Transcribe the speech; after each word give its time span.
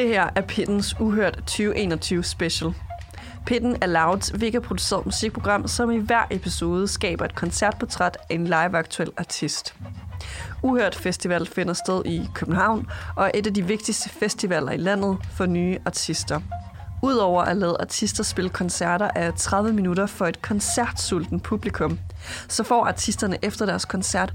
Det 0.00 0.08
her 0.08 0.30
er 0.34 0.40
Pittens 0.40 1.00
Uhørt 1.00 1.34
2021 1.34 2.24
special. 2.24 2.74
Pitten 3.46 3.76
er 3.80 3.86
Louds 3.86 4.40
Vega-produceret 4.40 5.06
musikprogram, 5.06 5.68
som 5.68 5.90
i 5.90 5.98
hver 5.98 6.22
episode 6.30 6.88
skaber 6.88 7.24
et 7.24 7.34
koncertportræt 7.34 8.16
af 8.30 8.34
en 8.34 8.44
live-aktuel 8.44 9.10
artist. 9.16 9.74
Uhørt 10.62 10.94
Festival 10.94 11.46
finder 11.46 11.72
sted 11.72 12.02
i 12.06 12.28
København 12.34 12.86
og 13.16 13.24
er 13.26 13.30
et 13.34 13.46
af 13.46 13.54
de 13.54 13.66
vigtigste 13.66 14.10
festivaler 14.10 14.72
i 14.72 14.76
landet 14.76 15.18
for 15.32 15.46
nye 15.46 15.78
artister. 15.86 16.40
Udover 17.02 17.42
at 17.42 17.56
lade 17.56 17.76
artister 17.80 18.24
spille 18.24 18.50
koncerter 18.50 19.10
af 19.14 19.32
30 19.34 19.72
minutter 19.72 20.06
for 20.06 20.26
et 20.26 20.42
koncertsulten 20.42 21.40
publikum, 21.40 21.98
så 22.48 22.64
får 22.64 22.86
artisterne 22.86 23.38
efter 23.42 23.66
deres 23.66 23.84
koncert 23.84 24.32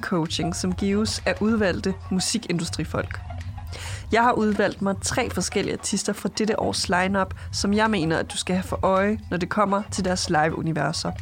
coaching, 0.00 0.56
som 0.56 0.72
gives 0.72 1.22
af 1.26 1.34
udvalgte 1.40 1.94
musikindustrifolk. 2.10 3.31
Jeg 4.12 4.22
har 4.22 4.32
udvalgt 4.32 4.82
mig 4.82 4.94
tre 5.02 5.30
forskellige 5.30 5.74
artister 5.74 6.12
fra 6.12 6.28
dette 6.38 6.60
års 6.60 6.88
lineup, 6.88 7.34
som 7.52 7.74
jeg 7.74 7.90
mener, 7.90 8.18
at 8.18 8.32
du 8.32 8.36
skal 8.36 8.56
have 8.56 8.64
for 8.64 8.78
øje, 8.82 9.18
når 9.30 9.36
det 9.36 9.48
kommer 9.48 9.82
til 9.90 10.04
deres 10.04 10.30
live-universer. 10.30 11.12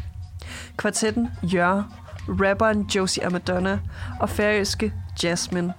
Kvartetten 0.77 1.29
Jør, 1.43 1.83
rapperen 2.29 2.83
Josie 2.83 3.27
Amadonna 3.27 3.79
og 4.21 4.31
færøske 4.31 4.92
Jasmine. 5.23 5.75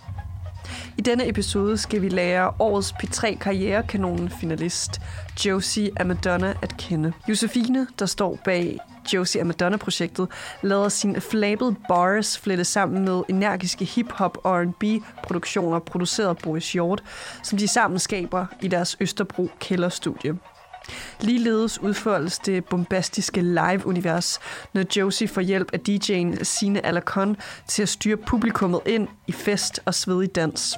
I 0.97 1.01
denne 1.01 1.29
episode 1.29 1.77
skal 1.77 2.01
vi 2.01 2.09
lære 2.09 2.53
årets 2.59 2.91
P3 2.91 3.37
karrierekanonen 3.37 4.29
finalist 4.29 5.01
Josie 5.45 5.91
Amadonna 5.99 6.53
at 6.61 6.77
kende. 6.77 7.13
Josefine, 7.29 7.87
der 7.99 8.05
står 8.05 8.39
bag 8.45 8.79
Josie 9.13 9.41
og 9.41 9.47
Madonna-projektet, 9.47 10.27
lader 10.61 10.89
sine 10.89 11.21
flabede 11.21 11.75
bars 11.87 12.39
flette 12.39 12.65
sammen 12.65 13.05
med 13.05 13.21
energiske 13.29 13.85
hip-hop 13.85 14.37
R&B-produktioner 14.45 15.79
produceret 15.79 16.29
af 16.29 16.37
Boris 16.37 16.73
Hjort, 16.73 17.03
som 17.43 17.57
de 17.57 17.67
sammen 17.67 17.99
skaber 17.99 18.45
i 18.61 18.67
deres 18.67 18.97
Østerbro 18.99 19.49
kælderstudie. 19.59 20.37
Ligeledes 21.19 21.81
udfoldes 21.81 22.39
det 22.39 22.65
bombastiske 22.65 23.41
live-univers, 23.41 24.39
når 24.73 24.83
Josie 24.97 25.27
får 25.27 25.41
hjælp 25.41 25.69
af 25.73 25.79
DJ'en 25.89 26.43
Sine 26.43 26.85
Alacon 26.85 27.37
til 27.67 27.81
at 27.81 27.89
styre 27.89 28.17
publikummet 28.17 28.81
ind 28.85 29.07
i 29.27 29.31
fest 29.31 29.79
og 29.85 29.93
svedig 29.93 30.35
dans. 30.35 30.77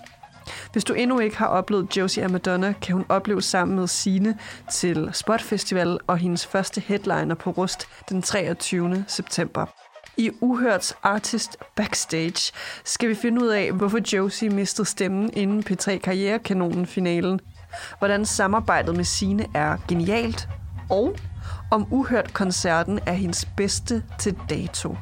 Hvis 0.71 0.83
du 0.83 0.93
endnu 0.93 1.19
ikke 1.19 1.37
har 1.37 1.47
oplevet 1.47 1.97
Josie 1.97 2.27
Madonna, 2.27 2.73
kan 2.81 2.95
hun 2.95 3.05
opleve 3.09 3.41
sammen 3.41 3.79
med 3.79 3.87
Sine 3.87 4.37
til 4.71 5.09
Spot 5.13 5.41
Festival 5.41 5.99
og 6.07 6.17
hendes 6.17 6.45
første 6.45 6.81
headliner 6.81 7.35
på 7.35 7.49
Rust 7.49 7.87
den 8.09 8.21
23. 8.21 9.05
september. 9.07 9.65
I 10.17 10.31
Uhørts 10.41 10.95
Artist 11.03 11.57
Backstage 11.75 12.53
skal 12.83 13.09
vi 13.09 13.15
finde 13.15 13.41
ud 13.41 13.47
af, 13.47 13.71
hvorfor 13.71 13.99
Josie 14.15 14.49
mistede 14.49 14.87
stemmen 14.87 15.29
inden 15.33 15.63
P3 15.69 15.97
Karrierekanonen-finalen, 15.97 17.39
hvordan 17.99 18.25
samarbejdet 18.25 18.95
med 18.95 19.03
Sine 19.03 19.45
er 19.53 19.77
genialt, 19.87 20.47
og 20.89 21.15
om 21.71 21.87
Uhørt-koncerten 21.91 22.99
er 23.05 23.13
hendes 23.13 23.47
bedste 23.57 24.03
til 24.19 24.35
dato. 24.49 24.97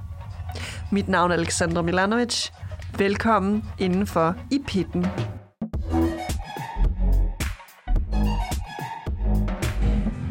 Mit 0.92 1.08
navn 1.08 1.32
er 1.32 1.36
Alexandra 1.36 1.82
Milanovic. 1.82 2.50
Velkommen 2.98 3.64
indenfor 3.80 4.36
i 4.52 4.60
pitten. 4.68 5.06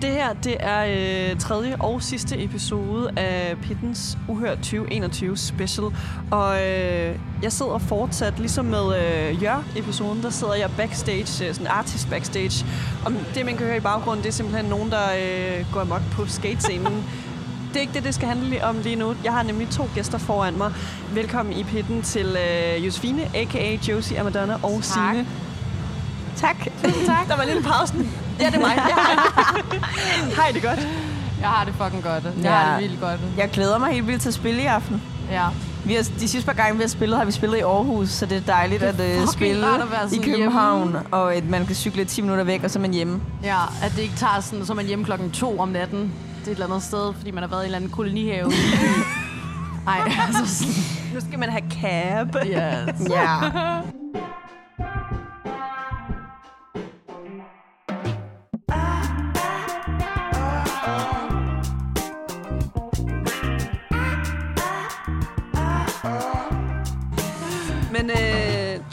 Det 0.02 0.10
her, 0.10 0.32
det 0.32 0.56
er 0.60 0.84
øh, 1.32 1.38
tredje 1.38 1.76
og 1.80 2.02
sidste 2.02 2.44
episode 2.44 3.10
af 3.16 3.56
Pittens 3.62 4.18
Uhørt 4.28 4.56
2021 4.56 5.36
special. 5.36 5.86
Og 6.30 6.56
øh, 6.66 7.18
jeg 7.42 7.52
sidder 7.52 7.78
fortsat, 7.78 8.38
ligesom 8.38 8.64
med 8.64 8.96
øh, 8.96 9.42
Jør-episoden, 9.42 10.22
der 10.22 10.30
sidder 10.30 10.54
jeg 10.54 10.70
backstage, 10.76 11.48
øh, 11.48 11.54
sådan 11.54 11.66
artist 11.66 12.10
backstage. 12.10 12.66
Og 13.04 13.12
det, 13.34 13.44
man 13.46 13.56
kan 13.56 13.66
høre 13.66 13.76
i 13.76 13.80
baggrunden, 13.80 14.22
det 14.22 14.28
er 14.28 14.32
simpelthen 14.32 14.70
nogen, 14.70 14.90
der 14.90 15.04
øh, 15.04 15.66
går 15.72 15.80
amok 15.80 16.02
på 16.12 16.26
skatescenen. 16.26 17.04
det 17.70 17.76
er 17.76 17.80
ikke 17.80 17.94
det, 17.94 18.04
det 18.04 18.14
skal 18.14 18.28
handle 18.28 18.64
om 18.64 18.78
lige 18.78 18.96
nu. 18.96 19.14
Jeg 19.24 19.32
har 19.32 19.42
nemlig 19.42 19.68
to 19.68 19.88
gæster 19.94 20.18
foran 20.18 20.58
mig. 20.58 20.72
Velkommen 21.12 21.56
i 21.56 21.64
pitten 21.64 22.02
til 22.02 22.36
øh, 22.36 22.86
Josefine, 22.86 23.22
a.k.a. 23.34 23.76
Josie 23.88 24.20
Amadonna 24.20 24.54
og 24.62 24.80
tak. 24.82 25.14
Signe. 25.14 25.26
Tak. 26.36 26.56
tak. 27.06 27.28
Der 27.28 27.36
var 27.36 27.42
en 27.42 27.48
lille 27.48 27.62
pausen. 27.62 28.12
Ja, 28.40 28.46
det 28.46 28.54
er 28.54 28.60
mig. 28.60 28.70
Hej, 30.36 30.50
det 30.54 30.62
godt. 30.62 30.88
Jeg 31.40 31.48
har 31.48 31.64
det 31.64 31.74
fucking 31.74 32.02
godt. 32.02 32.24
Jeg 32.24 32.32
ja. 32.42 32.50
har 32.50 32.80
det 32.80 32.88
vildt 32.88 33.00
godt. 33.00 33.20
Jeg 33.36 33.50
glæder 33.50 33.78
mig 33.78 33.92
helt 33.92 34.06
vildt 34.06 34.22
til 34.22 34.28
at 34.28 34.34
spille 34.34 34.62
i 34.62 34.66
aften. 34.66 35.02
Ja. 35.30 35.46
Vi 35.84 35.94
har, 35.94 36.02
de 36.02 36.28
sidste 36.28 36.46
par 36.46 36.52
gange, 36.52 36.76
vi 36.76 36.82
har 36.82 36.88
spillet, 36.88 37.18
har 37.18 37.24
vi 37.24 37.32
spillet 37.32 37.58
i 37.58 37.60
Aarhus, 37.60 38.08
så 38.08 38.26
det 38.26 38.36
er 38.36 38.40
dejligt 38.40 38.80
det 38.80 38.88
er 38.88 39.16
at 39.16 39.22
uh, 39.22 39.28
spille 39.28 39.66
at 39.66 40.12
i 40.12 40.18
København, 40.18 40.82
hjemme. 40.82 41.02
og 41.10 41.34
at 41.34 41.48
man 41.48 41.66
kan 41.66 41.74
cykle 41.74 42.04
10 42.04 42.20
minutter 42.20 42.44
væk, 42.44 42.64
og 42.64 42.70
så 42.70 42.78
er 42.78 42.80
man 42.80 42.92
hjemme. 42.92 43.20
Ja, 43.42 43.58
at 43.82 43.92
det 43.96 44.02
ikke 44.02 44.16
tager 44.16 44.40
sådan, 44.40 44.66
så 44.66 44.74
man 44.74 44.86
hjemme 44.86 45.04
klokken 45.04 45.30
to 45.30 45.58
om 45.58 45.68
natten. 45.68 46.12
Er 46.40 46.44
et 46.44 46.50
eller 46.50 46.66
andet 46.66 46.82
sted, 46.82 47.14
fordi 47.14 47.30
man 47.30 47.42
har 47.42 47.50
været 47.50 47.62
i 47.62 47.64
en 47.64 47.66
eller 47.66 47.76
anden 47.76 47.90
kolonihave. 47.90 48.52
Nej, 49.84 50.00
altså 50.26 50.56
sådan. 50.58 50.74
Nu 51.14 51.20
skal 51.20 51.38
man 51.38 51.48
have 51.48 51.70
cab. 51.70 52.36
Yes. 52.46 53.10
ja. 53.10 53.82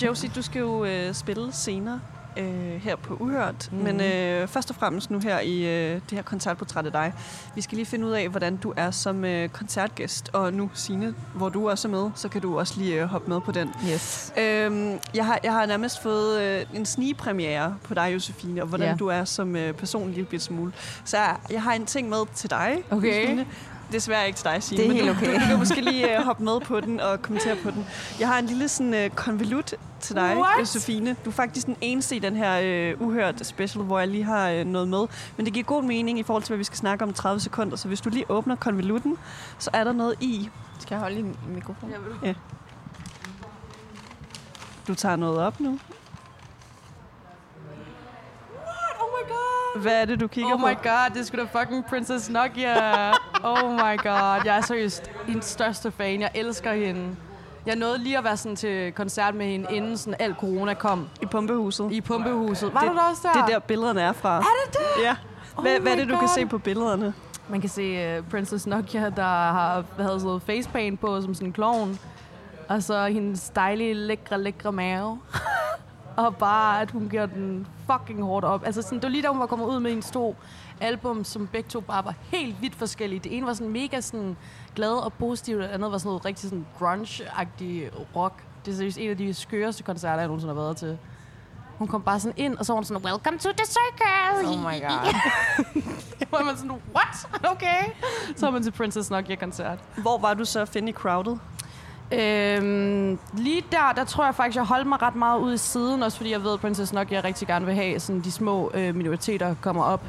Josie, 0.04 0.30
du 0.36 0.42
skal 0.42 0.60
jo 0.60 0.86
øh, 0.86 1.14
spille 1.14 1.52
senere 1.52 2.02
øh, 2.38 2.82
her 2.82 2.96
på 2.96 3.18
Uhørt. 3.20 3.70
Mm. 3.72 3.78
Men 3.78 4.02
øh, 4.02 4.48
først 4.48 4.70
og 4.70 4.76
fremmest 4.76 5.12
nu 5.12 5.20
her 5.20 5.40
i 5.40 5.66
øh, 5.66 5.94
det 5.94 6.12
her 6.12 6.22
koncertportræt 6.22 6.86
af 6.86 6.92
dig. 6.92 7.14
Vi 7.56 7.62
skal 7.62 7.76
lige 7.76 7.86
finde 7.86 8.08
ud 8.08 8.12
af, 8.12 8.30
hvordan 8.30 8.58
du 8.58 8.74
er 8.78 8.92
som 8.92 9.26
øh, 9.26 9.50
koncertgæst. 9.50 10.30
Og 10.34 10.54
nu, 10.54 10.70
Signe, 10.74 11.14
hvor 11.36 11.50
du 11.50 11.70
også 11.70 11.88
er 11.88 11.92
med, 11.92 12.10
så 12.16 12.30
kan 12.30 12.42
du 12.42 12.60
også 12.60 12.74
lige 12.78 13.02
øh, 13.02 13.08
hoppe 13.08 13.30
med 13.30 13.42
på 13.42 13.52
den. 13.52 13.74
Yes. 13.94 14.34
Øhm, 14.38 15.00
jeg, 15.14 15.26
har, 15.26 15.40
jeg 15.44 15.54
har 15.54 15.66
nærmest 15.66 16.02
fået 16.02 16.42
øh, 16.42 16.66
en 16.74 16.86
snigpremiere 16.86 17.76
på 17.84 17.94
dig, 17.94 18.14
Josefine, 18.14 18.62
og 18.62 18.68
hvordan 18.68 18.90
ja. 18.90 18.96
du 18.96 19.08
er 19.08 19.24
som 19.26 19.56
øh, 19.56 19.74
person 19.74 20.08
en 20.08 20.14
lille 20.14 20.40
smule. 20.40 20.72
Så 21.06 21.18
jeg, 21.18 21.38
jeg 21.50 21.64
har 21.64 21.74
en 21.74 21.86
ting 21.86 22.10
med 22.10 22.18
til 22.36 22.50
dig, 22.50 22.84
okay. 22.92 23.08
Josefine. 23.08 23.46
Desværre 23.92 24.28
ikke 24.28 24.38
til 24.38 24.46
dig, 24.46 24.64
Signe. 24.64 24.84
Det 24.84 24.90
er 24.90 24.94
helt 24.94 25.10
okay. 25.10 25.26
Du, 25.28 25.40
du 25.40 25.46
kan 25.46 25.60
måske 25.60 25.82
lige 25.82 26.20
uh, 26.20 26.24
hoppe 26.28 26.44
med 26.44 26.60
på 26.60 26.80
den 26.80 27.00
og 27.00 27.22
kommentere 27.22 27.56
på 27.56 27.72
den. 27.72 27.88
Jeg 28.20 28.28
har 28.28 28.40
en 28.40 28.46
lille 28.46 28.68
sådan 28.68 29.06
uh, 29.06 29.16
konvolut 29.16 29.74
til 30.00 30.16
dig, 30.16 30.38
What? 30.38 30.60
Josefine. 30.60 31.16
Du 31.26 31.30
er 31.30 31.34
faktisk 31.34 31.66
den 31.66 31.76
eneste 31.82 32.16
i 32.16 32.20
den 32.20 32.36
her 32.36 32.94
uh, 32.96 33.08
uhørt 33.08 33.46
special, 33.46 33.84
hvor 33.84 34.00
jeg 34.00 34.08
lige 34.08 34.24
har 34.24 34.54
uh, 34.54 34.68
noget 34.68 34.88
med. 34.88 35.08
Men 35.38 35.46
det 35.46 35.54
giver 35.54 35.64
god 35.64 35.84
mening 35.84 36.20
i 36.20 36.24
forhold 36.24 36.44
til, 36.44 36.50
hvad 36.50 36.58
vi 36.58 36.64
skal 36.64 36.78
snakke 36.78 37.04
om 37.04 37.14
30 37.14 37.40
sekunder. 37.40 37.78
Så 37.78 37.88
hvis 37.88 38.02
du 38.02 38.10
lige 38.10 38.32
åbner 38.32 38.56
konvolutten, 38.56 39.18
så 39.60 39.70
er 39.74 39.84
der 39.84 39.94
noget 39.94 40.16
i. 40.22 40.50
Skal 40.80 40.96
jeg 40.96 41.00
holde 41.02 41.20
i 41.20 41.26
mikrofonen? 41.48 41.96
Ja. 42.24 42.34
Du 44.88 44.96
tager 44.96 45.16
noget 45.16 45.40
op 45.40 45.60
nu. 45.60 45.80
Hvad 49.78 50.02
er 50.02 50.06
det, 50.06 50.20
du 50.20 50.28
kigger 50.28 50.54
oh 50.54 50.60
på? 50.60 50.66
Oh 50.66 50.72
my 50.72 50.76
god, 50.84 51.10
det 51.14 51.28
skulle 51.28 51.48
da 51.54 51.60
fucking 51.60 51.86
Princess 51.86 52.30
Nokia. 52.30 53.10
oh 53.44 53.72
my 53.72 53.98
god, 54.04 54.42
jeg 54.46 54.58
er 54.58 54.62
seriøst 54.62 55.12
hendes 55.28 55.46
største 55.46 55.92
fan. 55.92 56.22
Jeg 56.22 56.32
elsker 56.36 56.74
hende. 56.74 57.16
Jeg 57.66 57.76
nåede 57.76 57.98
lige 57.98 58.18
at 58.18 58.24
være 58.24 58.38
sådan 58.38 58.56
til 58.56 58.92
koncert 58.92 59.36
med 59.36 59.46
hende, 59.46 59.68
inden 59.76 59.98
sådan 59.98 60.16
alt 60.20 60.38
corona 60.38 60.74
kom. 60.74 61.10
I 61.22 61.26
pumpehuset? 61.26 61.92
I 61.92 62.02
pumpehuset. 62.02 62.74
Var 62.74 62.80
det, 62.80 62.90
du 62.90 62.96
der 62.96 63.02
også 63.10 63.22
der? 63.24 63.34
Det 63.34 63.42
er 63.42 63.46
der, 63.46 63.60
billederne 63.60 64.02
er 64.02 64.14
fra. 64.14 64.38
Er 64.38 64.42
det 64.66 64.74
det? 64.74 65.04
Ja. 65.04 65.16
Hvad, 65.62 65.76
oh 65.76 65.82
hvad 65.82 65.92
er 65.92 65.96
det, 65.96 66.08
du 66.08 66.14
God. 66.14 66.20
kan 66.20 66.30
se 66.30 66.46
på 66.46 66.58
billederne? 66.58 67.14
Man 67.50 67.62
kan 67.62 67.70
se 67.70 68.18
uh, 68.20 68.26
Princess 68.30 68.68
Nokia, 68.68 69.10
der 69.10 69.24
har 69.24 69.84
havde 70.00 70.20
sådan 70.20 70.42
facepaint 70.42 71.00
på 71.00 71.22
som 71.22 71.34
sådan 71.34 71.48
en 71.48 71.54
klovn. 71.54 72.00
Og 72.70 72.84
så 72.84 73.06
hendes 73.06 73.50
dejlige, 73.50 73.94
lækre, 73.94 74.42
lækre 74.42 74.72
mave. 74.72 75.20
og 76.18 76.36
bare, 76.36 76.82
at 76.82 76.92
hun 76.92 77.10
gjorde 77.10 77.32
den 77.36 77.68
fucking 77.92 78.24
hårdt 78.24 78.46
op. 78.46 78.66
Altså, 78.66 78.82
sådan, 78.82 78.98
det 78.98 79.04
var 79.04 79.10
lige 79.10 79.22
da 79.22 79.28
hun 79.28 79.40
var 79.40 79.46
kommet 79.46 79.66
ud 79.66 79.80
med 79.80 79.92
en 79.92 80.02
to 80.02 80.36
album, 80.82 81.24
som 81.24 81.48
begge 81.48 81.70
to 81.70 81.80
bare 81.80 82.06
var 82.06 82.14
helt 82.22 82.62
vidt 82.62 82.76
forskellige. 82.76 83.20
Det 83.20 83.38
ene 83.38 83.46
var 83.46 83.54
sådan 83.54 83.72
mega 83.74 84.02
sådan 84.02 84.38
glad 84.76 84.94
og 84.94 85.14
positiv, 85.14 85.58
det 85.58 85.66
andet 85.66 85.92
var 85.92 85.98
sådan 85.98 86.10
noget 86.10 86.26
rigtig 86.26 86.50
sådan 86.50 86.66
grunge-agtig 86.80 87.92
rock. 88.16 88.44
Det 88.66 88.72
er 88.72 88.76
seriøst 88.76 88.98
en 88.98 89.10
af 89.10 89.18
de 89.18 89.34
skøreste 89.34 89.84
koncerter, 89.84 90.18
jeg 90.18 90.28
nogensinde 90.28 90.54
har 90.54 90.62
været 90.62 90.78
til. 90.78 90.98
Hun 91.78 91.88
kom 91.88 92.02
bare 92.02 92.20
sådan 92.20 92.38
ind, 92.38 92.58
og 92.58 92.66
så 92.66 92.74
var 92.74 92.76
hun 92.76 92.84
sådan, 92.86 93.06
welcome 93.06 93.38
to 93.38 93.50
the 93.52 93.66
circus! 93.66 94.48
Oh 94.48 94.60
my 94.60 94.82
god. 94.82 95.14
var 96.32 96.44
man 96.44 96.58
sådan, 96.58 96.72
what? 96.96 97.46
Okay. 97.56 97.84
Så 98.36 98.46
var 98.46 98.52
man 98.52 98.64
til 98.64 98.72
Princess 98.72 99.10
Nokia-koncert. 99.12 99.80
Hvor 99.98 100.18
var 100.18 100.34
du 100.34 100.46
så 100.46 100.60
at 100.60 100.70
finde 100.70 100.90
i 100.90 100.94
crowded? 100.94 101.38
Øhm, 102.12 103.20
lige 103.34 103.64
der, 103.72 103.94
der 103.96 104.04
tror 104.04 104.26
jeg 104.26 104.36
faktisk, 104.36 104.56
jeg 104.56 104.64
holdt 104.66 104.88
mig 104.88 105.02
ret 105.02 105.16
meget 105.16 105.40
ud 105.40 105.54
i 105.54 105.58
siden, 105.58 106.04
også 106.04 106.18
fordi 106.18 106.32
jeg 106.32 106.44
ved, 106.44 106.54
at 106.54 106.60
Princess 106.60 106.94
Nokia 106.94 107.22
rigtig 107.24 107.48
gerne 107.48 107.66
vil 107.66 107.76
have, 107.76 108.00
sådan 108.00 108.22
de 108.22 108.32
små 108.32 108.72
øh, 108.74 108.96
minoriteter 108.96 109.56
kommer 109.62 109.84
op 109.84 110.02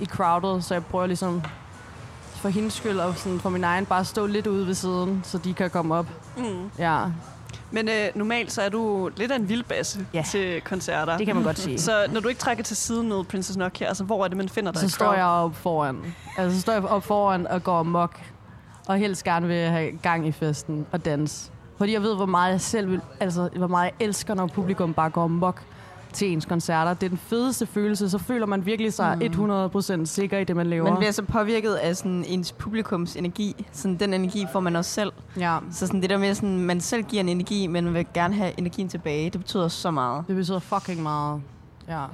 i 0.00 0.04
crowded, 0.06 0.62
så 0.62 0.74
jeg 0.74 0.84
prøver 0.84 1.06
ligesom 1.06 1.42
for 2.34 2.48
hendes 2.48 2.72
skyld 2.72 2.98
og 2.98 3.14
sådan 3.16 3.40
for 3.40 3.50
min 3.50 3.64
egen 3.64 3.86
bare 3.86 4.04
stå 4.04 4.26
lidt 4.26 4.46
ude 4.46 4.66
ved 4.66 4.74
siden, 4.74 5.20
så 5.24 5.38
de 5.38 5.54
kan 5.54 5.70
komme 5.70 5.94
op. 5.94 6.06
Mm. 6.36 6.70
Ja. 6.78 7.04
Men 7.70 7.88
øh, 7.88 8.08
normalt 8.14 8.52
så 8.52 8.62
er 8.62 8.68
du 8.68 9.10
lidt 9.16 9.32
af 9.32 9.36
en 9.36 9.48
vildbasse 9.48 10.06
ja. 10.14 10.24
til 10.30 10.60
koncerter. 10.60 11.16
Det 11.16 11.26
kan 11.26 11.36
man 11.36 11.44
godt 11.44 11.58
sige. 11.58 11.78
Så 11.78 12.06
når 12.12 12.20
du 12.20 12.28
ikke 12.28 12.40
trækker 12.40 12.64
til 12.64 12.76
siden 12.76 13.08
med 13.08 13.24
Princess 13.24 13.56
Nokia, 13.56 13.86
altså 13.86 14.04
hvor 14.04 14.24
er 14.24 14.28
det, 14.28 14.36
man 14.36 14.48
finder 14.48 14.72
dig? 14.72 14.80
Så 14.80 14.88
står 14.88 15.14
jeg 15.14 15.24
op 15.24 15.56
foran. 15.56 16.14
Altså 16.36 16.56
så 16.56 16.60
står 16.60 16.72
jeg 16.72 16.84
op 16.84 17.04
foran 17.04 17.46
og 17.46 17.64
går 17.64 17.82
mok. 17.82 18.20
Og 18.86 18.96
helst 18.96 19.24
gerne 19.24 19.46
vil 19.46 19.56
have 19.56 19.90
gang 20.02 20.26
i 20.26 20.32
festen 20.32 20.86
og 20.92 21.04
dans. 21.04 21.52
Fordi 21.76 21.92
jeg 21.92 22.02
ved, 22.02 22.16
hvor 22.16 22.26
meget 22.26 22.52
jeg 22.52 22.60
selv 22.60 22.90
vil, 22.90 23.00
altså 23.20 23.48
hvor 23.56 23.66
meget 23.66 23.84
jeg 23.84 24.06
elsker, 24.06 24.34
når 24.34 24.46
publikum 24.46 24.94
bare 24.94 25.10
går 25.10 25.26
mok 25.26 25.62
til 26.12 26.32
ens 26.32 26.46
koncerter. 26.46 26.94
Det 26.94 27.02
er 27.02 27.08
den 27.08 27.18
fedeste 27.18 27.66
følelse. 27.66 28.10
Så 28.10 28.18
føler 28.18 28.46
man 28.46 28.66
virkelig 28.66 28.92
sig 28.92 29.18
mm. 29.38 29.52
100% 30.02 30.04
sikker 30.04 30.38
i 30.38 30.44
det, 30.44 30.56
man 30.56 30.66
laver. 30.66 30.90
Man 30.90 30.98
bliver 30.98 31.12
så 31.12 31.22
påvirket 31.22 31.74
af 31.74 31.96
sådan 31.96 32.24
ens 32.24 32.52
publikums 32.52 33.16
energi. 33.16 33.66
Sådan 33.72 33.96
den 33.96 34.14
energi 34.14 34.46
får 34.52 34.60
man 34.60 34.76
også 34.76 34.90
selv. 34.90 35.12
Ja. 35.38 35.58
Så 35.70 35.86
sådan 35.86 36.02
det 36.02 36.10
der 36.10 36.18
med, 36.18 36.34
sådan, 36.34 36.58
man 36.58 36.80
selv 36.80 37.02
giver 37.02 37.20
en 37.20 37.28
energi, 37.28 37.66
men 37.66 37.84
man 37.84 37.94
vil 37.94 38.06
gerne 38.14 38.34
have 38.34 38.52
energien 38.58 38.88
tilbage, 38.88 39.30
det 39.30 39.40
betyder 39.40 39.68
så 39.68 39.90
meget. 39.90 40.24
Det 40.28 40.36
betyder 40.36 40.58
fucking 40.58 41.02
meget. 41.02 41.42
Ja. 41.88 42.04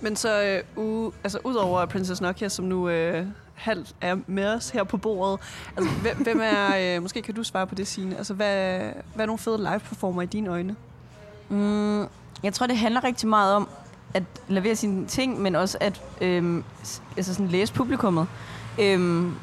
Men 0.00 0.16
så 0.16 0.60
uh, 0.76 1.12
altså, 1.24 1.38
ud 1.44 1.54
over 1.54 1.86
Princess 1.86 2.20
Nokia, 2.20 2.48
som 2.48 2.64
nu 2.64 2.88
uh, 2.88 3.26
halvt 3.54 3.94
er 4.00 4.16
med 4.26 4.54
os 4.54 4.70
her 4.70 4.84
på 4.84 4.96
bordet, 4.96 5.40
altså, 5.76 5.92
hvem, 5.92 6.16
hvem 6.16 6.40
er, 6.42 6.96
uh, 6.96 7.02
måske 7.02 7.22
kan 7.22 7.34
du 7.34 7.44
svare 7.44 7.66
på 7.66 7.74
det, 7.74 7.86
Signe, 7.86 8.16
altså 8.16 8.34
hvad, 8.34 8.78
hvad 9.14 9.24
er 9.24 9.26
nogle 9.26 9.38
fede 9.38 9.58
live-performer 9.58 10.22
i 10.22 10.26
dine 10.26 10.50
øjne? 10.50 10.76
Mm, 11.48 12.06
jeg 12.42 12.52
tror, 12.52 12.66
det 12.66 12.76
handler 12.76 13.04
rigtig 13.04 13.28
meget 13.28 13.54
om 13.54 13.68
at 14.14 14.22
levere 14.48 14.76
sine 14.76 15.06
ting, 15.06 15.40
men 15.40 15.54
også 15.54 15.78
at 15.80 16.02
øhm, 16.20 16.64
altså 17.16 17.34
sådan 17.34 17.48
læse 17.48 17.72
publikummet. 17.72 18.26
Øhm, 18.80 19.34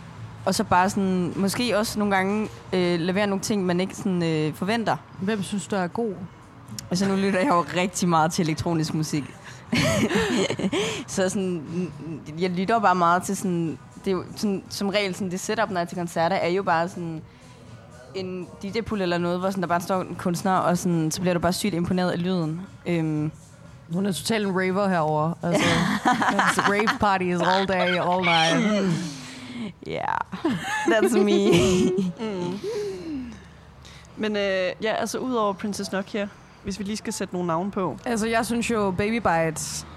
og 0.45 0.55
så 0.55 0.63
bare 0.63 0.89
sådan, 0.89 1.33
måske 1.35 1.77
også 1.77 1.99
nogle 1.99 2.15
gange 2.15 2.49
øh, 2.73 2.99
levere 2.99 3.27
nogle 3.27 3.41
ting, 3.41 3.65
man 3.65 3.79
ikke 3.79 3.95
sådan, 3.95 4.23
øh, 4.23 4.53
forventer. 4.53 4.97
Hvem 5.21 5.43
synes 5.43 5.67
du 5.67 5.75
er 5.75 5.87
god? 5.87 6.13
Altså 6.89 7.07
nu 7.07 7.15
lytter 7.15 7.39
jeg 7.39 7.49
jo 7.49 7.65
rigtig 7.75 8.09
meget 8.09 8.31
til 8.31 8.43
elektronisk 8.43 8.93
musik. 8.93 9.23
så 11.07 11.29
sådan, 11.29 11.91
jeg 12.39 12.49
lytter 12.49 12.79
bare 12.79 12.95
meget 12.95 13.23
til 13.23 13.37
sådan, 13.37 13.79
det 14.05 14.11
er 14.11 14.15
jo 14.15 14.23
sådan, 14.35 14.63
som 14.69 14.89
regel 14.89 15.15
sådan, 15.15 15.31
det 15.31 15.39
setup, 15.39 15.69
når 15.69 15.79
jeg 15.79 15.85
er 15.85 15.87
til 15.87 15.97
koncerter, 15.97 16.35
er 16.35 16.47
jo 16.49 16.63
bare 16.63 16.89
sådan 16.89 17.21
en 18.15 18.47
DJ-pool 18.63 19.01
eller 19.01 19.17
noget, 19.17 19.39
hvor 19.39 19.49
sådan, 19.49 19.61
der 19.61 19.67
bare 19.67 19.81
står 19.81 20.01
en 20.01 20.15
kunstner, 20.15 20.51
og 20.51 20.77
sådan, 20.77 21.11
så 21.11 21.21
bliver 21.21 21.33
du 21.33 21.39
bare 21.39 21.53
sygt 21.53 21.73
imponeret 21.73 22.11
af 22.11 22.23
lyden. 22.23 22.61
Øhm. 22.85 23.31
Hun 23.93 24.05
er 24.05 24.11
totalt 24.11 24.47
en 24.47 24.53
raver 24.55 24.87
herover. 24.87 25.33
Altså, 25.43 25.65
rave 26.73 26.99
parties 26.99 27.41
all 27.41 27.67
day, 27.67 27.99
all 28.09 28.25
night. 28.25 28.85
Yeah, 29.87 30.17
that's 30.87 31.17
me. 31.17 31.51
mm. 32.19 32.59
Men 34.17 34.35
øh, 34.35 34.71
ja, 34.81 34.93
altså 34.93 35.17
udover 35.17 35.53
Princess 35.53 35.91
Nokia, 35.91 36.27
hvis 36.63 36.79
vi 36.79 36.83
lige 36.83 36.97
skal 36.97 37.13
sætte 37.13 37.33
nogle 37.33 37.47
navne 37.47 37.71
på. 37.71 37.97
Altså, 38.05 38.27
jeg 38.27 38.45
synes 38.45 38.71
jo 38.71 38.91
Baby 38.91 39.21
Bites, 39.27 39.87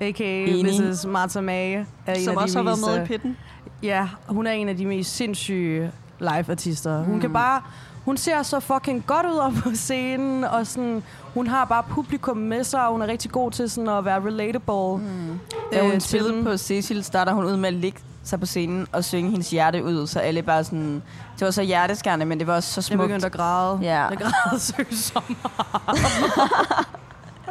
a.k.a. 0.00 0.46
Mrs. 0.62 1.06
Martha 1.06 1.40
May, 1.40 1.84
er 2.06 2.24
Som 2.24 2.36
også 2.36 2.58
har 2.58 2.70
mest, 2.70 2.86
været 2.86 2.98
med 2.98 3.04
i 3.04 3.08
pitten. 3.08 3.36
Ja, 3.82 4.08
hun 4.28 4.46
er 4.46 4.52
en 4.52 4.68
af 4.68 4.76
de 4.76 4.86
mest 4.86 5.16
sindssyge 5.16 5.92
live-artister. 6.18 7.02
Hun 7.02 7.14
mm. 7.14 7.20
kan 7.20 7.32
bare... 7.32 7.62
Hun 8.04 8.16
ser 8.16 8.42
så 8.42 8.60
fucking 8.60 9.06
godt 9.06 9.26
ud 9.26 9.36
op 9.36 9.52
på 9.62 9.70
scenen, 9.74 10.44
og 10.44 10.66
sådan, 10.66 11.02
hun 11.34 11.46
har 11.46 11.64
bare 11.64 11.82
publikum 11.90 12.36
med 12.36 12.64
sig, 12.64 12.86
og 12.86 12.92
hun 12.92 13.02
er 13.02 13.06
rigtig 13.06 13.30
god 13.30 13.50
til 13.50 13.70
sådan 13.70 13.88
at 13.88 14.04
være 14.04 14.24
relatable. 14.24 15.06
Mm. 15.06 15.38
Da 15.72 15.82
hun 15.82 15.92
øh, 15.92 16.00
spillede 16.00 16.44
på 16.44 16.56
Cecil, 16.56 17.04
starter 17.04 17.32
hun 17.32 17.44
ud 17.44 17.56
med 17.56 17.68
at 17.68 17.74
ligge 17.74 17.98
sig 18.24 18.40
på 18.40 18.46
scenen 18.46 18.86
og 18.92 19.04
synge 19.04 19.30
hendes 19.30 19.50
hjerte 19.50 19.84
ud, 19.84 20.06
så 20.06 20.20
alle 20.20 20.42
bare 20.42 20.64
sådan... 20.64 21.02
Det 21.38 21.44
var 21.44 21.50
så 21.50 21.62
hjerteskærende, 21.62 22.26
men 22.26 22.38
det 22.38 22.46
var 22.46 22.54
også 22.54 22.72
så 22.72 22.82
smukt. 22.82 23.00
Jeg 23.00 23.08
begyndte 23.08 23.26
at 23.26 23.32
græde. 23.32 23.78
Ja. 23.82 24.04
Jeg 24.04 24.18
græd 24.18 24.58
så 24.58 25.20
meget. 25.28 26.86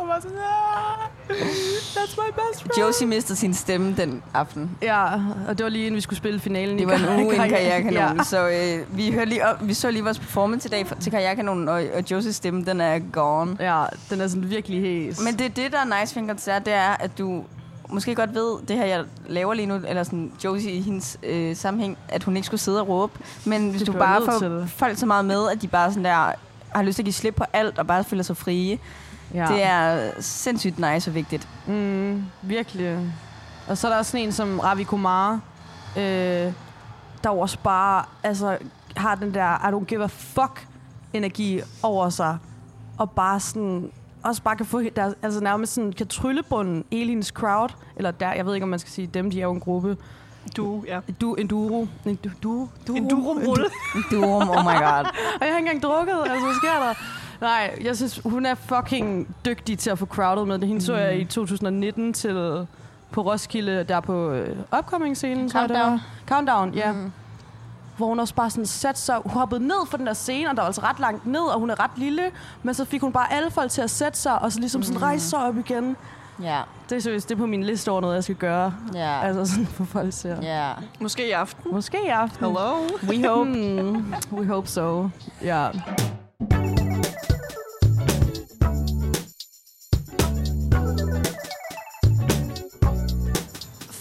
jeg 0.05 0.15
var 0.15 0.21
sådan, 0.21 0.37
ah, 0.37 1.35
that's 1.95 2.15
my 2.17 2.31
best 2.31 2.63
friend. 2.63 2.79
Josie 2.79 3.07
mistede 3.07 3.39
sin 3.39 3.53
stemme 3.53 3.95
den 3.97 4.23
aften. 4.33 4.77
Ja, 4.81 5.05
og 5.47 5.57
det 5.57 5.63
var 5.63 5.69
lige 5.69 5.85
inden 5.85 5.95
vi 5.95 6.01
skulle 6.01 6.17
spille 6.17 6.39
finalen 6.39 6.79
Det 6.79 6.87
var 6.87 6.93
en 6.93 7.23
uge 7.25 7.35
inden 7.35 7.49
Karrierekanonen, 7.49 8.17
ja. 8.17 8.23
så 8.23 8.49
øh, 8.49 8.97
vi, 8.97 9.11
hørte 9.11 9.29
lige 9.29 9.47
op, 9.47 9.67
vi 9.67 9.73
så 9.73 9.91
lige 9.91 10.03
vores 10.03 10.19
performance 10.19 10.67
i 10.67 10.69
dag 10.69 10.85
til 10.99 11.11
Karrierekanonen, 11.11 11.69
og, 11.69 11.83
og 11.95 12.11
Josies 12.11 12.35
stemme, 12.35 12.65
den 12.65 12.81
er 12.81 12.99
gone. 12.99 13.57
Ja, 13.59 13.85
den 14.09 14.21
er 14.21 14.27
sådan 14.27 14.49
virkelig 14.49 14.81
hæs. 14.81 15.21
Men 15.21 15.39
det, 15.39 15.55
det 15.55 15.71
der 15.71 15.77
er 15.79 16.01
nice 16.01 16.15
ved 16.15 16.21
en 16.21 16.27
koncert, 16.29 16.65
det 16.65 16.73
er, 16.73 16.95
at 16.99 17.17
du 17.17 17.43
måske 17.89 18.15
godt 18.15 18.33
ved, 18.33 18.57
det 18.67 18.75
her, 18.75 18.85
jeg 18.85 19.03
laver 19.27 19.53
lige 19.53 19.65
nu, 19.65 19.75
eller 19.87 20.03
sådan 20.03 20.31
Josie 20.43 20.71
i 20.71 20.81
hendes 20.81 21.17
øh, 21.23 21.55
sammenhæng, 21.55 21.97
at 22.09 22.23
hun 22.23 22.35
ikke 22.35 22.45
skulle 22.45 22.61
sidde 22.61 22.81
og 22.81 22.87
råbe. 22.87 23.13
Men 23.45 23.69
hvis 23.69 23.81
det 23.81 23.87
du 23.87 23.93
bare 23.93 24.21
får 24.25 24.65
folk 24.67 24.97
så 24.97 25.05
meget 25.05 25.25
med, 25.25 25.49
at 25.49 25.61
de 25.61 25.67
bare 25.67 25.89
sådan 25.89 26.05
der 26.05 26.31
har 26.75 26.83
lyst 26.83 26.95
til 26.95 27.01
at 27.01 27.05
give 27.05 27.13
slip 27.13 27.35
på 27.35 27.43
alt, 27.53 27.79
og 27.79 27.87
bare 27.87 28.03
føler 28.03 28.23
sig 28.23 28.37
frie, 28.37 28.79
ja. 29.33 29.45
det 29.45 29.63
er 29.63 30.11
sindssygt 30.19 30.79
nice 30.79 31.11
og 31.11 31.15
vigtigt. 31.15 31.47
Mm, 31.67 32.25
virkelig. 32.41 32.99
Og 33.67 33.77
så 33.77 33.87
er 33.87 33.91
der 33.91 33.97
også 33.97 34.11
sådan 34.11 34.25
en 34.25 34.31
som 34.31 34.59
Ravi 34.59 34.83
Kumar, 34.83 35.39
øh, 35.97 36.53
der 37.23 37.29
også 37.29 37.57
bare 37.63 38.05
altså, 38.23 38.57
har 38.97 39.15
den 39.15 39.33
der 39.33 39.69
I 39.69 39.73
don't 39.73 39.85
give 39.85 40.03
a 40.03 40.07
fuck 40.07 40.67
energi 41.13 41.61
over 41.83 42.09
sig, 42.09 42.37
og 42.97 43.11
bare 43.11 43.39
sådan 43.39 43.91
også 44.23 44.41
bare 44.41 44.55
kan 44.55 44.65
få 44.65 44.81
der, 44.95 45.13
altså 45.21 45.39
nærmest 45.39 45.73
sådan, 45.73 45.93
kan 45.93 46.07
tryllebunden 46.07 46.85
hendes 46.91 47.27
crowd, 47.27 47.69
eller 47.95 48.11
der, 48.11 48.33
jeg 48.33 48.45
ved 48.45 48.53
ikke, 48.53 48.63
om 48.63 48.69
man 48.69 48.79
skal 48.79 48.91
sige 48.91 49.07
dem, 49.07 49.31
de 49.31 49.39
er 49.39 49.43
jo 49.43 49.51
en 49.51 49.59
gruppe. 49.59 49.97
Du, 50.57 50.83
ja. 50.87 50.99
Du, 51.21 51.35
en 51.35 51.47
duro. 51.47 51.87
En, 52.05 52.15
du, 52.15 52.29
du, 52.43 52.69
du, 52.87 52.95
en 52.95 53.09
durum-rulle. 53.09 53.65
En 53.95 54.03
durum, 54.11 54.49
oh 54.49 54.63
my 54.63 54.77
god. 54.77 55.05
og 55.39 55.41
jeg 55.41 55.51
har 55.51 55.57
ikke 55.57 55.57
engang 55.57 55.81
drukket, 55.81 56.13
altså 56.13 56.45
hvad 56.45 56.55
sker 56.55 56.79
der? 56.79 56.93
Nej, 57.41 57.77
jeg 57.83 57.95
synes, 57.95 58.21
hun 58.25 58.45
er 58.45 58.55
fucking 58.55 59.35
dygtig 59.45 59.79
til 59.79 59.89
at 59.89 59.99
få 59.99 60.05
crowded 60.05 60.45
med 60.45 60.59
det. 60.59 60.67
Hende 60.67 60.79
mm. 60.79 60.85
så 60.85 60.95
jeg 60.95 61.19
i 61.19 61.25
2019 61.25 62.13
til 62.13 62.67
på 63.11 63.21
Roskilde, 63.21 63.83
der 63.83 63.99
på 63.99 64.31
øh, 64.31 64.57
upcoming-scenen. 64.77 65.51
Countdown. 65.51 65.99
Countdown, 66.27 66.73
ja. 66.73 66.91
Mm 66.91 67.11
hvor 67.97 68.07
hun 68.07 68.19
også 68.19 68.35
bare 68.35 68.49
sådan 68.49 68.65
satte 68.65 69.01
sig, 69.01 69.17
hun 69.23 69.31
hoppede 69.31 69.67
ned 69.67 69.87
for 69.87 69.97
den 69.97 70.07
der 70.07 70.13
scene, 70.13 70.49
og 70.49 70.55
der 70.55 70.61
var 70.61 70.67
altså 70.67 70.81
ret 70.81 70.99
langt 70.99 71.25
ned, 71.25 71.41
og 71.41 71.59
hun 71.59 71.69
er 71.69 71.79
ret 71.79 71.91
lille, 71.97 72.31
men 72.63 72.73
så 72.73 72.85
fik 72.85 73.01
hun 73.01 73.11
bare 73.11 73.33
alle 73.33 73.51
folk 73.51 73.71
til 73.71 73.81
at 73.81 73.89
sætte 73.89 74.19
sig, 74.19 74.41
og 74.41 74.51
så 74.51 74.59
ligesom 74.59 74.83
sådan 74.83 74.97
mm. 74.97 75.03
rejse 75.03 75.29
sig 75.29 75.39
op 75.39 75.57
igen. 75.57 75.97
Ja. 76.41 76.61
Det 76.89 76.95
er 76.95 76.99
seriøst, 76.99 77.29
det 77.29 77.35
er 77.35 77.39
på 77.39 77.45
min 77.45 77.63
liste 77.63 77.91
over 77.91 78.01
noget, 78.01 78.15
jeg 78.15 78.23
skal 78.23 78.35
gøre. 78.35 78.73
Ja. 78.93 79.21
Altså 79.21 79.45
sådan 79.45 79.65
for 79.65 79.85
folk 79.85 80.13
ser. 80.13 80.41
Ja. 80.41 80.71
Måske 80.99 81.27
i 81.27 81.31
aften. 81.31 81.71
Måske 81.71 81.97
i 82.05 82.09
aften. 82.09 82.45
Hello. 82.45 82.73
We 83.09 83.27
hope. 83.27 83.49
mm, 83.49 84.13
we 84.37 84.47
hope 84.47 84.67
so. 84.67 85.09
Ja. 85.43 85.69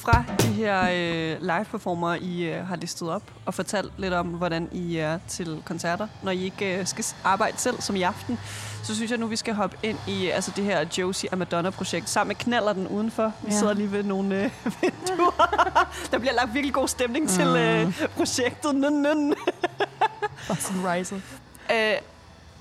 Fra 0.04 0.24
de 0.40 0.46
her 0.46 0.82
øh, 0.82 1.40
live-performer, 1.40 2.14
I 2.14 2.42
øh, 2.42 2.66
har 2.66 2.76
listet 2.76 3.10
op, 3.10 3.22
og 3.46 3.54
fortalt 3.54 3.92
lidt 3.98 4.14
om, 4.14 4.26
hvordan 4.26 4.68
I 4.72 4.96
er 4.96 5.18
til 5.28 5.62
koncerter, 5.64 6.08
når 6.22 6.32
I 6.32 6.44
ikke 6.44 6.78
øh, 6.78 6.86
skal 6.86 7.04
arbejde 7.24 7.58
selv, 7.58 7.80
som 7.80 7.96
i 7.96 8.02
aften, 8.02 8.38
så 8.82 8.94
synes 8.94 9.10
jeg 9.10 9.18
nu, 9.18 9.26
vi 9.26 9.36
skal 9.36 9.54
hoppe 9.54 9.76
ind 9.82 9.98
i 10.08 10.28
altså 10.28 10.52
det 10.56 10.64
her 10.64 10.86
Josie 10.98 11.28
og 11.32 11.38
Madonna-projekt, 11.38 12.08
sammen 12.08 12.28
med 12.28 12.36
knaller 12.36 12.72
den 12.72 12.88
udenfor. 12.88 13.32
Vi 13.42 13.50
ja. 13.50 13.58
sidder 13.58 13.74
lige 13.74 13.92
ved 13.92 14.02
nogle 14.02 14.44
øh, 14.44 14.50
vinduer. 14.80 15.88
Der 16.10 16.18
bliver 16.18 16.34
lagt 16.34 16.54
virkelig 16.54 16.74
god 16.74 16.88
stemning 16.88 17.24
mm. 17.24 17.30
til 17.30 17.46
øh, 17.46 18.08
projektet. 18.16 18.74
Nøn, 18.74 19.02
nøn. 19.02 19.34
Bare 20.48 20.56
sådan 20.56 20.92
riser. 20.92 21.16
Øh, 21.72 21.96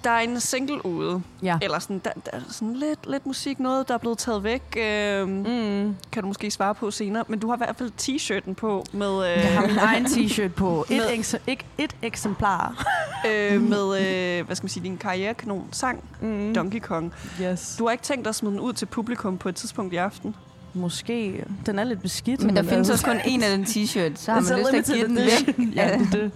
der 0.04 0.10
er 0.10 0.20
en 0.20 0.40
single 0.40 0.86
ude. 0.86 1.22
Ja. 1.44 1.58
Eller 1.62 1.80
sådan, 1.80 2.02
der, 2.06 2.12
der 2.26 2.32
er 2.32 2.42
sådan 2.50 2.74
lidt, 2.74 3.10
lidt 3.12 3.26
musik, 3.26 3.60
noget, 3.60 3.88
der 3.88 3.94
er 3.94 3.98
blevet 3.98 4.18
taget 4.18 4.44
væk. 4.44 4.78
Øh, 4.78 5.28
mm. 5.28 5.96
Kan 6.12 6.22
du 6.24 6.28
måske 6.28 6.52
svare 6.52 6.76
på 6.76 6.92
senere. 6.92 7.24
Men 7.28 7.40
du 7.40 7.48
har 7.48 7.56
i 7.56 7.58
hvert 7.58 7.76
fald 7.76 7.92
t-shirten 8.02 8.54
på 8.54 8.86
med... 8.92 9.32
Øh, 9.32 9.44
jeg 9.44 9.54
har 9.54 9.68
min 9.68 9.78
egen 9.78 10.06
t-shirt 10.06 10.48
på. 10.48 10.86
Et, 10.90 11.02
eks- 11.02 11.38
ikke 11.48 11.66
et 11.78 11.96
eksemplar. 12.02 12.86
øh, 13.30 13.62
med, 13.62 13.84
øh, 14.40 14.46
hvad 14.46 14.56
skal 14.56 14.64
man 14.64 14.70
sige, 14.70 14.84
din 14.84 14.98
karrierekanon 14.98 15.68
sang, 15.72 16.04
mm. 16.22 16.54
Donkey 16.56 16.80
Kong. 16.80 17.14
Yes. 17.42 17.76
Du 17.80 17.86
har 17.86 17.92
ikke 17.92 18.04
tænkt 18.04 18.26
dig 18.26 18.30
at 18.30 18.36
smide 18.36 18.52
den 18.54 18.60
ud 18.60 18.74
til 18.74 18.86
publikum 18.86 19.38
på 19.38 19.50
et 19.50 19.56
tidspunkt 19.56 19.94
i 19.94 19.98
aften? 19.98 20.36
Måske. 20.74 21.46
Den 21.66 21.80
er 21.80 21.84
lidt 21.84 22.02
beskidt. 22.02 22.44
Men 22.44 22.56
der 22.56 22.64
findes 22.64 22.90
altså. 22.90 22.94
også 22.94 23.06
kun 23.06 23.32
en 23.32 23.44
af 23.44 23.58
den 23.58 23.66
t-shirt, 23.66 24.16
så 24.16 24.32
har 24.34 24.42
man 24.42 24.60
lyst 24.60 24.70
til 24.72 24.78
at 24.78 24.98
give 24.98 25.08
den 25.08 25.16
væk. 25.16 25.76
ja, 25.76 25.98
det 26.00 26.10
det. 26.12 26.32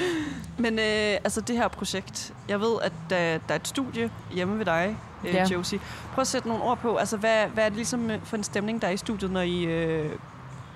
Men 0.58 0.78
øh, 0.78 1.18
altså 1.24 1.40
det 1.40 1.56
her 1.56 1.68
projekt, 1.68 2.34
jeg 2.48 2.60
ved, 2.60 2.76
at 2.82 2.92
der, 3.10 3.16
der 3.48 3.54
er 3.54 3.56
et 3.56 3.68
studie 3.68 4.10
hjemme 4.32 4.58
ved 4.58 4.64
dig, 4.64 4.96
øh, 5.24 5.34
ja. 5.34 5.46
Josie. 5.46 5.78
Prøv 6.14 6.22
at 6.22 6.26
sætte 6.26 6.48
nogle 6.48 6.64
ord 6.64 6.78
på, 6.78 6.96
altså 6.96 7.16
hvad, 7.16 7.46
hvad 7.54 7.64
er 7.64 7.68
det 7.68 7.76
ligesom 7.76 8.10
øh, 8.10 8.18
for 8.24 8.36
en 8.36 8.44
stemning, 8.44 8.82
der 8.82 8.88
er 8.88 8.92
i 8.92 8.96
studiet, 8.96 9.30
når 9.30 9.40
I 9.40 9.64
øh, 9.64 10.10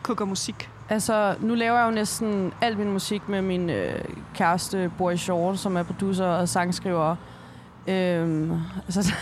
kukker 0.02 0.24
musik? 0.24 0.70
Altså, 0.88 1.34
nu 1.40 1.54
laver 1.54 1.78
jeg 1.78 1.86
jo 1.86 1.90
næsten 1.90 2.52
al 2.60 2.78
min 2.78 2.92
musik 2.92 3.28
med 3.28 3.42
min 3.42 3.70
øh, 3.70 4.04
kæreste, 4.34 4.90
Boy 4.98 5.16
Short, 5.16 5.58
som 5.58 5.76
er 5.76 5.82
producer 5.82 6.24
og 6.24 6.48
sangskriver. 6.48 7.16
Øhm, 7.86 8.52
altså, 8.86 9.00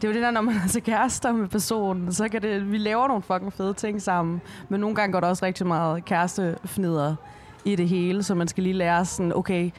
det 0.00 0.04
er 0.04 0.08
jo 0.08 0.14
det 0.14 0.22
der, 0.22 0.30
når 0.30 0.40
man 0.40 0.54
er 0.54 0.68
så 0.68 0.80
kærester 0.80 1.32
med 1.32 1.48
personen, 1.48 2.12
så 2.12 2.28
kan 2.28 2.42
det, 2.42 2.72
vi 2.72 2.78
laver 2.78 3.08
nogle 3.08 3.22
fucking 3.22 3.52
fede 3.52 3.74
ting 3.74 4.02
sammen. 4.02 4.40
Men 4.68 4.80
nogle 4.80 4.96
gange 4.96 5.12
går 5.12 5.20
der 5.20 5.28
også 5.28 5.44
rigtig 5.44 5.66
meget 5.66 6.04
kærestefnider 6.04 7.16
i 7.64 7.76
det 7.76 7.88
hele, 7.88 8.22
så 8.22 8.34
man 8.34 8.48
skal 8.48 8.62
lige 8.62 8.74
lære 8.74 9.04
sådan, 9.04 9.36
okay, 9.36 9.70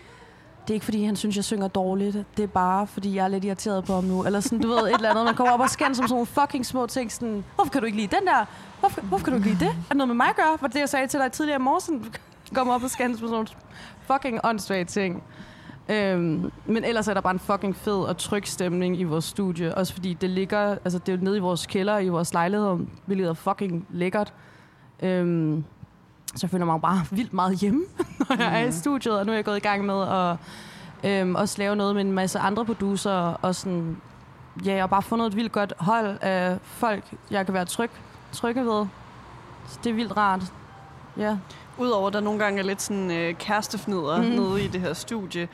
det 0.63 0.69
er 0.69 0.73
ikke 0.73 0.85
fordi, 0.85 1.03
han 1.03 1.15
synes, 1.15 1.35
jeg 1.35 1.43
synger 1.43 1.67
dårligt. 1.67 2.17
Det 2.37 2.43
er 2.43 2.47
bare, 2.47 2.87
fordi 2.87 3.15
jeg 3.15 3.23
er 3.23 3.27
lidt 3.27 3.45
irriteret 3.45 3.85
på 3.85 3.93
ham 3.93 4.03
nu. 4.03 4.23
Eller 4.23 4.39
sådan, 4.39 4.59
du 4.59 4.67
ved, 4.67 4.77
et 4.77 4.93
eller 4.93 5.09
andet. 5.09 5.25
Man 5.25 5.35
kommer 5.35 5.53
op 5.53 5.59
og 5.59 5.69
skændes 5.69 5.97
som 5.97 6.07
sådan 6.07 6.13
nogle 6.13 6.25
fucking 6.25 6.65
små 6.65 6.85
ting. 6.85 7.11
Sådan, 7.11 7.43
hvorfor 7.55 7.71
kan 7.71 7.81
du 7.81 7.85
ikke 7.85 7.97
lide 7.97 8.15
den 8.15 8.27
der? 8.27 8.45
Hvorfor, 8.79 9.01
hvorfor 9.01 9.23
kan 9.25 9.33
du 9.33 9.37
ikke 9.37 9.49
lide 9.49 9.65
det? 9.65 9.71
Er 9.71 9.87
det 9.89 9.97
noget 9.97 10.07
med 10.07 10.15
mig 10.15 10.27
at 10.29 10.35
gøre? 10.35 10.57
Var 10.61 10.67
det, 10.67 10.79
jeg 10.79 10.89
sagde 10.89 11.07
til 11.07 11.19
dig 11.19 11.31
tidligere 11.31 11.59
i 11.59 11.63
morgen? 11.63 12.03
Du 12.49 12.55
kommer 12.55 12.73
op 12.73 12.83
og 12.83 12.89
skændes 12.89 13.19
på 13.19 13.27
sådan 13.27 13.31
nogle 13.31 13.47
fucking 14.07 14.39
åndssvage 14.43 14.85
ting. 14.85 15.23
Øhm, 15.89 16.51
men 16.65 16.83
ellers 16.83 17.07
er 17.07 17.13
der 17.13 17.21
bare 17.21 17.33
en 17.33 17.39
fucking 17.39 17.75
fed 17.75 17.99
og 17.99 18.17
tryg 18.17 18.47
stemning 18.47 18.99
i 18.99 19.03
vores 19.03 19.25
studie. 19.25 19.75
Også 19.75 19.93
fordi 19.93 20.13
det 20.13 20.29
ligger, 20.29 20.77
altså 20.85 20.99
det 20.99 21.13
er 21.13 21.17
jo 21.17 21.23
nede 21.23 21.37
i 21.37 21.39
vores 21.39 21.65
kælder, 21.65 21.99
i 21.99 22.09
vores 22.09 22.33
lejlighed, 22.33 22.77
hvilket 23.05 23.27
er 23.27 23.33
fucking 23.33 23.87
lækkert. 23.89 24.33
Øhm, 25.01 25.63
så 26.35 26.47
føler 26.47 26.65
mig 26.65 26.81
bare 26.81 27.05
vildt 27.11 27.33
meget 27.33 27.57
hjemme, 27.57 27.83
når 28.29 28.35
jeg 28.39 28.61
er 28.61 28.67
i 28.67 28.71
studiet. 28.71 29.19
Og 29.19 29.25
nu 29.25 29.31
er 29.31 29.35
jeg 29.35 29.45
gået 29.45 29.57
i 29.57 29.59
gang 29.59 29.85
med 29.85 30.01
at 30.01 30.37
øhm, 31.03 31.35
også 31.35 31.55
lave 31.57 31.75
noget 31.75 31.95
med 31.95 32.01
en 32.05 32.11
masse 32.11 32.39
andre 32.39 32.65
producer. 32.65 33.11
Og 33.41 33.55
sådan, 33.55 33.97
ja, 34.65 34.73
jeg 34.73 34.81
har 34.81 34.87
bare 34.87 35.01
fundet 35.01 35.27
et 35.27 35.35
vildt 35.35 35.51
godt 35.51 35.73
hold 35.77 36.17
af 36.21 36.57
folk, 36.63 37.03
jeg 37.31 37.45
kan 37.45 37.53
være 37.53 37.65
tryg, 37.65 37.89
trygge 38.31 38.65
ved. 38.65 38.85
Så 39.67 39.79
det 39.83 39.89
er 39.89 39.93
vildt 39.93 40.17
rart. 40.17 40.41
Ja. 41.17 41.37
Udover 41.77 42.07
at 42.07 42.13
der 42.13 42.19
nogle 42.19 42.39
gange 42.39 42.59
er 42.59 42.63
lidt 42.63 42.81
sådan 42.81 43.11
øh, 43.11 43.33
kærestefnider 43.33 44.21
mm. 44.21 44.27
nede 44.27 44.63
i 44.63 44.67
det 44.67 44.81
her 44.81 44.93
studie, 44.93 45.47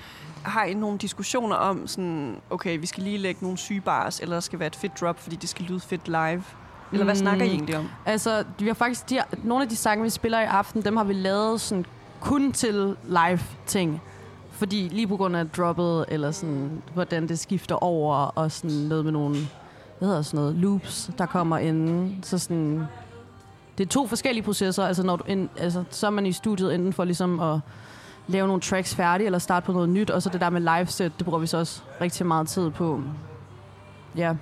har 0.44 0.64
I 0.64 0.74
nogle 0.74 0.98
diskussioner 0.98 1.56
om 1.56 1.88
sådan, 1.88 2.42
okay, 2.50 2.80
vi 2.80 2.86
skal 2.86 3.04
lige 3.04 3.18
lægge 3.18 3.40
nogle 3.42 3.58
sygebars, 3.58 4.20
eller 4.20 4.36
der 4.36 4.42
skal 4.42 4.60
være 4.60 4.68
et 4.68 4.76
fedt 4.76 5.02
drop, 5.02 5.20
fordi 5.20 5.36
det 5.36 5.50
skal 5.50 5.66
lyde 5.66 5.80
fedt 5.80 6.08
live? 6.08 6.44
Eller 6.92 7.04
hvad 7.06 7.16
Mm. 7.16 7.20
snakker 7.20 7.46
I 7.46 7.50
egentlig 7.50 7.78
om? 7.78 7.90
Altså, 8.06 8.44
vi 8.60 8.68
har 8.68 8.74
faktisk, 8.74 9.10
de, 9.10 9.20
nogle 9.44 9.64
af 9.64 9.70
de 9.70 9.76
sange, 9.76 10.04
vi 10.04 10.10
spiller 10.10 10.40
i 10.40 10.44
aften, 10.46 10.82
dem 10.82 10.98
har 10.98 11.04
vi 11.04 11.14
lavet 11.14 11.62
sådan 11.62 11.86
kun 12.22 12.52
til 12.52 12.96
live-ting. 13.08 14.02
Fordi 14.52 14.88
lige 14.92 15.08
på 15.08 15.18
grund 15.18 15.36
af 15.36 15.50
droppet, 15.50 16.06
eller 16.08 16.32
sådan, 16.32 16.82
hvordan 16.94 17.28
det 17.28 17.40
skifter 17.40 17.76
over, 17.76 18.16
og 18.16 18.52
sådan 18.52 18.78
noget 18.78 19.04
med 19.06 19.12
nogle, 19.12 19.36
hvad 20.00 20.08
hedder 20.10 20.22
sådan 20.22 20.40
noget, 20.40 20.56
loops, 20.56 21.10
der 21.18 21.26
kommer 21.26 21.58
inden. 21.58 22.20
Så 22.24 22.38
sådan, 22.38 22.84
det 23.78 23.86
er 23.86 23.90
to 23.90 24.08
forskellige 24.08 24.44
processer. 24.44 24.86
Altså, 24.86 25.04
når 25.04 25.16
du 25.16 25.24
ind, 25.28 25.50
altså, 25.58 25.84
så 25.90 26.08
er 26.08 26.12
man 26.12 26.26
i 26.26 26.32
studiet 26.32 26.76
enten 26.76 26.94
for 26.94 27.04
ligesom 27.04 27.40
at 27.40 27.60
lave 28.28 28.48
nogle 28.48 28.62
tracks 28.62 28.96
færdige, 28.96 29.26
eller 29.26 29.40
starte 29.40 29.66
på 29.66 29.72
noget 29.72 29.90
nyt, 29.90 30.10
og 30.10 30.22
så 30.22 30.30
det 30.30 30.42
der 30.42 30.50
med 30.50 30.62
live 30.62 30.88
set, 30.88 31.12
det 31.18 31.26
bruger 31.26 31.40
vi 31.40 31.48
så 31.48 31.58
også 31.58 31.82
rigtig 32.02 32.26
meget 32.26 32.48
tid 32.48 32.70
på. 32.70 33.02
Ja. 34.16 34.36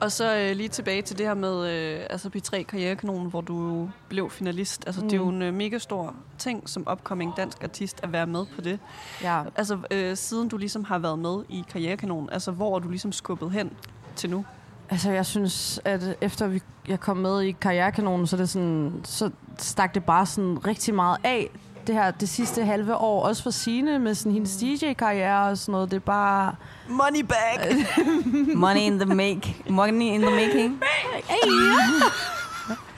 Og 0.00 0.12
så 0.12 0.36
øh, 0.36 0.56
lige 0.56 0.68
tilbage 0.68 1.02
til 1.02 1.18
det 1.18 1.26
her 1.26 1.34
med 1.34 1.68
øh, 1.70 2.06
altså 2.10 2.30
P3 2.36 2.62
Karrierekanonen, 2.62 3.30
hvor 3.30 3.40
du 3.40 3.88
blev 4.08 4.30
finalist. 4.30 4.82
Altså, 4.86 5.00
mm. 5.00 5.08
det 5.08 5.16
er 5.16 5.20
jo 5.20 5.28
en 5.28 5.42
øh, 5.42 5.54
mega 5.54 5.78
stor 5.78 6.14
ting 6.38 6.68
som 6.68 6.86
upcoming 6.92 7.32
dansk 7.36 7.64
artist 7.64 8.00
at 8.02 8.12
være 8.12 8.26
med 8.26 8.46
på 8.54 8.60
det. 8.60 8.78
Ja. 9.22 9.42
Altså, 9.56 9.78
øh, 9.90 10.16
siden 10.16 10.48
du 10.48 10.56
ligesom 10.56 10.84
har 10.84 10.98
været 10.98 11.18
med 11.18 11.44
i 11.48 11.64
Karrierekanonen, 11.72 12.30
altså 12.30 12.50
hvor 12.50 12.76
er 12.76 12.78
du 12.78 12.88
ligesom 12.88 13.12
skubbet 13.12 13.50
hen 13.50 13.72
til 14.16 14.30
nu? 14.30 14.44
Altså, 14.90 15.10
jeg 15.10 15.26
synes, 15.26 15.80
at 15.84 16.16
efter 16.20 16.46
vi, 16.46 16.62
jeg 16.88 17.00
kom 17.00 17.16
med 17.16 17.42
i 17.42 17.50
Karrierekanonen, 17.50 18.26
så, 18.26 18.36
det 18.36 18.48
sådan, 18.48 19.00
så 19.04 19.30
stak 19.58 19.94
det 19.94 20.04
bare 20.04 20.26
sådan 20.26 20.66
rigtig 20.66 20.94
meget 20.94 21.16
af. 21.24 21.50
Det 21.90 21.98
her, 21.98 22.10
det 22.10 22.28
sidste 22.28 22.64
halve 22.64 22.96
år, 22.96 23.22
også 23.22 23.42
for 23.42 23.50
Signe 23.50 23.98
med 23.98 24.14
sådan 24.14 24.32
hendes 24.32 24.56
DJ-karriere 24.56 25.50
og 25.50 25.58
sådan 25.58 25.72
noget. 25.72 25.90
Det 25.90 25.96
er 25.96 26.00
bare... 26.00 26.54
Money 26.88 27.20
bag! 27.20 27.86
Money 28.64 28.80
in 28.80 28.98
the 28.98 29.14
make. 29.14 29.56
Money 29.70 30.02
in 30.02 30.20
the 30.20 30.30
making. 30.30 30.82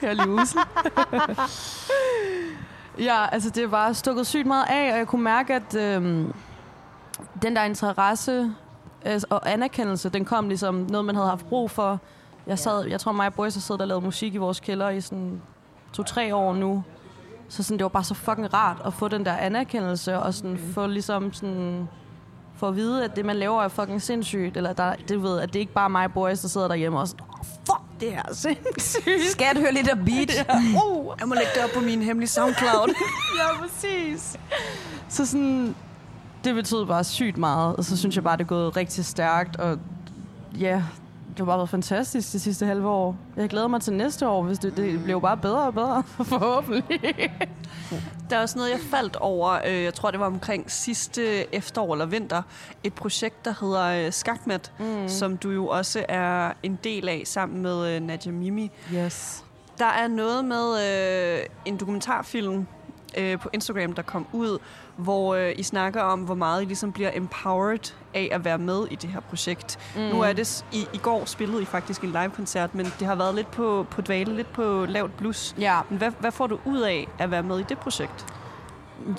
Herlig 0.01 0.29
usen. 0.29 0.59
ja, 3.07 3.25
altså 3.31 3.49
det 3.49 3.71
bare 3.71 3.93
stukket 3.93 4.27
sygt 4.27 4.45
meget 4.47 4.65
af, 4.69 4.91
og 4.91 4.97
jeg 4.97 5.07
kunne 5.07 5.23
mærke, 5.23 5.53
at 5.53 5.75
øhm, 5.75 6.33
den 7.41 7.55
der 7.55 7.63
interesse 7.63 8.53
altså, 9.05 9.27
og 9.29 9.51
anerkendelse, 9.51 10.09
den 10.09 10.25
kom 10.25 10.47
ligesom 10.47 10.75
noget, 10.75 11.05
man 11.05 11.15
havde 11.15 11.29
haft 11.29 11.45
brug 11.45 11.71
for. 11.71 11.99
Jeg, 12.47 12.59
sad, 12.59 12.85
jeg 12.85 12.99
tror, 12.99 13.11
mig 13.11 13.27
og 13.27 13.33
Boris 13.33 13.53
har 13.53 13.61
siddet 13.61 13.81
og 13.81 13.87
lavet 13.87 14.03
musik 14.03 14.33
i 14.33 14.37
vores 14.37 14.59
kælder 14.59 14.89
i 14.89 15.01
sådan 15.01 15.41
to-tre 15.93 16.35
år 16.35 16.53
nu. 16.53 16.83
Så 17.53 17.63
sådan, 17.63 17.77
det 17.77 17.83
var 17.83 17.89
bare 17.89 18.03
så 18.03 18.13
fucking 18.13 18.53
rart 18.53 18.81
at 18.85 18.93
få 18.93 19.07
den 19.07 19.25
der 19.25 19.33
anerkendelse, 19.33 20.19
og 20.19 20.33
sådan, 20.33 20.59
få 20.73 20.87
ligesom 20.87 21.33
sådan, 21.33 21.87
for 22.57 22.67
at 22.67 22.75
vide, 22.75 23.03
at 23.03 23.15
det, 23.15 23.25
man 23.25 23.35
laver, 23.35 23.63
er 23.63 23.67
fucking 23.67 24.01
sindssygt. 24.01 24.57
Eller 24.57 24.73
der, 24.73 24.95
det 25.07 25.23
ved, 25.23 25.39
at 25.39 25.53
det 25.53 25.59
ikke 25.59 25.73
bare 25.73 25.83
er 25.83 25.89
mig 25.89 26.13
Boris, 26.13 26.39
der 26.39 26.47
sidder 26.47 26.67
derhjemme 26.67 26.99
og 26.99 27.07
sådan, 27.07 27.25
oh, 27.29 27.45
fuck, 27.45 27.99
det 27.99 28.11
her 28.11 28.21
er 28.29 28.33
sindssygt. 28.45 29.31
Skat, 29.31 29.57
hør 29.57 29.71
lidt 29.71 29.87
af 29.87 29.97
beat. 29.97 30.47
Oh, 30.83 31.15
jeg 31.19 31.27
må 31.27 31.33
lægge 31.33 31.49
det 31.55 31.63
op 31.63 31.69
på 31.75 31.81
min 31.81 32.01
hemmelige 32.01 32.29
SoundCloud. 32.29 32.93
ja, 33.39 33.57
præcis. 33.61 34.37
Så 35.09 35.25
sådan, 35.25 35.75
det 36.43 36.55
betød 36.55 36.85
bare 36.85 37.03
sygt 37.03 37.37
meget, 37.37 37.75
og 37.75 37.85
så 37.85 37.97
synes 37.97 38.15
jeg 38.15 38.23
bare, 38.23 38.37
det 38.37 38.43
er 38.43 38.47
gået 38.47 38.77
rigtig 38.77 39.05
stærkt, 39.05 39.55
og 39.55 39.79
ja, 40.59 40.83
det 41.33 41.39
har 41.39 41.45
bare 41.45 41.57
været 41.57 41.69
fantastisk 41.69 42.33
det 42.33 42.41
sidste 42.41 42.65
halve 42.65 42.89
år. 42.89 43.15
Jeg 43.37 43.49
glæder 43.49 43.67
mig 43.67 43.81
til 43.81 43.93
næste 43.93 44.27
år, 44.27 44.43
hvis 44.43 44.59
det, 44.59 44.77
det 44.77 45.03
bliver 45.03 45.19
bare 45.19 45.37
bedre 45.37 45.61
og 45.61 45.73
bedre, 45.73 46.03
forhåbentlig. 46.33 47.31
Der 48.29 48.37
er 48.37 48.41
også 48.41 48.57
noget, 48.57 48.71
jeg 48.71 48.79
faldt 48.91 49.15
over, 49.15 49.59
øh, 49.67 49.83
jeg 49.83 49.93
tror, 49.93 50.11
det 50.11 50.19
var 50.19 50.25
omkring 50.25 50.71
sidste 50.71 51.55
efterår 51.55 51.93
eller 51.93 52.05
vinter, 52.05 52.41
et 52.83 52.93
projekt, 52.93 53.45
der 53.45 53.53
hedder 53.59 54.05
øh, 54.05 54.13
Skakmat, 54.13 54.71
mm. 54.79 55.09
som 55.09 55.37
du 55.37 55.51
jo 55.51 55.67
også 55.67 56.05
er 56.09 56.53
en 56.63 56.79
del 56.83 57.09
af 57.09 57.21
sammen 57.25 57.61
med 57.61 57.95
øh, 57.95 58.01
Nadia 58.01 58.31
Mimi. 58.31 58.71
Yes. 58.93 59.43
Der 59.77 59.85
er 59.85 60.07
noget 60.07 60.45
med 60.45 61.39
øh, 61.39 61.45
en 61.65 61.77
dokumentarfilm 61.77 62.67
øh, 63.17 63.39
på 63.39 63.49
Instagram, 63.53 63.93
der 63.93 64.01
kom 64.01 64.27
ud, 64.31 64.59
hvor 64.95 65.35
øh, 65.35 65.51
I 65.55 65.63
snakker 65.63 66.01
om, 66.01 66.19
hvor 66.19 66.35
meget 66.35 66.61
I 66.61 66.65
ligesom 66.65 66.91
bliver 66.91 67.11
empowered 67.13 67.93
af 68.13 68.29
at 68.31 68.45
være 68.45 68.57
med 68.57 68.87
i 68.91 68.95
det 68.95 69.09
her 69.09 69.19
projekt. 69.19 69.79
Mm. 69.95 70.01
Nu 70.01 70.21
er 70.21 70.33
det, 70.33 70.65
i, 70.71 70.87
i 70.93 70.97
går 70.97 71.25
spillede 71.25 71.61
I 71.61 71.65
faktisk 71.65 72.01
en 72.01 72.09
live-koncert, 72.11 72.75
men 72.75 72.85
det 72.99 73.07
har 73.07 73.15
været 73.15 73.35
lidt 73.35 73.51
på, 73.51 73.85
på 73.89 74.01
dvale, 74.01 74.35
lidt 74.35 74.53
på 74.53 74.85
lavt 74.89 75.17
blus. 75.17 75.55
Ja, 75.59 75.79
Men 75.89 75.97
hvad, 75.97 76.11
hvad 76.19 76.31
får 76.31 76.47
du 76.47 76.59
ud 76.65 76.79
af 76.79 77.07
at 77.19 77.31
være 77.31 77.43
med 77.43 77.59
i 77.59 77.63
det 77.69 77.77
projekt? 77.77 78.25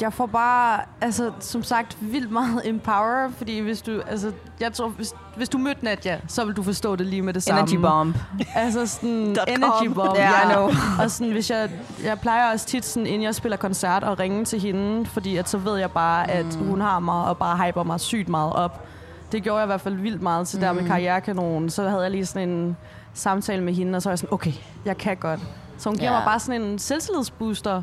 Jeg 0.00 0.12
får 0.12 0.26
bare, 0.26 0.80
altså, 1.00 1.30
som 1.40 1.62
sagt, 1.62 1.96
vildt 2.00 2.30
meget 2.30 2.60
empower, 2.68 3.30
fordi 3.36 3.58
hvis 3.58 3.82
du, 3.82 4.00
altså, 4.08 4.32
jeg 4.60 4.72
tror, 4.72 4.88
hvis, 4.88 5.14
hvis 5.36 5.48
du 5.48 5.58
mødte 5.58 5.84
Nadia, 5.84 6.20
så 6.28 6.44
vil 6.44 6.54
du 6.56 6.62
forstå 6.62 6.96
det 6.96 7.06
lige 7.06 7.22
med 7.22 7.34
det 7.34 7.42
samme. 7.42 7.60
Energy 7.60 7.76
bomb. 7.76 8.16
Altså 8.54 8.86
sådan 8.86 9.10
energy 9.48 9.86
bomb. 9.94 10.16
Ja, 10.16 10.50
I 10.50 10.52
know. 10.52 10.70
Og 11.02 11.10
sådan, 11.10 11.32
hvis 11.32 11.50
jeg, 11.50 11.70
jeg 12.04 12.20
plejer 12.20 12.52
også 12.52 12.66
tit, 12.66 12.84
sådan, 12.84 13.06
inden 13.06 13.22
jeg 13.22 13.34
spiller 13.34 13.56
koncert, 13.56 14.04
at 14.04 14.18
ringe 14.18 14.44
til 14.44 14.60
hende, 14.60 15.06
fordi 15.06 15.36
at 15.36 15.48
så 15.48 15.58
ved 15.58 15.76
jeg 15.78 15.90
bare, 15.90 16.30
at 16.30 16.54
hun 16.54 16.80
har 16.80 16.98
mig 16.98 17.24
og 17.24 17.38
bare 17.38 17.66
hyper 17.66 17.82
mig 17.82 18.00
sygt 18.00 18.28
meget 18.28 18.52
op. 18.52 18.86
Det 19.32 19.42
gjorde 19.42 19.58
jeg 19.58 19.66
i 19.66 19.68
hvert 19.68 19.80
fald 19.80 19.94
vildt 19.94 20.22
meget 20.22 20.48
til 20.48 20.60
der 20.60 20.72
med 20.72 20.86
karrierekanonen. 20.86 21.70
Så 21.70 21.88
havde 21.88 22.02
jeg 22.02 22.10
lige 22.10 22.26
sådan 22.26 22.48
en 22.48 22.76
samtale 23.14 23.62
med 23.62 23.74
hende, 23.74 23.96
og 23.96 24.02
så 24.02 24.08
var 24.08 24.12
jeg 24.12 24.18
sådan, 24.18 24.34
okay, 24.34 24.52
jeg 24.84 24.98
kan 24.98 25.16
godt. 25.16 25.40
Så 25.78 25.88
hun 25.88 25.98
giver 25.98 26.10
Ja. 26.12 26.16
mig 26.18 26.24
bare 26.26 26.40
sådan 26.40 26.62
en 26.62 26.78
selvtillidsbooster, 26.78 27.82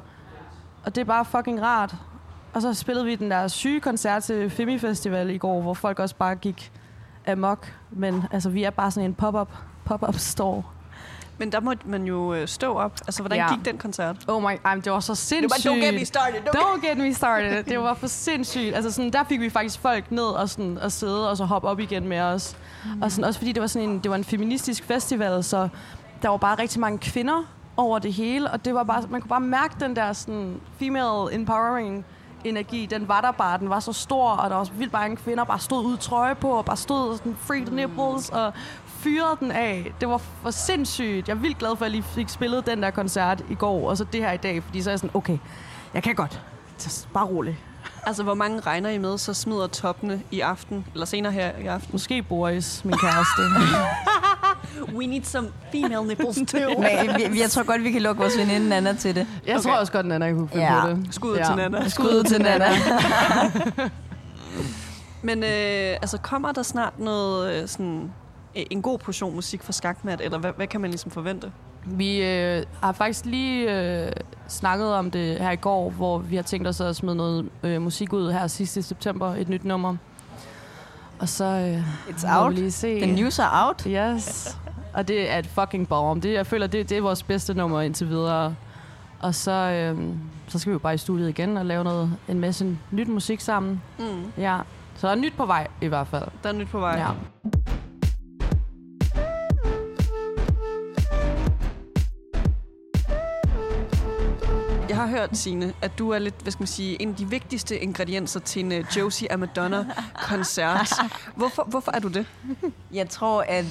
og 0.85 0.95
det 0.95 1.01
er 1.01 1.05
bare 1.05 1.25
fucking 1.25 1.61
rart. 1.61 1.95
Og 2.53 2.61
så 2.61 2.73
spillede 2.73 3.05
vi 3.05 3.15
den 3.15 3.31
der 3.31 3.47
syge 3.47 3.79
koncert 3.79 4.23
til 4.23 4.49
Femi 4.49 4.77
Festival 4.79 5.29
i 5.29 5.37
går, 5.37 5.61
hvor 5.61 5.73
folk 5.73 5.99
også 5.99 6.15
bare 6.15 6.35
gik 6.35 6.71
amok. 7.27 7.73
Men 7.91 8.23
altså, 8.31 8.49
vi 8.49 8.63
er 8.63 8.69
bare 8.69 8.91
sådan 8.91 9.09
en 9.09 9.13
pop-up, 9.13 9.51
pop-up 9.85 10.15
store. 10.17 10.63
Men 11.37 11.51
der 11.51 11.59
måtte 11.59 11.87
man 11.87 12.03
jo 12.03 12.33
øh, 12.33 12.47
stå 12.47 12.73
op. 12.73 12.91
Altså, 13.07 13.21
hvordan 13.21 13.37
Ja. 13.37 13.55
gik 13.55 13.65
den 13.65 13.77
koncert? 13.77 14.15
Oh 14.27 14.41
my, 14.43 14.57
ej, 14.65 14.75
det 14.75 14.91
var 14.91 14.99
så 14.99 15.15
sindssygt. 15.15 15.61
started. 16.07 16.39
Don't 16.55 16.87
get 16.87 16.97
me 16.97 17.13
started. 17.13 17.63
Det 17.63 17.79
var 17.79 17.93
for 17.93 18.07
sindssygt. 18.07 18.75
Altså 18.75 18.91
sådan, 18.91 19.11
der 19.13 19.23
fik 19.23 19.39
vi 19.39 19.49
faktisk 19.49 19.79
folk 19.79 20.11
ned 20.11 20.23
og, 20.23 20.49
sådan, 20.49 20.77
og 20.77 20.91
sidde 20.91 21.29
og 21.29 21.37
så 21.37 21.45
hoppe 21.45 21.67
op 21.67 21.79
igen 21.79 22.07
med 22.07 22.19
os. 22.19 22.55
Mm. 22.95 23.01
Og 23.01 23.11
sådan, 23.11 23.25
også 23.25 23.39
fordi 23.39 23.51
det 23.51 23.61
var, 23.61 23.67
sådan 23.67 23.89
en, 23.89 23.99
det 23.99 24.11
var 24.11 24.17
en 24.17 24.23
feministisk 24.23 24.83
festival, 24.83 25.43
så 25.43 25.69
der 26.21 26.29
var 26.29 26.37
bare 26.37 26.55
rigtig 26.55 26.79
mange 26.79 26.97
kvinder 26.97 27.43
over 27.77 27.99
det 27.99 28.13
hele. 28.13 28.51
Og 28.51 28.65
det 28.65 28.73
var 28.73 28.83
bare, 28.83 29.03
man 29.09 29.21
kunne 29.21 29.29
bare 29.29 29.39
mærke 29.39 29.75
den 29.79 29.95
der 29.95 30.13
sådan, 30.13 30.61
female 30.79 31.35
empowering 31.35 32.05
energi, 32.43 32.85
den 32.85 33.07
var 33.07 33.21
der 33.21 33.31
bare, 33.31 33.57
den 33.57 33.69
var 33.69 33.79
så 33.79 33.93
stor, 33.93 34.29
og 34.29 34.49
der 34.49 34.55
var 34.55 34.63
så 34.63 34.71
vildt 34.71 34.93
mange 34.93 35.15
kvinder, 35.15 35.43
bare 35.43 35.59
stod 35.59 35.85
ud 35.85 35.97
trøje 35.97 36.35
på, 36.35 36.49
og 36.49 36.65
bare 36.65 36.77
stod 36.77 37.17
sådan 37.17 37.37
free 37.39 37.65
the 37.65 37.75
nipples, 37.75 38.29
og 38.29 38.53
fyrede 38.85 39.37
den 39.39 39.51
af. 39.51 39.93
Det 40.01 40.09
var 40.09 40.17
for 40.17 40.51
sindssygt. 40.51 41.27
Jeg 41.27 41.35
er 41.35 41.39
vildt 41.39 41.57
glad 41.57 41.75
for, 41.75 41.85
at 41.85 41.89
jeg 41.89 41.91
lige 41.91 42.03
fik 42.03 42.29
spillet 42.29 42.65
den 42.65 42.83
der 42.83 42.91
koncert 42.91 43.43
i 43.49 43.55
går, 43.55 43.89
og 43.89 43.97
så 43.97 44.03
det 44.03 44.21
her 44.21 44.31
i 44.31 44.37
dag, 44.37 44.63
fordi 44.63 44.81
så 44.81 44.89
er 44.89 44.91
jeg 44.91 44.99
sådan, 44.99 45.15
okay, 45.15 45.37
jeg 45.93 46.03
kan 46.03 46.15
godt. 46.15 46.41
Så 46.77 47.07
bare 47.13 47.25
rolig. 47.25 47.59
Altså, 48.05 48.23
hvor 48.23 48.33
mange 48.33 48.59
regner 48.59 48.89
I 48.89 48.97
med, 48.97 49.17
så 49.17 49.33
smider 49.33 49.67
toppene 49.67 50.21
i 50.31 50.39
aften, 50.39 50.85
eller 50.93 51.05
senere 51.05 51.31
her 51.31 51.51
i 51.57 51.65
aften? 51.65 51.89
Måske 51.91 52.23
Boris, 52.23 52.85
min 52.85 52.97
kæreste. 52.97 53.41
We 54.95 55.05
need 55.05 55.23
some 55.23 55.47
female 55.71 56.07
nipples 56.07 56.35
too. 56.51 56.79
Men 56.79 57.31
vi- 57.33 57.41
jeg 57.41 57.49
tror 57.49 57.63
godt, 57.63 57.83
vi 57.83 57.91
kan 57.91 58.01
lukke 58.01 58.21
vores 58.21 58.37
veninde 58.37 58.69
Nana 58.69 58.93
til 58.93 59.15
det. 59.15 59.27
Jeg 59.47 59.55
okay. 59.55 59.63
tror 59.63 59.75
også 59.75 59.91
godt, 59.91 60.05
Nana 60.05 60.31
kunne 60.33 60.49
finde 60.49 60.65
Ja. 60.65 60.81
på 60.85 60.89
det. 60.89 61.07
Skud 61.13 61.35
til 61.45 61.55
Nana. 61.55 61.87
Skud 61.89 62.23
til 62.23 62.41
Nana. 62.41 62.65
Men 65.23 65.43
øh, 65.43 65.49
altså, 66.01 66.17
kommer 66.17 66.51
der 66.51 66.63
snart 66.63 66.99
noget, 66.99 67.53
øh, 67.61 67.67
sådan, 67.67 68.11
øh, 68.57 68.63
en 68.71 68.81
god 68.81 68.97
portion 68.99 69.35
musik 69.35 69.63
fra 69.63 69.71
Skakmat, 69.73 70.21
eller 70.21 70.37
hvad, 70.37 70.51
hvad 70.55 70.67
kan 70.67 70.81
man 70.81 70.89
ligesom 70.89 71.11
forvente? 71.11 71.51
Vi 71.85 72.21
øh, 72.23 72.63
har 72.83 72.91
faktisk 72.91 73.25
lige 73.25 73.79
øh, 74.05 74.11
snakket 74.47 74.93
om 74.93 75.11
det 75.11 75.37
her 75.39 75.51
i 75.51 75.55
går, 75.55 75.89
hvor 75.89 76.17
vi 76.17 76.35
har 76.35 76.43
tænkt 76.43 76.67
os 76.67 76.81
at 76.81 76.95
smide 76.95 77.15
noget 77.15 77.49
øh, 77.63 77.81
musik 77.81 78.13
ud 78.13 78.31
her 78.31 78.47
sidst 78.47 78.77
i 78.77 78.81
september, 78.81 79.35
et 79.35 79.49
nyt 79.49 79.63
nummer. 79.65 79.95
Og 81.19 81.29
så 81.29 81.45
øh, 81.45 81.83
It's 82.09 82.35
må 82.35 82.43
out. 82.43 82.51
vi 82.51 82.55
lige 82.55 82.71
se. 82.71 83.01
The 83.01 83.11
news 83.11 83.39
are 83.39 83.67
out. 83.67 83.81
Yes. 83.87 84.57
Og 84.93 85.07
det 85.07 85.31
er 85.31 85.39
et 85.39 85.47
fucking 85.47 85.87
bomb. 85.87 86.23
Det, 86.23 86.33
jeg 86.33 86.47
føler, 86.47 86.67
det, 86.67 86.89
det 86.89 86.97
er 86.97 87.01
vores 87.01 87.23
bedste 87.23 87.53
nummer 87.53 87.81
indtil 87.81 88.09
videre. 88.09 88.55
Og 89.19 89.35
så, 89.35 89.51
øhm, 89.51 90.19
så 90.47 90.59
skal 90.59 90.69
vi 90.69 90.73
jo 90.73 90.79
bare 90.79 90.93
i 90.93 90.97
studiet 90.97 91.29
igen 91.29 91.57
og 91.57 91.65
lave 91.65 91.83
noget, 91.83 92.17
en 92.27 92.39
masse 92.39 92.77
nyt 92.91 93.07
musik 93.07 93.39
sammen. 93.39 93.81
Mm. 93.99 94.31
Ja. 94.37 94.59
Så 94.95 95.07
der 95.07 95.13
er 95.13 95.17
nyt 95.17 95.33
på 95.37 95.45
vej 95.45 95.67
i 95.81 95.87
hvert 95.87 96.07
fald. 96.07 96.27
Der 96.43 96.49
er 96.49 96.53
nyt 96.53 96.67
på 96.67 96.79
vej. 96.79 96.97
Ja. 96.97 97.07
Jeg 104.91 104.99
har 104.99 105.07
hørt, 105.07 105.37
Signe, 105.37 105.73
at 105.81 105.91
du 105.99 106.09
er 106.09 106.19
lidt, 106.19 106.35
hvad 106.41 106.51
skal 106.51 106.61
man 106.61 106.67
sige, 106.67 107.01
en 107.01 107.09
af 107.09 107.15
de 107.15 107.29
vigtigste 107.29 107.79
ingredienser 107.79 108.39
til 108.39 108.65
en 108.65 108.71
uh, 108.71 108.97
Josie 108.97 109.31
og 109.31 109.39
Madonna-koncert. 109.39 110.93
Hvorfor, 111.35 111.63
hvorfor 111.67 111.91
er 111.91 111.99
du 111.99 112.07
det? 112.07 112.25
Jeg 112.93 113.09
tror, 113.09 113.45
at 113.47 113.65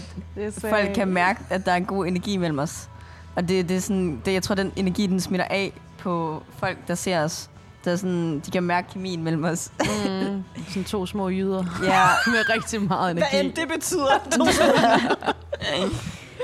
folk 0.60 0.90
kan 0.94 1.08
mærke, 1.08 1.40
at 1.50 1.66
der 1.66 1.72
er 1.72 1.76
en 1.76 1.84
god 1.84 2.06
energi 2.06 2.36
mellem 2.36 2.58
os. 2.58 2.88
Og 3.36 3.48
det, 3.48 3.68
det 3.68 3.76
er 3.76 3.80
sådan, 3.80 4.22
det, 4.24 4.32
jeg 4.32 4.42
tror, 4.42 4.54
den 4.54 4.72
energi, 4.76 5.06
den 5.06 5.20
smitter 5.20 5.46
af 5.50 5.72
på 5.98 6.42
folk, 6.58 6.78
der 6.88 6.94
ser 6.94 7.24
os. 7.24 7.50
Der 7.84 7.92
er 7.92 7.96
sådan, 7.96 8.42
de 8.46 8.50
kan 8.50 8.62
mærke 8.62 8.88
kemien 8.92 9.22
mellem 9.22 9.44
os. 9.44 9.72
Mm, 9.80 10.44
sådan 10.68 10.84
to 10.84 11.06
små 11.06 11.28
jyder 11.28 11.64
ja, 11.84 12.06
med 12.32 12.48
rigtig 12.54 12.82
meget 12.82 13.14
Hvad 13.14 13.22
energi. 13.32 13.46
end 13.46 13.54
det 13.56 13.68
betyder. 13.68 14.18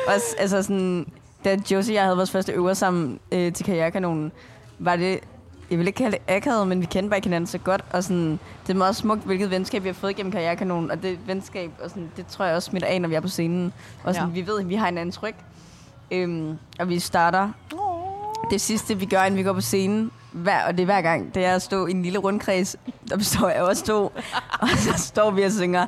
også, 0.08 0.26
altså 0.38 0.62
sådan, 0.62 1.06
da 1.44 1.56
Josie 1.70 1.92
og 1.92 1.94
jeg 1.94 2.02
havde 2.02 2.16
vores 2.16 2.30
første 2.30 2.52
øver 2.52 2.74
sammen 2.74 3.18
øh, 3.32 3.52
til 3.52 3.66
Karrierekanonen, 3.66 4.32
var 4.78 4.96
det, 4.96 5.20
jeg 5.70 5.78
vil 5.78 5.86
ikke 5.86 5.96
kalde 5.96 6.12
det 6.12 6.34
akavet, 6.34 6.68
men 6.68 6.80
vi 6.80 6.86
kendte 6.86 7.10
bare 7.10 7.18
ikke 7.18 7.26
hinanden 7.26 7.46
så 7.46 7.58
godt, 7.58 7.84
og 7.92 8.04
sådan, 8.04 8.38
det 8.66 8.72
er 8.72 8.76
meget 8.78 8.96
smukt, 8.96 9.22
hvilket 9.24 9.50
venskab 9.50 9.82
vi 9.82 9.88
har 9.88 9.94
fået 9.94 10.16
gennem 10.16 10.32
Karrierekanonen, 10.32 10.90
og 10.90 11.02
det 11.02 11.18
venskab, 11.26 11.70
og 11.82 11.90
sådan, 11.90 12.10
det 12.16 12.26
tror 12.26 12.44
jeg 12.44 12.54
også 12.56 12.66
smitter 12.70 12.88
af, 12.88 13.00
når 13.00 13.08
vi 13.08 13.14
er 13.14 13.20
på 13.20 13.28
scenen. 13.28 13.72
Og 14.04 14.14
sådan, 14.14 14.28
Ja. 14.28 14.34
vi 14.34 14.46
ved, 14.46 14.60
at 14.60 14.68
vi 14.68 14.74
har 14.74 14.88
en 14.88 14.98
anden 14.98 15.12
tryk. 15.12 15.34
Øhm, 16.10 16.58
og 16.78 16.88
vi 16.88 16.98
starter 16.98 17.48
det 18.50 18.60
sidste, 18.60 18.98
vi 18.98 19.06
gør, 19.06 19.22
inden 19.22 19.38
vi 19.38 19.42
går 19.42 19.52
på 19.52 19.60
scenen, 19.60 20.10
hver, 20.32 20.64
og 20.66 20.72
det 20.72 20.80
er 20.80 20.84
hver 20.84 21.00
gang, 21.00 21.34
det 21.34 21.44
er 21.44 21.54
at 21.54 21.62
stå 21.62 21.86
i 21.86 21.90
en 21.90 22.02
lille 22.02 22.18
rundkreds, 22.18 22.76
der 23.10 23.16
består 23.16 23.48
af 23.48 23.60
os 23.62 23.82
to, 23.82 24.02
og 24.62 24.68
så 24.78 24.92
står 24.96 25.30
vi 25.30 25.42
og 25.42 25.52
synger, 25.52 25.86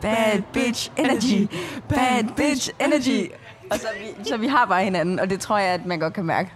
Bad 0.00 0.42
bitch 0.52 0.90
energy, 0.96 1.48
bad 1.88 2.24
bitch 2.36 2.70
energy. 2.80 3.30
Og 3.70 3.78
så 3.78 3.86
vi, 4.00 4.24
så 4.24 4.36
vi 4.36 4.46
har 4.46 4.66
bare 4.66 4.84
hinanden, 4.84 5.20
og 5.20 5.30
det 5.30 5.40
tror 5.40 5.58
jeg, 5.58 5.68
at 5.68 5.86
man 5.86 5.98
godt 5.98 6.12
kan 6.14 6.24
mærke. 6.24 6.50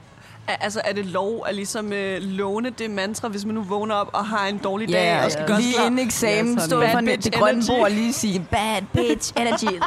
Altså, 0.48 0.80
er 0.84 0.92
det 0.92 1.06
lov 1.06 1.44
at 1.46 1.54
ligesom 1.54 1.92
øh, 1.92 2.22
låne 2.22 2.70
det 2.70 2.90
mantra, 2.90 3.28
hvis 3.28 3.44
man 3.44 3.54
nu 3.54 3.62
vågner 3.62 3.94
op 3.94 4.10
og 4.12 4.26
har 4.26 4.46
en 4.46 4.58
dårlig 4.58 4.88
dag 4.88 4.94
Ja, 4.94 5.24
og 5.24 5.32
skal 5.32 5.46
gøre 5.46 5.56
sig 5.56 5.64
lige 5.64 5.74
klar? 5.74 5.86
inden 5.86 6.06
eksamen 6.06 6.60
stod 6.60 6.80
Bad 6.80 6.92
for 6.92 7.00
det 7.00 7.34
grønne 7.34 7.62
bord 7.68 7.80
og 7.80 7.90
lige 7.90 8.12
sige, 8.12 8.46
bad 8.50 8.82
bitch 8.92 9.32
energy. 9.36 9.64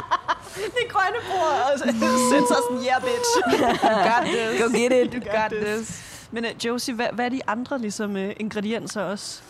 Det 0.54 0.86
grønne 0.88 1.18
bord 1.30 1.72
og 1.72 1.78
sætte 2.32 2.46
sig 2.48 2.56
sådan, 2.70 2.86
yeah, 2.86 3.02
bitch. 3.02 3.30
got 4.10 4.24
this. 4.24 4.62
Go 4.62 4.78
get 4.78 5.06
it. 5.06 5.14
You 5.14 5.20
got 5.40 5.66
this. 5.66 6.02
Men 6.30 6.44
uh, 6.44 6.66
Josie, 6.66 6.94
hvad, 6.94 7.06
hvad 7.12 7.24
er 7.24 7.28
de 7.28 7.40
andre 7.46 7.78
ligesom, 7.78 8.14
uh, 8.14 8.30
ingredienser 8.36 9.02
også? 9.02 9.40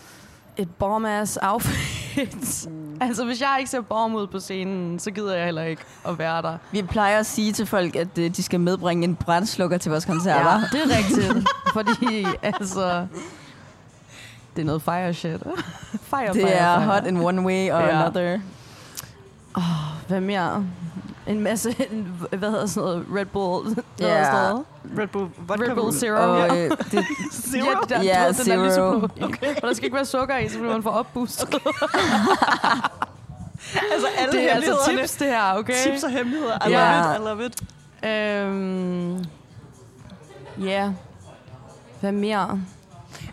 Et 0.56 0.68
bomb-ass 0.78 1.38
outfit. 1.42 2.68
Altså, 3.06 3.24
hvis 3.24 3.40
jeg 3.40 3.56
ikke 3.58 3.70
ser 3.70 3.80
bomb 3.80 4.14
ud 4.14 4.26
på 4.26 4.40
scenen, 4.40 4.98
så 4.98 5.10
gider 5.10 5.34
jeg 5.36 5.44
heller 5.44 5.62
ikke 5.62 5.82
at 6.08 6.18
være 6.18 6.42
der. 6.42 6.56
Vi 6.72 6.82
plejer 6.82 7.18
at 7.18 7.26
sige 7.26 7.52
til 7.52 7.66
folk, 7.66 7.96
at 7.96 8.18
øh, 8.18 8.30
de 8.36 8.42
skal 8.42 8.60
medbringe 8.60 9.04
en 9.04 9.16
brændslukker 9.16 9.78
til 9.78 9.90
vores 9.90 10.04
koncerter. 10.04 10.50
Ja, 10.52 10.60
det 10.72 10.92
er 10.92 10.96
rigtigt. 10.98 11.48
Fordi, 11.72 12.26
altså... 12.42 13.06
Det 14.56 14.62
er 14.62 14.66
noget 14.66 14.82
fire 14.82 15.14
shit. 15.14 15.40
fire, 16.02 16.26
Det 16.26 16.34
fire, 16.34 16.48
er 16.50 16.78
fire. 16.78 16.86
hot 16.86 17.06
in 17.06 17.16
one 17.20 17.42
way 17.42 17.70
or 17.72 17.78
Ja. 17.78 18.02
another. 18.02 18.38
Hvad 20.08 20.20
mere? 20.20 20.64
En 21.26 21.40
masse, 21.40 21.76
en, 21.92 22.14
hvad 22.30 22.50
hedder 22.50 22.66
sådan 22.66 22.88
noget, 22.88 23.06
Red 23.16 23.26
Bull. 23.26 23.68
Ja. 24.00 24.06
hedder 24.06 24.24
sådan 24.24 24.50
noget? 24.50 24.64
Red 24.98 25.06
Bull, 25.06 25.28
vodka 25.38 25.64
Red 25.64 25.74
Bull. 25.74 25.92
Zero. 25.92 26.14
Og 26.32 26.38
ja. 26.56 26.64
øh, 26.64 26.70
det, 26.90 27.04
Zero? 27.32 27.66
Ja, 27.66 27.74
der, 27.96 28.02
Ja, 28.02 28.24
ved, 28.26 28.34
den 28.44 28.60
er 28.60 28.70
zero. 28.70 28.94
lyseblå. 28.94 29.24
Okay. 29.26 29.54
Og 29.56 29.62
der 29.68 29.74
skal 29.74 29.84
ikke 29.84 29.94
være 29.94 30.04
sukker 30.04 30.38
i, 30.38 30.48
så 30.48 30.58
bliver 30.58 30.72
man 30.72 30.82
for 30.82 30.90
opboostet. 30.90 31.54
Okay. 31.54 31.70
altså 33.92 34.06
alle 34.18 34.32
Det 34.32 34.50
er 34.50 34.54
altså 34.54 34.76
tips, 34.90 35.12
det 35.16 35.26
her, 35.26 35.54
okay? 35.58 35.74
Tips 35.84 36.04
og 36.04 36.10
hemmeligheder. 36.10 36.68
I 36.68 36.70
Ja. 36.70 37.16
love 37.16 37.16
it, 37.16 37.20
I 37.20 37.24
love 37.28 37.46
it. 37.46 37.62
Øhm, 38.04 39.24
ja. 40.68 40.92
Hvad 42.00 42.12
mere? 42.12 42.60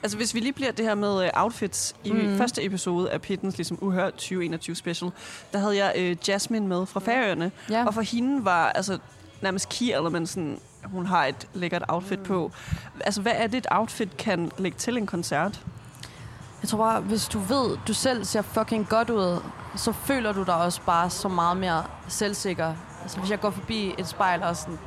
Altså, 0.04 0.17
hvis 0.17 0.34
vi 0.34 0.39
lige 0.39 0.54
bliver 0.54 0.71
det 0.71 0.86
her 0.86 0.95
med 0.95 1.23
uh, 1.23 1.30
outfits. 1.34 1.95
I 2.04 2.12
mm. 2.12 2.38
Første 2.38 2.65
episode 2.65 3.12
af 3.12 3.21
Pittens 3.21 3.58
ligesom 3.58 3.78
Uhørt 3.82 4.13
2021 4.13 4.76
special, 4.76 5.12
der 5.54 5.60
havde 5.60 5.86
jeg 5.86 5.93
uh, 5.97 6.30
Jasmine 6.30 6.67
med 6.67 6.86
fra 6.86 7.00
Færøerne. 7.00 7.52
Ja. 7.69 7.86
Og 7.86 7.93
for 7.93 8.02
hende 8.02 8.45
var 8.45 8.69
altså 8.69 8.97
nærmest 9.41 9.69
key 9.69 9.97
element 9.97 10.30
sådan, 10.30 10.60
hun 10.84 11.06
har 11.06 11.26
et 11.26 11.47
lækkert 11.54 11.84
outfit 11.88 12.19
mm. 12.19 12.26
på. 12.26 12.52
Altså, 13.00 13.21
hvad 13.21 13.34
er 13.36 13.47
det, 13.47 13.58
et 13.58 13.67
outfit 13.71 14.17
kan 14.17 14.52
lægge 14.58 14.78
til 14.78 14.97
en 14.97 15.06
koncert? 15.06 15.62
Jeg 16.62 16.69
tror 16.69 16.78
bare, 16.78 17.02
hvis 17.02 17.28
du 17.28 17.39
ved, 17.39 17.78
du 17.88 17.93
selv 17.93 18.26
ser 18.26 18.41
fucking 18.41 18.89
godt 18.89 19.10
ud, 19.10 19.41
så 19.76 19.91
føler 19.91 20.32
du 20.34 20.43
dig 20.43 20.56
også 20.56 20.82
bare 20.86 21.10
så 21.10 21.28
meget 21.28 21.58
mere 21.58 21.84
selvsikker. 22.08 22.73
Altså, 23.02 23.19
hvis 23.19 23.32
jeg 23.32 23.39
går 23.39 23.50
forbi 23.50 23.95
et 23.97 24.08
spejl 24.08 24.43
og 24.43 24.58
sådan, 24.58 24.80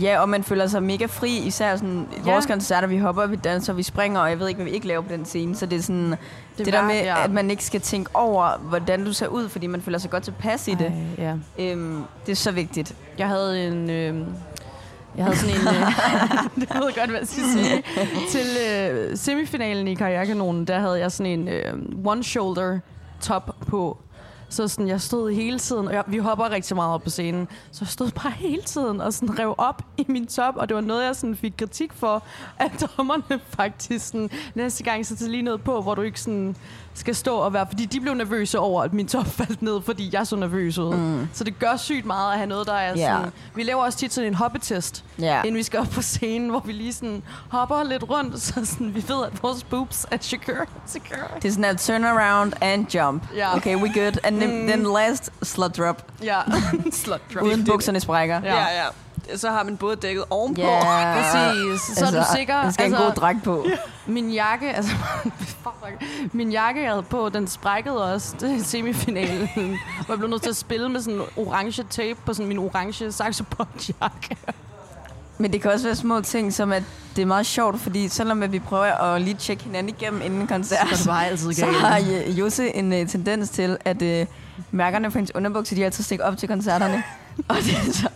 ja, 0.00 0.20
og 0.20 0.28
man 0.28 0.44
føler 0.44 0.66
sig 0.66 0.82
mega 0.82 1.06
fri, 1.06 1.36
især 1.38 1.76
sådan 1.76 2.06
i 2.12 2.20
Ja. 2.26 2.32
vores 2.32 2.46
koncerter, 2.46 2.88
vi 2.88 2.98
hopper, 2.98 3.26
vi 3.26 3.36
danser, 3.36 3.72
vi 3.72 3.82
springer, 3.82 4.20
og 4.20 4.30
jeg 4.30 4.38
ved 4.40 4.48
ikke, 4.48 4.56
hvad 4.58 4.64
vi 4.66 4.70
ikke 4.74 4.86
laver 4.86 5.02
på 5.02 5.12
den 5.12 5.24
scene. 5.24 5.56
Så 5.56 5.66
det 5.66 5.78
er 5.78 5.82
sådan, 5.82 6.10
det, 6.10 6.18
det 6.58 6.66
der 6.72 6.78
var- 6.80 6.86
med, 6.86 6.94
ja. 7.02 7.24
at 7.24 7.30
man 7.30 7.50
ikke 7.50 7.64
skal 7.64 7.80
tænke 7.80 8.10
over, 8.14 8.58
hvordan 8.62 9.04
du 9.04 9.12
ser 9.12 9.26
ud, 9.26 9.48
fordi 9.48 9.66
man 9.66 9.82
føler 9.82 9.98
sig 9.98 10.10
godt 10.10 10.22
tilpas 10.22 10.68
i 10.68 10.74
det. 10.74 10.92
Ej, 11.18 11.24
ja. 11.24 11.34
Øhm, 11.72 12.02
det 12.26 12.32
er 12.32 12.36
så 12.36 12.50
vigtigt. 12.52 12.94
Jeg 13.18 13.28
havde 13.28 13.66
en... 13.66 13.90
Øh, 13.90 14.26
jeg 15.16 15.24
havde 15.24 15.36
sådan 15.36 15.54
en... 15.54 15.66
Øh, 15.68 15.74
det 16.60 16.74
ved 16.74 16.84
jeg 16.86 16.94
godt, 16.96 17.10
hvad 17.10 17.18
jeg 17.20 17.28
skal 17.28 17.42
sige. 17.44 17.82
Til 18.30 18.46
øh, 18.90 19.16
semifinalen 19.16 19.88
i 19.88 19.94
Karrierekanonen, 19.94 20.64
der 20.64 20.78
havde 20.78 20.98
jeg 20.98 21.12
sådan 21.12 21.40
en 21.40 21.48
øh, 21.48 21.72
one-shoulder 22.06 22.78
top 23.20 23.56
på. 23.66 23.98
Så 24.50 24.68
sådan, 24.68 24.88
jeg 24.88 25.00
stod 25.00 25.32
hele 25.32 25.58
tiden, 25.58 25.88
og 25.88 25.94
jeg, 25.94 26.04
vi 26.06 26.18
hopper 26.18 26.50
rigtig 26.50 26.76
meget 26.76 26.94
op 26.94 27.02
på 27.02 27.10
scenen, 27.10 27.48
så 27.70 27.78
jeg 27.80 27.88
stod 27.88 28.10
bare 28.10 28.30
hele 28.30 28.62
tiden 28.62 29.00
og 29.00 29.12
sådan 29.12 29.38
rev 29.38 29.54
op 29.58 29.82
i 29.96 30.04
min 30.08 30.26
top, 30.26 30.56
og 30.56 30.68
det 30.68 30.74
var 30.74 30.80
noget, 30.80 31.04
jeg 31.04 31.16
sådan 31.16 31.36
fik 31.36 31.52
kritik 31.58 31.92
for, 31.92 32.22
at 32.58 32.86
dommerne 32.96 33.40
faktisk 33.56 34.06
sådan, 34.06 34.30
næste 34.54 34.84
gang 34.84 35.06
så 35.06 35.28
lige 35.28 35.42
noget 35.42 35.64
på, 35.64 35.82
hvor 35.82 35.94
du 35.94 36.02
ikke 36.02 36.20
sådan 36.20 36.56
skal 36.94 37.14
stå 37.14 37.36
og 37.36 37.52
være, 37.52 37.66
fordi 37.70 37.84
de 37.84 38.00
blev 38.00 38.14
nervøse 38.14 38.58
over, 38.58 38.82
at 38.82 38.92
min 38.92 39.08
top 39.08 39.26
faldt 39.38 39.62
ned, 39.62 39.80
fordi 39.82 40.10
jeg 40.12 40.26
så 40.26 40.36
nervøs 40.36 40.78
ud. 40.78 40.96
Mm. 40.96 41.28
Så 41.32 41.44
det 41.44 41.58
gør 41.58 41.76
sygt 41.76 42.06
meget 42.06 42.30
at 42.32 42.36
have 42.38 42.46
noget, 42.46 42.66
der 42.66 42.72
er 42.74 42.92
Ja. 42.96 43.16
sådan... 43.16 43.32
Vi 43.54 43.62
laver 43.62 43.82
også 43.84 43.98
tit 43.98 44.12
sådan 44.12 44.28
en 44.28 44.34
hoppetest, 44.34 45.04
Ja. 45.18 45.40
inden 45.42 45.54
vi 45.56 45.62
skal 45.62 45.80
op 45.80 45.86
på 45.88 46.02
scenen, 46.02 46.50
hvor 46.50 46.60
vi 46.64 46.72
lige 46.72 46.92
sådan 46.92 47.22
hopper 47.48 47.82
lidt 47.82 48.04
rundt, 48.10 48.40
så 48.42 48.52
sådan, 48.64 48.94
vi 48.94 49.04
ved, 49.08 49.24
at 49.32 49.42
vores 49.42 49.64
boobs 49.64 50.06
er 50.10 50.16
secure. 50.20 50.66
secure. 50.86 51.18
Det 51.42 51.44
er 51.48 51.52
sådan 51.52 51.64
en 51.64 51.76
turnaround 51.76 52.52
and 52.60 52.94
jump. 52.94 53.22
Ja. 53.36 53.56
Okay, 53.56 53.76
we 53.76 53.92
good. 54.02 54.12
And 54.24 54.40
then, 54.40 54.60
Mm. 54.62 54.66
then 54.68 54.82
last 54.96 55.30
slut 55.42 55.76
drop. 55.76 56.04
Ja, 56.22 56.38
slut 56.92 57.20
drop. 57.34 57.42
Uden 57.44 57.64
bukserne 57.64 58.00
sprækker. 58.00 58.40
Ja. 58.44 58.54
Ja, 58.54 58.82
ja. 58.82 58.86
Så 59.36 59.50
har 59.50 59.62
man 59.62 59.76
både 59.76 59.96
dækket 59.96 60.24
ovenpå. 60.30 60.60
Ja. 60.62 61.14
Præcis. 61.14 61.98
Så 61.98 62.06
er 62.06 62.10
du 62.10 62.26
sikker. 62.36 62.62
Der 62.62 62.70
skal 62.70 62.84
altså, 62.84 62.98
en 62.98 63.04
god 63.04 63.14
dragt 63.14 63.42
på. 63.44 63.66
Min 64.06 64.30
jakke, 64.30 64.72
altså, 64.72 64.92
fuck, 65.62 66.02
min 66.32 66.52
jakke, 66.52 66.82
jeg 66.82 66.90
havde 66.90 67.02
på, 67.02 67.28
den 67.28 67.46
sprækkede 67.46 68.12
også 68.12 68.36
til 68.36 68.64
semifinalen. 68.64 69.48
hvor 70.06 70.14
jeg 70.14 70.18
blev 70.18 70.30
nødt 70.30 70.42
til 70.42 70.50
at 70.50 70.56
spille 70.56 70.88
med 70.88 71.00
sådan 71.00 71.20
orange 71.36 71.82
tape 71.90 72.18
på 72.26 72.34
sådan 72.34 72.48
min 72.48 72.58
orange 72.58 73.12
saxophone-jakke. 73.12 74.36
Men 75.38 75.52
det 75.52 75.62
kan 75.62 75.70
også 75.70 75.86
være 75.86 75.96
små 75.96 76.20
ting, 76.20 76.52
som 76.52 76.72
at 76.72 76.82
det 77.16 77.22
er 77.22 77.26
meget 77.26 77.46
sjovt, 77.46 77.80
fordi 77.80 78.08
selvom 78.08 78.42
at 78.42 78.52
vi 78.52 78.58
prøver 78.58 78.84
at 78.84 79.22
lige 79.22 79.34
tjekke 79.34 79.64
hinanden 79.64 79.94
igennem 80.00 80.22
inden 80.22 80.40
en 80.40 80.46
koncert, 80.46 80.88
Så 80.94 81.08
bare 81.08 81.26
altid 81.26 81.52
så 81.52 81.66
har 81.66 81.98
Jose 82.26 82.76
en 82.76 82.92
uh, 82.92 83.08
tendens 83.08 83.50
til, 83.50 83.76
at 83.84 84.02
uh, 84.02 84.26
mærkerne 84.70 85.10
på 85.10 85.18
hendes 85.18 85.34
underbukser, 85.34 85.76
de 85.76 85.84
altid 85.84 86.04
stikker 86.04 86.24
op 86.24 86.36
til 86.36 86.48
koncerterne. 86.48 87.02
Og 87.48 87.56
det, 87.56 87.88
er 87.88 87.92
så, 87.92 88.08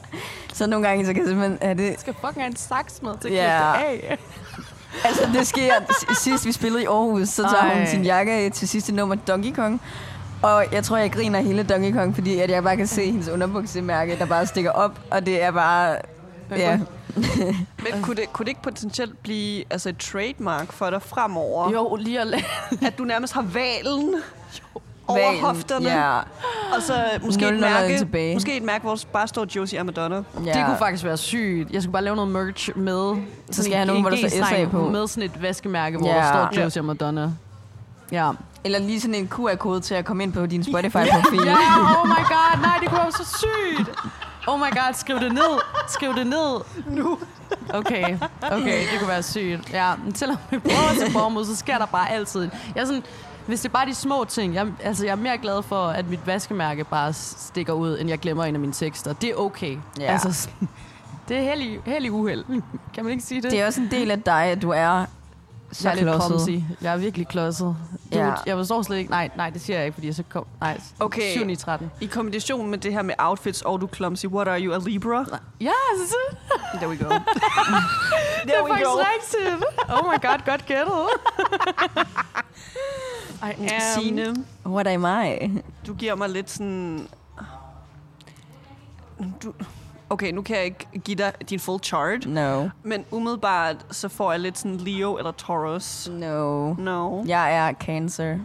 så 0.55 0.67
nogle 0.67 0.89
gange, 0.89 1.07
så 1.07 1.13
kan 1.13 1.23
jeg 1.23 1.29
simpelthen 1.29 1.59
have 1.63 1.75
det... 1.75 1.85
Jeg 1.91 1.97
skal 1.99 2.15
fucking 2.15 2.43
have 2.43 2.51
en 2.51 2.57
sax 2.57 3.03
med 3.03 3.13
til 3.21 3.29
at 3.29 3.35
Ja. 3.35 3.73
klippe 3.77 4.07
det 4.07 4.11
af. 4.11 4.19
Altså, 5.05 5.29
det 5.35 5.47
sker 5.47 5.73
sidst, 6.19 6.47
vi 6.47 6.53
spillede 6.53 6.83
i 6.83 6.87
Aarhus, 6.87 7.29
så 7.29 7.43
tager 7.43 7.57
Ej. 7.57 7.79
hun 7.79 7.87
sin 7.87 8.05
jakke 8.05 8.33
af 8.33 8.53
til 8.53 8.69
sidste 8.69 8.93
nummer, 8.95 9.15
Donkey 9.15 9.55
Kong. 9.55 9.81
Og 10.43 10.65
jeg 10.73 10.85
tror, 10.85 10.97
jeg 10.97 11.13
griner 11.13 11.41
hele 11.41 11.63
Donkey 11.63 11.93
Kong, 11.93 12.15
fordi 12.15 12.39
at 12.41 12.51
jeg 12.51 12.63
bare 12.63 12.77
kan 12.77 12.87
se 12.87 13.05
hendes 13.07 13.29
underbuksemærke, 13.29 14.19
der 14.19 14.27
bare 14.27 14.47
stikker 14.47 14.71
op, 14.71 15.01
og 15.11 15.27
det 15.27 15.43
er 15.43 15.51
bare... 15.51 15.97
Ja. 16.51 16.79
Men 17.85 18.03
kunne 18.03 18.17
det, 18.17 18.33
kunne 18.33 18.45
det 18.45 18.49
ikke 18.51 18.63
potentielt 18.63 19.23
blive 19.23 19.65
altså 19.71 19.89
et 19.89 19.99
trademark 19.99 20.73
for 20.73 20.91
dig 20.91 21.03
fremover? 21.03 21.71
Jo, 21.73 21.97
lige 21.97 22.21
at. 22.21 22.45
At 22.87 22.99
du 22.99 23.05
nærmest 23.05 23.33
har 23.33 23.43
valen 23.43 24.15
over 25.07 25.21
Valen, 25.27 25.41
hofterne, 25.45 25.89
Ja. 25.91 26.19
Og 26.77 26.83
så 26.83 26.95
måske 27.25 27.45
et 27.45 27.51
0-0 27.53 27.61
mærke, 27.61 27.99
tilbage. 27.99 28.35
måske 28.35 28.57
et 28.57 28.63
mærke, 28.63 28.83
hvor 28.83 28.99
bare 29.13 29.29
står 29.29 29.47
Josie 29.57 29.79
og 29.81 29.87
Madonna. 29.87 30.17
Ja. 30.47 30.53
Det 30.53 30.65
kunne 30.67 30.79
faktisk 30.79 31.05
være 31.05 31.17
sygt. 31.17 31.71
Jeg 31.71 31.83
skulle 31.83 31.93
bare 31.93 32.05
lave 32.05 32.17
noget 32.17 32.31
merch 32.31 32.71
med... 32.77 33.17
Så 33.51 33.63
skal 33.63 33.71
jeg 33.71 33.79
have 33.79 33.87
nogen, 33.87 34.03
hvor 34.03 34.11
der 34.11 34.17
står 34.29 34.45
SA 34.45 34.65
på. 34.71 34.89
Med 34.91 35.07
sådan 35.09 35.23
et 35.23 35.43
vaskemærke, 35.43 35.99
hvor 35.99 36.09
Ja. 36.09 36.15
der 36.17 36.49
står 36.51 36.63
Josie 36.63 36.81
og 36.83 36.87
Madonna. 36.87 37.31
Ja. 38.13 38.31
Eller 38.65 38.79
lige 38.79 39.01
sådan 39.01 39.15
en 39.15 39.29
QR-kode 39.29 39.81
til 39.81 39.95
at 39.95 40.05
komme 40.05 40.23
ind 40.23 40.33
på 40.33 40.47
din 40.47 40.65
Spotify-profil. 40.65 41.41
Ja, 41.47 41.53
oh 42.01 42.09
my 42.09 42.13
god, 42.29 42.61
nej, 42.63 42.79
det 42.81 42.89
kunne 42.89 42.99
være 42.99 43.13
så 43.13 43.39
sygt. 43.39 43.91
Oh 44.47 44.59
my 44.59 44.63
god, 44.71 44.95
skriv 44.95 45.21
det 45.21 45.33
ned. 45.33 45.61
Skriv 45.89 46.15
det 46.15 46.27
ned. 46.27 46.61
Nu. 46.87 47.19
Okay, 47.75 48.19
okay, 48.53 48.81
det 48.93 48.99
kunne 48.99 49.09
være 49.09 49.23
sygt. 49.23 49.73
Ja, 49.73 49.93
men 50.05 50.15
selvom 50.15 50.37
vi 50.51 50.59
prøver 50.59 51.05
til 51.05 51.13
formod, 51.13 51.45
så 51.45 51.57
sker 51.57 51.79
der 51.79 51.87
bare 51.87 52.11
altid. 52.11 52.49
Jeg 52.75 52.83
er 52.83 52.85
sådan, 52.87 53.03
hvis 53.47 53.61
det 53.61 53.69
er 53.69 53.73
bare 53.73 53.87
de 53.87 53.95
små 53.95 54.25
ting, 54.25 54.55
jeg, 54.55 54.67
altså 54.83 55.05
jeg 55.05 55.13
er 55.13 55.17
mere 55.17 55.39
glad 55.39 55.63
for, 55.63 55.87
at 55.87 56.09
mit 56.09 56.27
vaskemærke 56.27 56.85
bare 56.85 57.13
stikker 57.13 57.73
ud, 57.73 57.99
end 58.01 58.09
jeg 58.09 58.19
glemmer 58.19 58.45
en 58.45 58.55
af 58.55 58.61
mine 58.61 58.73
tekster. 58.73 59.13
Det 59.13 59.31
er 59.31 59.35
okay. 59.35 59.79
Ja. 60.01 60.13
Altså, 60.13 60.49
det 61.29 61.37
er 61.37 61.43
heldig, 61.43 61.81
heldig 61.87 62.13
uheld. 62.13 62.45
Kan 62.95 63.05
man 63.05 63.13
ikke 63.13 63.25
sige 63.25 63.43
det? 63.43 63.51
Det 63.51 63.61
er 63.61 63.67
også 63.67 63.81
en 63.81 63.91
del 63.91 64.11
af 64.11 64.23
dig, 64.23 64.45
at 64.45 64.63
du 64.63 64.71
er 64.71 65.07
så 65.75 65.89
jeg 65.89 65.99
er 65.99 66.05
lidt 66.05 66.15
klodset. 66.23 66.47
clumsy. 66.49 66.65
Jeg 66.83 66.93
er 66.93 66.97
virkelig 66.97 67.29
klodset. 67.29 67.77
Ja. 68.13 68.35
Jeg 68.47 68.57
forstår 68.57 68.83
slet 68.83 68.97
ikke... 68.99 69.11
Nej, 69.11 69.31
nej, 69.37 69.51
det 69.51 69.61
siger 69.61 69.77
jeg 69.77 69.87
ikke, 69.87 69.95
fordi 69.95 70.07
jeg 70.07 70.15
så 70.15 70.23
kom... 70.29 70.47
Nej, 70.61 70.81
Okay. 71.01 71.33
7 71.37 71.49
i 71.49 71.57
13. 71.57 71.91
I 72.01 72.07
kombination 72.07 72.71
med 72.71 72.79
det 72.79 72.93
her 72.93 73.03
med 73.03 73.15
outfits, 73.19 73.63
og 73.63 73.81
du 73.81 73.87
er 73.87 73.95
clumsy, 73.95 74.27
what 74.27 74.49
are 74.49 74.61
you, 74.61 74.75
a 74.75 74.79
Libra? 74.79 75.25
Ja, 75.61 75.71
altså, 75.93 76.17
There 76.75 76.89
we 76.89 76.97
go. 76.97 77.09
det 77.15 77.23
There 78.47 78.57
er 78.59 78.63
we 78.63 78.69
faktisk 78.69 78.87
go. 78.87 79.01
rigtigt. 79.15 79.65
Oh 79.89 80.13
my 80.13 80.19
god, 80.29 80.45
godt 80.47 80.67
gættet. 80.67 80.95
I 83.49 83.63
am... 83.75 83.81
Signe, 83.95 84.35
What 84.67 84.87
am 84.87 85.05
I? 85.27 85.63
du 85.87 85.95
giver 85.95 86.15
mig 86.15 86.29
lidt 86.29 86.51
sådan... 86.51 87.09
Du... 89.43 89.53
Okay, 90.11 90.33
nu 90.33 90.43
kan 90.43 90.57
jeg 90.57 90.65
ikke 90.65 90.87
give 91.05 91.17
dig 91.17 91.33
din 91.51 91.61
full 91.61 91.83
chart, 91.83 92.27
No. 92.27 92.69
men 92.83 93.05
umiddelbart 93.11 93.77
så 93.91 94.09
får 94.09 94.31
jeg 94.33 94.41
lidt 94.41 94.59
sådan 94.59 94.77
Leo 94.77 95.17
eller 95.19 95.33
Taurus. 95.33 96.09
No. 96.13 96.75
No. 96.75 97.25
Jeg 97.27 97.57
er 97.57 97.73
cancer. 97.73 98.37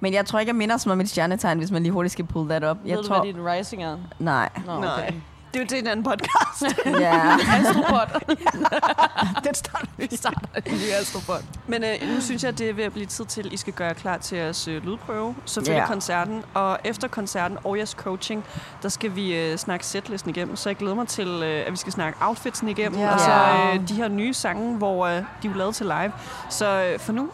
Men 0.00 0.14
jeg 0.14 0.26
tror 0.26 0.38
ikke, 0.38 0.50
jeg 0.50 0.56
minder 0.56 0.76
som 0.76 0.92
om 0.92 0.98
mit 0.98 1.08
stjernetegn, 1.10 1.58
hvis 1.58 1.70
man 1.70 1.82
lige 1.82 1.92
hurtigt 1.92 2.12
skal 2.12 2.24
pull 2.24 2.48
that 2.48 2.64
up. 2.70 2.76
Jeg 2.84 2.96
Ved 2.96 3.02
du, 3.02 3.08
tror... 3.08 3.22
hvad 3.22 3.32
din 3.32 3.46
rising 3.46 3.82
er? 3.82 3.96
Nej. 4.18 4.48
Nå, 4.66 4.80
Nej. 4.80 5.14
Det 5.56 5.62
er 5.62 5.64
jo 5.64 5.68
til 5.68 5.78
en 5.78 5.86
anden 5.86 6.04
podcast. 6.04 6.76
Ja. 7.00 7.36
Astropod. 7.58 8.36
Den 9.46 9.54
starter 9.54 9.86
vi. 9.96 10.08
Starter 10.16 10.40
en 10.66 10.72
ny 10.72 10.90
astropod. 11.00 11.42
Men 11.66 11.84
øh, 11.84 12.14
nu 12.14 12.20
synes 12.20 12.44
jeg, 12.44 12.58
det 12.58 12.70
er 12.70 12.74
ved 12.74 12.84
at 12.84 12.92
blive 12.92 13.06
tid 13.06 13.24
til, 13.24 13.46
at 13.46 13.52
I 13.52 13.56
skal 13.56 13.72
gøre 13.72 13.94
klar 13.94 14.18
til 14.18 14.38
jeres 14.38 14.68
øh, 14.68 14.84
lydprøve. 14.84 15.34
Selvfølgelig 15.44 15.80
Ja. 15.80 15.86
koncerten. 15.86 16.42
Og 16.54 16.78
efter 16.84 17.08
koncerten 17.08 17.58
og 17.64 17.76
jeres 17.76 17.90
coaching, 17.90 18.44
der 18.82 18.88
skal 18.88 19.14
vi 19.16 19.36
øh, 19.36 19.56
snakke 19.58 19.86
setlisten 19.86 20.30
igennem. 20.30 20.56
Så 20.56 20.68
jeg 20.68 20.76
glæder 20.76 20.94
mig 20.94 21.08
til, 21.08 21.28
øh, 21.28 21.66
at 21.66 21.72
vi 21.72 21.76
skal 21.76 21.92
snakke 21.92 22.18
outfitsen 22.22 22.68
igennem. 22.68 23.00
Ja. 23.00 23.12
Og 23.14 23.20
så 23.20 23.32
øh, 23.74 23.88
de 23.88 23.94
her 23.94 24.08
nye 24.08 24.34
sange, 24.34 24.76
hvor 24.76 25.06
øh, 25.06 25.22
de 25.42 25.48
er 25.48 25.54
lavet 25.56 25.74
til 25.74 25.86
live. 25.86 26.12
Så 26.50 26.82
øh, 26.82 26.98
for 27.00 27.12
nu, 27.12 27.28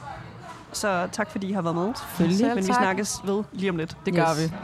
så 0.73 1.09
tak 1.13 1.31
fordi 1.31 1.49
I 1.49 1.53
har 1.53 1.63
været 1.63 1.77
med. 1.77 1.93
Selvfølgelig. 1.95 2.47
Men 2.55 2.57
vi 2.69 2.73
snakkes 2.73 3.21
ved 3.25 3.45
lige 3.53 3.71
om 3.71 3.77
lidt. 3.77 3.97
Det 4.07 4.15
gør 4.15 4.31
Yes. 4.31 4.51
vi. 4.53 4.57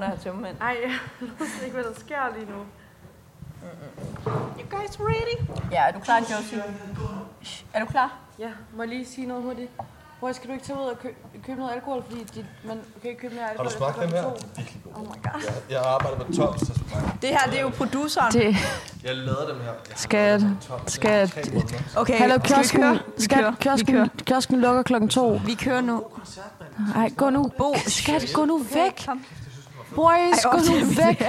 Hun 0.00 0.10
er 0.12 0.16
tømmermænd. 0.16 0.56
Ej, 0.60 0.76
jeg 1.20 1.28
ved 1.38 1.46
ikke, 1.64 1.74
hvad 1.74 1.84
der 1.84 2.00
sker 2.00 2.16
lige 2.38 2.50
nu. 2.50 2.58
You 4.58 4.78
guys 4.78 5.00
ready? 5.00 5.48
Ja, 5.72 5.82
er 5.88 5.92
du 5.92 5.98
klar, 6.00 6.18
Josie? 6.18 6.62
Er 7.72 7.80
du 7.80 7.86
klar? 7.86 8.12
Ja, 8.38 8.50
må 8.76 8.82
jeg 8.82 8.88
lige 8.88 9.06
sige 9.06 9.26
noget 9.26 9.42
hurtigt? 9.42 9.70
Hvor 10.18 10.32
skal 10.32 10.48
du 10.48 10.52
ikke 10.52 10.64
tage 10.64 10.78
ud 10.78 10.84
og 10.84 10.98
kø- 10.98 11.14
købe 11.46 11.58
noget 11.60 11.72
alkohol, 11.74 12.02
fordi 12.08 12.24
dit, 12.34 12.44
man 12.64 12.80
kan 13.02 13.10
ikke 13.10 13.20
købe 13.20 13.34
mere 13.34 13.42
Har 13.44 13.50
alkohol. 13.50 13.70
du 13.72 13.76
smagt 13.76 14.00
dem 14.00 14.08
her? 14.08 14.28
Virkelig 14.56 14.80
god. 14.84 14.92
Oh 14.94 15.02
my 15.02 15.06
god. 15.06 15.40
Jeg, 15.44 15.52
jeg 15.70 15.78
har 15.78 15.86
arbejdet 15.86 16.28
med 16.28 16.36
toms, 16.36 16.60
der 16.60 16.74
smagte. 16.74 17.18
Det 17.22 17.28
her, 17.30 17.50
det 17.50 17.56
er 17.58 17.62
jo 17.62 17.68
produceren. 17.68 18.32
Det, 18.32 18.56
Jeg 19.04 19.16
lavede 19.16 19.46
dem 19.48 19.56
her. 19.60 19.64
Jeg 19.64 19.74
har 19.90 19.96
Skat. 19.96 20.42
Skat. 20.86 21.48
Okay, 21.96 22.18
Hallo, 22.18 22.34
skal 22.34 22.42
vi 22.42 22.54
kiosken, 22.54 22.98
skat, 23.18 23.54
kiosken, 23.60 24.10
kiosken 24.26 24.60
lukker 24.60 24.82
klokken 24.82 25.08
to. 25.08 25.40
Vi 25.46 25.54
kører 25.54 25.80
nu. 25.80 26.04
Ej, 26.96 27.10
gå 27.16 27.30
nu. 27.30 27.50
Bo, 27.58 27.74
Skat, 27.86 28.24
gå 28.34 28.44
nu 28.44 28.58
væk. 28.58 29.02
Kom. 29.06 29.24
Boys, 29.94 30.44
Ej, 30.44 30.50
gå 30.52 30.58
nu 30.58 30.84
væk. 30.84 31.22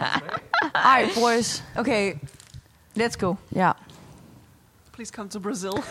Ej, 0.94 1.08
boys. 1.14 1.64
Okay, 1.76 2.14
let's 2.96 3.16
go. 3.18 3.34
Ja. 3.54 3.72
Please 4.92 5.12
come 5.12 5.28
to 5.28 5.40
Brazil. 5.40 5.72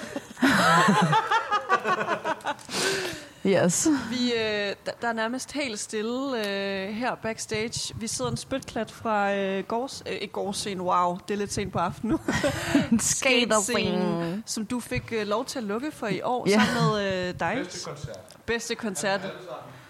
Yes. 3.47 3.87
Vi, 4.09 4.33
øh, 4.33 4.75
der, 4.85 4.91
der 5.01 5.07
er 5.07 5.13
nærmest 5.13 5.51
helt 5.51 5.79
stille 5.79 6.47
øh, 6.47 6.93
her 6.93 7.15
backstage. 7.15 7.95
Vi 7.99 8.07
sidder 8.07 8.31
en 8.31 8.37
spytklat 8.37 8.91
fra 8.91 9.35
øh, 9.35 9.63
gårs, 9.63 10.03
øh, 10.05 10.13
ikke 10.13 10.33
gårdscenen, 10.33 10.81
wow, 10.81 11.17
det 11.27 11.33
er 11.33 11.37
lidt 11.37 11.53
sent 11.53 11.73
på 11.73 11.79
aftenen 11.79 12.11
nu. 12.11 12.19
Skatescenen, 12.99 14.43
som 14.45 14.65
du 14.65 14.79
fik 14.79 15.03
øh, 15.11 15.27
lov 15.27 15.45
til 15.45 15.59
at 15.59 15.63
lukke 15.63 15.91
for 15.91 16.07
i 16.07 16.21
år, 16.21 16.47
yeah. 16.49 16.65
sammen 16.65 16.91
med 16.91 17.27
øh, 17.27 17.39
dig. 17.39 17.57
Bedste 17.63 17.85
koncert. 17.85 18.19
Bedste 18.45 18.75
koncert, 18.75 19.21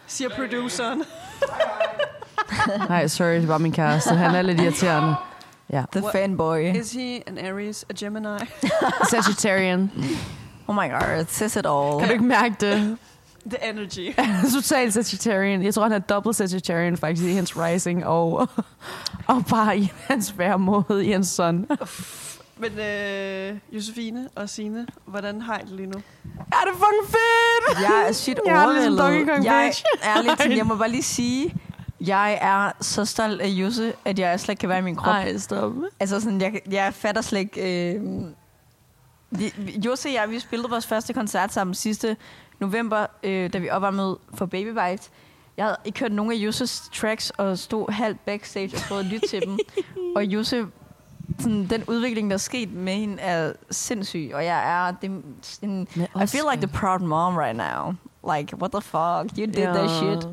siger 0.07 0.29
produceren. 0.29 1.03
Nej, 2.89 3.07
sorry, 3.07 3.35
det 3.35 3.47
var 3.47 3.57
min 3.57 3.71
kæreste. 3.71 4.09
Han 4.15 4.35
er 4.35 4.41
lidt 4.41 4.61
irriterende. 4.61 5.15
Ja. 5.69 5.83
The 5.91 6.01
What- 6.01 6.11
fanboy. 6.11 6.75
Is 6.75 6.91
he 6.91 7.21
an 7.27 7.37
Aries, 7.45 7.85
a 7.89 7.93
Gemini? 7.99 8.27
Sagittarian. 9.11 9.91
Oh 10.67 10.75
my 10.75 10.89
god, 10.89 11.21
it 11.21 11.31
says 11.31 11.55
it 11.55 11.65
all. 11.65 11.99
Kan 11.99 12.07
du 12.07 12.13
ikke 12.13 12.25
mærke 12.25 12.55
det? 12.59 12.97
The 13.51 13.69
energy. 13.69 14.15
Total 14.55 14.91
Sagittarian. 14.91 15.63
Jeg 15.63 15.73
tror, 15.73 15.83
han 15.83 15.91
er 15.91 15.99
double 15.99 16.33
Sagittarian 16.33 16.97
faktisk 16.97 17.27
i 17.27 17.33
hans 17.33 17.57
rising 17.57 18.05
og, 18.05 18.49
og 19.27 19.45
bare 19.49 19.77
i 19.77 19.91
hans 20.07 20.37
væremåde 20.37 21.05
i 21.05 21.11
hans 21.11 21.27
sun. 21.27 21.67
Men 22.57 22.79
øh, 22.79 23.57
Josefine 23.71 24.29
og 24.35 24.49
Sine, 24.49 24.87
hvordan 25.05 25.41
har 25.41 25.57
I 25.57 25.61
det 25.61 25.69
lige 25.71 25.87
nu? 25.87 25.99
Er 26.61 26.65
det 26.65 26.73
fucking 26.73 27.07
fedt? 27.07 27.79
Jeg 27.89 28.05
er 28.07 28.11
sygt 28.11 28.39
Jeg 28.45 28.53
er 28.65 28.73
ligesom 28.73 28.99
overvældet. 28.99 29.45
Jeg 29.45 29.73
er 30.03 30.21
lidt 30.21 30.41
sådan, 30.41 30.57
jeg 30.57 30.65
må 30.65 30.75
bare 30.75 30.89
lige 30.89 31.03
sige, 31.03 31.53
jeg 32.01 32.37
er 32.41 32.71
så 32.81 33.05
stolt 33.05 33.41
af 33.41 33.47
Jusse, 33.47 33.93
at 34.05 34.19
jeg 34.19 34.39
slet 34.39 34.49
ikke 34.53 34.59
kan 34.59 34.69
være 34.69 34.79
i 34.79 34.81
min 34.81 34.95
krop. 34.95 35.05
Nej, 35.07 35.37
stop. 35.37 35.73
Altså 35.99 36.19
sådan, 36.19 36.41
jeg, 36.41 36.61
jeg 36.71 36.93
fatter 36.93 37.21
slet 37.21 37.39
ikke... 37.39 37.93
Øh, 37.93 38.01
vi- 39.31 39.53
Josse 39.85 40.09
og 40.09 40.13
jeg, 40.13 40.29
vi 40.29 40.39
spillede 40.39 40.69
vores 40.69 40.87
første 40.87 41.13
koncert 41.13 41.53
sammen 41.53 41.73
sidste 41.73 42.17
november, 42.59 43.05
øh, 43.23 43.53
da 43.53 43.57
vi 43.57 43.69
opvarmede 43.69 44.19
for 44.33 44.45
Baby 44.45 44.67
Bite. 44.67 45.03
Jeg 45.57 45.65
havde 45.65 45.77
ikke 45.85 45.99
hørt 45.99 46.11
nogen 46.11 46.31
af 46.31 46.35
Jusses 46.35 46.81
tracks, 46.95 47.29
og 47.29 47.57
stod 47.57 47.91
halvt 47.91 48.25
backstage 48.25 48.71
og 48.75 48.81
prøvede 48.87 49.05
at 49.05 49.11
lytte 49.11 49.27
til 49.27 49.41
dem. 49.45 49.57
Og 50.15 50.23
Jusse, 50.25 50.65
sådan, 51.39 51.67
den 51.67 51.83
udvikling, 51.87 52.29
der 52.29 52.33
er 52.33 52.37
sket 52.37 52.73
med 52.73 52.93
hende, 52.93 53.21
er 53.21 53.53
sindssyg. 53.71 54.31
Og 54.33 54.45
jeg 54.45 54.87
er... 54.87 54.91
Det, 54.91 55.23
en, 55.61 55.87
I 56.23 56.25
feel 56.27 56.43
like 56.51 56.67
the 56.67 56.79
proud 56.79 56.99
mom 56.99 57.37
right 57.37 57.55
now. 57.55 57.93
Like, 58.35 58.57
what 58.57 58.71
the 58.71 58.81
fuck? 58.81 59.37
You 59.39 59.45
did 59.45 59.57
ja. 59.57 59.73
that 59.73 59.89
shit. 59.89 60.27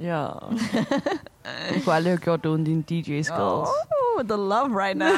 Ja. 0.00 0.26
Jeg 1.74 1.82
kunne 1.84 1.94
aldrig 1.94 2.12
have 2.12 2.18
gjort 2.18 2.44
det 2.44 2.48
uden 2.48 2.64
dine 2.64 2.82
DJ 2.82 3.02
skills. 3.02 3.30
Oh, 3.38 3.66
the 4.24 4.36
love 4.36 4.80
right 4.80 4.96
now. 4.96 5.08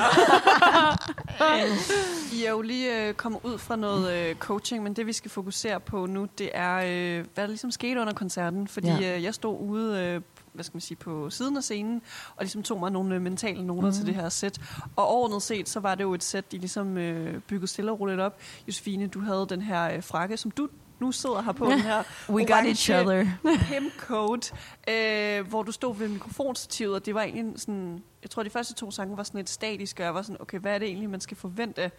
I 2.32 2.44
er 2.44 2.50
jo 2.50 2.62
lige 2.62 3.08
øh, 3.08 3.14
kommet 3.14 3.40
ud 3.44 3.58
fra 3.58 3.76
noget 3.76 4.12
øh, 4.12 4.34
coaching, 4.34 4.82
men 4.82 4.94
det 4.94 5.06
vi 5.06 5.12
skal 5.12 5.30
fokusere 5.30 5.80
på 5.80 6.06
nu, 6.06 6.26
det 6.38 6.50
er, 6.54 6.76
øh, 6.76 7.24
hvad 7.34 7.44
der 7.44 7.46
ligesom 7.46 7.70
skete 7.70 8.00
under 8.00 8.12
koncerten. 8.12 8.68
Fordi 8.68 8.88
ja. 8.88 9.16
øh, 9.16 9.22
jeg 9.22 9.34
stod 9.34 9.60
ude, 9.60 10.00
øh, 10.00 10.20
hvad 10.52 10.64
skal 10.64 10.76
man 10.76 10.80
sige, 10.80 10.96
på 10.96 11.30
siden 11.30 11.56
af 11.56 11.62
scenen, 11.62 12.02
og 12.36 12.44
ligesom 12.44 12.62
tog 12.62 12.80
mig 12.80 12.92
nogle 12.92 13.14
øh, 13.14 13.22
mentale 13.22 13.66
noter 13.66 13.88
mm. 13.88 13.94
til 13.94 14.06
det 14.06 14.14
her 14.14 14.28
sæt. 14.28 14.60
Og 14.96 15.06
overordnet 15.06 15.42
set, 15.42 15.68
så 15.68 15.80
var 15.80 15.94
det 15.94 16.04
jo 16.04 16.14
et 16.14 16.24
sæt, 16.24 16.52
de 16.52 16.58
ligesom 16.58 16.98
øh, 16.98 17.40
byggede 17.40 17.66
stille 17.66 17.90
og 17.90 18.00
roligt 18.00 18.20
op. 18.20 18.40
Josefine, 18.66 19.06
du 19.06 19.20
havde 19.20 19.46
den 19.48 19.62
her 19.62 19.92
øh, 19.92 20.02
frakke, 20.02 20.36
som 20.36 20.50
du 20.50 20.68
nu 21.00 21.12
sidder 21.12 21.42
her 21.42 21.52
på, 21.52 21.64
den 21.64 21.80
her 21.80 22.02
We 22.28 22.46
got 22.46 22.66
each 22.66 22.90
other. 22.90 23.26
coat, 24.08 24.52
øh, 24.88 25.48
hvor 25.48 25.62
du 25.62 25.72
stod 25.72 25.96
ved 25.96 26.08
mikrofonstativet, 26.08 26.94
og 26.94 27.06
det 27.06 27.14
var 27.14 27.22
egentlig 27.22 27.60
sådan, 27.60 28.02
jeg 28.22 28.30
tror 28.30 28.42
de 28.42 28.50
første 28.50 28.74
to 28.74 28.90
sange 28.90 29.16
var 29.16 29.22
sådan 29.22 29.38
lidt 29.38 29.50
statiske, 29.50 30.02
og 30.02 30.04
jeg 30.04 30.14
var 30.14 30.22
sådan, 30.22 30.36
okay, 30.40 30.58
hvad 30.58 30.74
er 30.74 30.78
det 30.78 30.88
egentlig, 30.88 31.10
man 31.10 31.20
skal 31.20 31.36
forvente 31.36 31.90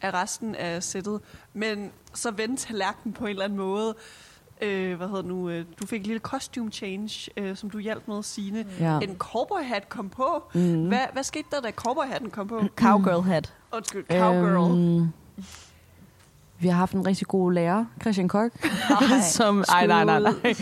af 0.00 0.14
resten 0.14 0.54
af 0.54 0.82
sættet? 0.82 1.20
Men 1.52 1.92
så 2.14 2.30
vendte 2.30 2.62
tallerkenen 2.66 3.12
på 3.12 3.24
en 3.24 3.30
eller 3.30 3.44
anden 3.44 3.58
måde. 3.58 3.94
Øh, 4.62 4.96
hvad 4.96 5.08
hedder 5.08 5.22
nu? 5.22 5.48
øh, 5.48 5.64
Du 5.80 5.86
fik 5.86 6.00
et 6.00 6.06
lille 6.06 6.20
costume 6.20 6.70
change, 6.70 7.30
øh, 7.36 7.56
som 7.56 7.70
du 7.70 7.78
hjalp 7.78 8.08
med, 8.08 8.22
Signe. 8.22 8.66
Ja. 8.80 8.98
En 8.98 9.16
cowboy 9.18 9.62
hat 9.64 9.88
kom 9.88 10.08
på. 10.08 10.42
Mm. 10.54 10.88
Hvad, 10.88 10.98
hvad 11.12 11.22
skete 11.22 11.44
der, 11.50 11.60
da 11.60 11.70
cowboy 11.70 12.04
hatten 12.04 12.30
kom 12.30 12.48
på? 12.48 12.62
Cowgirl 12.76 13.22
hat. 13.22 13.54
Undskyld, 13.72 14.04
cowgirl. 14.10 14.70
Øhm, 14.78 15.08
vi 16.58 16.68
har 16.68 16.76
haft 16.76 16.92
en 16.92 17.06
rigtig 17.06 17.26
god 17.26 17.52
lærer, 17.52 17.84
Christian 18.00 18.28
Kok. 18.28 18.52
Nej. 18.64 19.20
som, 19.36 19.64
ej, 19.68 19.86
nej, 19.86 20.04
nej, 20.04 20.20
nej. 20.20 20.54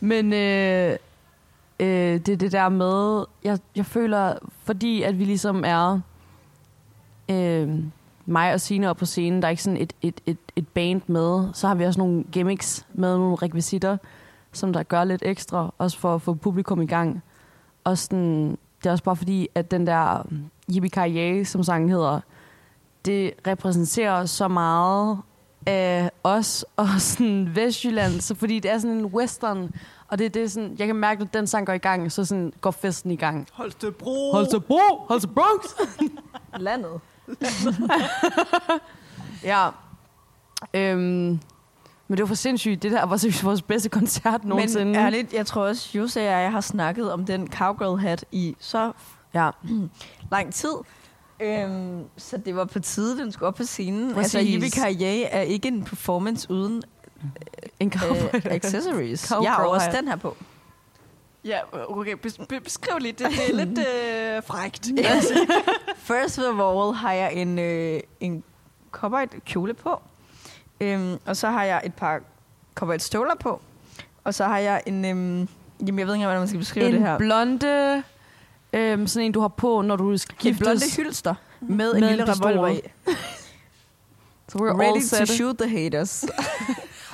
Men 0.00 0.32
øh, 0.32 0.96
øh, 1.80 1.86
det 2.20 2.28
er 2.28 2.36
det 2.36 2.52
der 2.52 2.68
med, 2.68 3.24
jeg, 3.44 3.58
jeg 3.76 3.86
føler, 3.86 4.34
fordi 4.62 5.02
at 5.02 5.18
vi 5.18 5.24
ligesom 5.24 5.64
er, 5.66 6.00
øh, 7.30 7.68
mig 8.26 8.52
og 8.52 8.60
Signe 8.60 8.90
op 8.90 8.96
på 8.96 9.06
scenen. 9.06 9.42
Der 9.42 9.48
er 9.48 9.50
ikke 9.50 9.62
sådan 9.62 9.80
et, 9.80 9.92
et, 10.02 10.20
et, 10.26 10.38
et 10.56 10.68
band 10.68 11.02
med. 11.06 11.48
Så 11.52 11.68
har 11.68 11.74
vi 11.74 11.84
også 11.84 12.00
nogle 12.00 12.24
gimmicks 12.32 12.86
med, 12.92 13.18
nogle 13.18 13.36
rekvisitter, 13.36 13.96
som 14.52 14.72
der 14.72 14.82
gør 14.82 15.04
lidt 15.04 15.22
ekstra, 15.26 15.74
også 15.78 15.98
for 15.98 16.14
at 16.14 16.22
få 16.22 16.34
publikum 16.34 16.82
i 16.82 16.86
gang. 16.86 17.22
Og 17.84 17.98
sådan, 17.98 18.50
det 18.82 18.86
er 18.86 18.90
også 18.90 19.04
bare 19.04 19.16
fordi, 19.16 19.48
at 19.54 19.70
den 19.70 19.86
der 19.86 20.26
Yippie 20.74 21.44
som 21.44 21.62
sangen 21.62 21.88
hedder, 21.88 22.20
det 23.04 23.32
repræsenterer 23.46 24.26
så 24.26 24.48
meget 24.48 25.18
af 25.66 26.10
os 26.22 26.64
og 26.76 26.88
sådan 26.98 27.50
Vestjylland, 27.54 28.20
så 28.20 28.34
fordi 28.34 28.58
det 28.58 28.70
er 28.70 28.78
sådan 28.78 28.96
en 28.96 29.04
western, 29.04 29.74
og 30.08 30.18
det 30.18 30.24
er 30.24 30.30
det 30.30 30.52
sådan, 30.52 30.76
jeg 30.78 30.86
kan 30.86 30.96
mærke, 30.96 31.22
at 31.22 31.34
den 31.34 31.46
sang 31.46 31.66
går 31.66 31.72
i 31.72 31.78
gang, 31.78 32.12
så 32.12 32.24
sådan 32.24 32.52
går 32.60 32.70
festen 32.70 33.10
i 33.10 33.16
gang. 33.16 33.48
Holstebro! 33.52 34.32
Holstebro! 34.32 34.78
Holstebro! 35.08 35.42
Landet. 36.58 37.00
Ja. 39.44 39.68
Øhm, 40.74 41.00
men 42.08 42.16
det 42.16 42.20
var 42.20 42.26
for 42.26 42.34
sindssygt. 42.34 42.82
Det 42.82 42.92
der 42.92 43.06
var 43.06 43.16
seriøst 43.16 43.44
vores 43.44 43.62
bedste 43.62 43.88
koncert 43.88 44.44
nogensinde. 44.44 44.84
Men 44.84 44.94
ærligt, 44.96 45.32
jeg 45.32 45.46
tror 45.46 45.62
også, 45.66 45.98
Jose 45.98 46.20
og 46.20 46.26
jeg 46.42 46.52
har 46.52 46.60
snakket 46.60 47.12
om 47.12 47.24
den 47.26 47.48
cowgirl 47.52 47.98
hat 47.98 48.24
i 48.32 48.56
så 48.60 48.92
Ja. 49.34 49.50
lang 50.32 50.54
tid. 50.54 50.72
Øhm, 51.40 52.02
så 52.16 52.36
det 52.36 52.56
var 52.56 52.64
på 52.64 52.78
tide, 52.80 53.18
den 53.18 53.32
skulle 53.32 53.46
op 53.48 53.54
på 53.54 53.64
scenen. 53.64 54.14
Præcis. 54.14 54.34
Altså, 54.34 54.50
Yippie 54.52 54.70
Karriere 54.70 55.28
er 55.30 55.40
ikke 55.40 55.68
en 55.68 55.84
performance 55.84 56.50
uden 56.50 56.82
En 57.80 57.92
cowboy. 57.92 58.16
øh, 58.34 58.42
accessories. 58.44 59.20
Cowgirl 59.28 59.44
jeg 59.44 59.52
har 59.52 59.64
også 59.64 59.90
den 59.96 60.08
her 60.08 60.16
på. 60.16 60.36
Ja, 61.44 61.58
okay, 61.88 62.14
bes- 62.26 62.46
be- 62.48 62.60
beskriv 62.60 62.98
lige 62.98 63.12
det. 63.12 63.26
Det 63.30 63.50
er 63.50 63.64
lidt 63.64 63.78
øh, 64.36 64.42
frægt. 64.42 64.88
Ja. 64.96 65.20
First 65.96 66.38
of 66.38 66.60
all 66.60 66.94
har 66.94 67.12
jeg 67.12 67.32
en, 67.32 67.58
øh, 67.58 68.00
en 68.20 68.44
cowboy 68.92 69.24
kjole 69.46 69.74
på. 69.74 70.02
Øhm, 70.80 71.18
og 71.26 71.36
så 71.36 71.48
har 71.50 71.64
jeg 71.64 71.82
et 71.84 71.94
par 71.94 72.20
cowboy 72.74 72.96
støvler 72.98 73.34
på. 73.40 73.60
Og 74.24 74.34
så 74.34 74.44
har 74.44 74.58
jeg 74.58 74.82
en... 74.86 75.04
Øhm, 75.04 75.48
jamen, 75.86 75.98
jeg 75.98 76.06
ved 76.06 76.14
ikke, 76.14 76.24
hvordan 76.24 76.40
man 76.40 76.48
skal 76.48 76.58
beskrive 76.58 76.92
det 76.92 77.00
her. 77.00 77.12
En 77.12 77.18
blonde, 77.18 78.02
øhm, 78.72 79.06
sådan 79.06 79.26
en, 79.26 79.32
du 79.32 79.40
har 79.40 79.48
på, 79.48 79.82
når 79.82 79.96
du 79.96 80.16
skal 80.18 80.34
En 80.34 80.38
giftes. 80.40 80.58
blonde 80.58 80.80
hylster 80.96 81.34
med, 81.60 81.68
med 81.76 81.90
en 81.94 82.02
en 82.02 82.08
lille 82.08 82.24
revolver 82.32 82.68
i. 82.68 82.80
So 84.48 84.58
we're 84.58 84.68
all 84.70 84.80
Ready 84.80 85.00
to 85.00 85.06
set. 85.16 85.28
shoot 85.28 85.56
the 85.58 85.68
haters. 85.68 86.24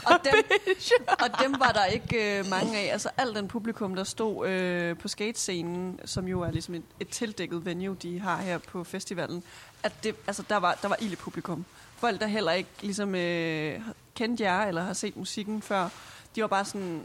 Og 0.06 0.18
dem, 0.24 0.44
og 1.24 1.42
dem 1.42 1.54
var 1.58 1.72
der 1.72 1.84
ikke 1.84 2.38
øh, 2.38 2.46
mange 2.50 2.78
af. 2.78 2.92
Altså 2.92 3.08
al 3.16 3.34
den 3.34 3.48
publikum, 3.48 3.94
der 3.94 4.04
stod 4.04 4.48
øh, 4.48 4.98
på 4.98 5.08
skatescenen, 5.08 6.00
som 6.04 6.28
jo 6.28 6.40
er 6.40 6.50
ligesom 6.50 6.74
et, 6.74 6.82
et 7.00 7.08
tildækket 7.08 7.64
venue, 7.64 7.96
de 8.02 8.20
har 8.20 8.36
her 8.36 8.58
på 8.58 8.84
festivalen, 8.84 9.42
at 9.82 10.04
det, 10.04 10.14
altså, 10.26 10.44
der 10.48 10.56
var, 10.56 10.78
der 10.82 10.88
var 10.88 10.96
ild 11.00 11.12
i 11.12 11.16
publikum. 11.16 11.64
Folk, 11.96 12.20
der 12.20 12.26
heller 12.26 12.52
ikke 12.52 12.70
ligesom 12.82 13.14
øh, 13.14 13.80
kendte 14.14 14.44
jer, 14.44 14.62
eller 14.62 14.82
har 14.82 14.92
set 14.92 15.16
musikken 15.16 15.62
før, 15.62 15.88
de 16.36 16.40
var 16.42 16.48
bare 16.48 16.64
sådan... 16.64 17.02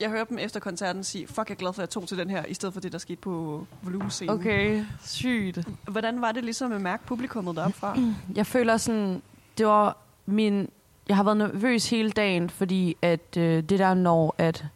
Jeg 0.00 0.10
hørte 0.10 0.30
dem 0.30 0.38
efter 0.38 0.60
koncerten 0.60 1.04
sige, 1.04 1.26
fuck, 1.26 1.48
jeg 1.48 1.54
er 1.54 1.58
glad 1.58 1.72
for, 1.72 1.82
at 1.82 1.86
jeg 1.86 1.90
tog 1.90 2.08
til 2.08 2.18
den 2.18 2.30
her, 2.30 2.44
i 2.44 2.54
stedet 2.54 2.72
for 2.72 2.80
det, 2.80 2.92
der 2.92 2.98
skete 2.98 3.20
på 3.20 3.66
volumescenen. 3.82 4.34
Okay, 4.34 4.84
sygt. 5.04 5.58
Hvordan 5.88 6.20
var 6.20 6.32
det 6.32 6.44
ligesom 6.44 6.72
at 6.72 6.80
mærke 6.80 7.06
publikummet 7.06 7.56
deroppe 7.56 7.78
fra? 7.78 7.98
Jeg 8.34 8.46
føler 8.46 8.76
sådan, 8.76 9.22
det 9.58 9.66
var 9.66 9.96
min... 10.26 10.70
Jeg 11.08 11.16
har 11.16 11.22
været 11.22 11.36
nervøs 11.36 11.90
hele 11.90 12.10
dagen, 12.10 12.50
fordi 12.50 12.96
at 13.02 13.36
øh, 13.36 13.62
det 13.62 13.78
der 13.78 13.94
når, 13.94 14.34
at 14.38 14.66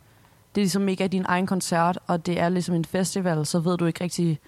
det 0.55 0.61
ligesom 0.61 0.89
ikke 0.89 1.05
er 1.05 1.09
din 1.09 1.25
egen 1.29 1.47
koncert, 1.47 1.99
og 2.07 2.27
det 2.27 2.41
er 2.41 2.49
ligesom 2.49 2.75
en 2.75 2.85
festival, 2.85 3.47
så 3.47 3.59
ved 3.59 3.79
du 3.79 3.87
ikke 3.87 4.05
rigtig, 4.05 4.41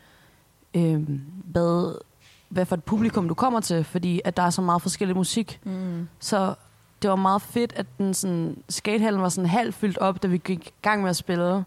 øh, 0.75 1.03
hvad, 1.45 2.01
hvad 2.49 2.67
for 2.67 2.77
et 2.77 2.85
publikum 2.85 3.29
du 3.29 3.35
kommer 3.35 3.61
til, 3.61 3.85
fordi 3.85 4.21
at 4.25 4.37
der 4.37 4.43
er 4.43 4.51
så 4.51 4.63
meget 4.63 4.83
forskellig 4.83 5.17
musik. 5.17 5.61
Mm. 5.65 6.09
Så 6.19 6.55
det 7.03 7.11
var 7.11 7.17
meget 7.17 7.43
fedt, 7.43 7.73
at 7.77 7.87
den 7.99 8.15
sådan, 8.15 8.57
skatehallen 8.69 9.23
var 9.23 9.29
sådan 9.29 9.51
halvt 9.51 9.75
fyldt 9.75 9.99
op, 9.99 10.23
da 10.23 10.29
vi 10.29 10.39
gik 10.39 10.69
i 10.69 10.73
gang 10.83 11.03
med 11.03 11.11
at 11.11 11.17
spille. 11.17 11.65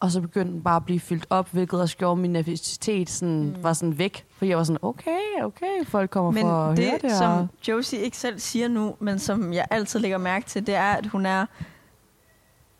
Og 0.00 0.10
så 0.10 0.20
begyndte 0.20 0.52
den 0.52 0.62
bare 0.62 0.76
at 0.76 0.84
blive 0.84 1.00
fyldt 1.00 1.26
op, 1.30 1.48
hvilket 1.50 1.80
også 1.80 1.96
gjorde 1.96 2.20
min 2.20 2.32
nervøsitet 2.32 3.10
sådan, 3.10 3.44
mm. 3.56 3.62
var 3.62 3.72
sådan 3.72 3.98
væk. 3.98 4.24
For 4.36 4.44
jeg 4.44 4.56
var 4.58 4.64
sådan, 4.64 4.78
okay, 4.82 5.42
okay, 5.42 5.84
folk 5.86 6.10
kommer 6.10 6.30
Men 6.30 6.42
for 6.42 6.64
at 6.66 6.76
det, 6.76 6.84
høre 6.84 6.98
det 7.02 7.10
her. 7.10 7.18
som 7.18 7.48
Josie 7.68 7.98
ikke 7.98 8.16
selv 8.16 8.38
siger 8.38 8.68
nu, 8.68 8.96
men 9.00 9.18
som 9.18 9.52
jeg 9.52 9.66
altid 9.70 10.00
lægger 10.00 10.18
mærke 10.18 10.46
til, 10.46 10.66
det 10.66 10.74
er, 10.74 10.92
at 10.92 11.06
hun 11.06 11.26
er 11.26 11.46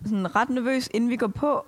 sådan 0.04 0.36
ret 0.36 0.50
nervøs, 0.50 0.88
inden 0.94 1.10
vi 1.10 1.16
går 1.16 1.26
på. 1.26 1.64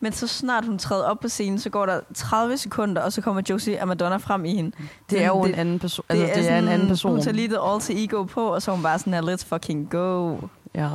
Men 0.00 0.12
så 0.12 0.26
snart 0.26 0.64
hun 0.64 0.78
træder 0.78 1.04
op 1.04 1.20
på 1.20 1.28
scenen, 1.28 1.58
så 1.58 1.70
går 1.70 1.86
der 1.86 2.00
30 2.14 2.56
sekunder, 2.56 3.02
og 3.02 3.12
så 3.12 3.20
kommer 3.20 3.42
Josie 3.50 3.80
og 3.80 3.88
Madonna 3.88 4.16
frem 4.16 4.44
i 4.44 4.54
hende. 4.54 4.76
Det 5.10 5.22
er 5.22 5.28
jo 5.28 5.42
det, 5.42 5.48
en 5.48 5.54
anden 5.54 5.78
person. 5.78 6.06
Altså, 6.08 6.26
det, 6.26 6.34
det 6.36 6.50
er 6.50 6.58
en 6.58 6.68
anden 6.68 6.88
person. 6.88 7.10
Hun 7.12 7.20
tager 7.20 7.34
lige 7.34 7.48
det 7.48 7.58
alter 7.62 7.94
ego 7.96 8.22
på, 8.24 8.46
og 8.54 8.62
så 8.62 8.70
er 8.70 8.74
hun 8.74 8.82
bare 8.82 8.98
sådan 8.98 9.14
her, 9.14 9.36
let's 9.36 9.44
fucking 9.46 9.90
go. 9.90 10.36
Ja. 10.74 10.88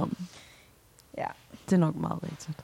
Ja. 1.17 1.26
Det 1.65 1.74
er 1.74 1.78
nok 1.78 1.96
meget 1.96 2.24
rigtigt. 2.24 2.58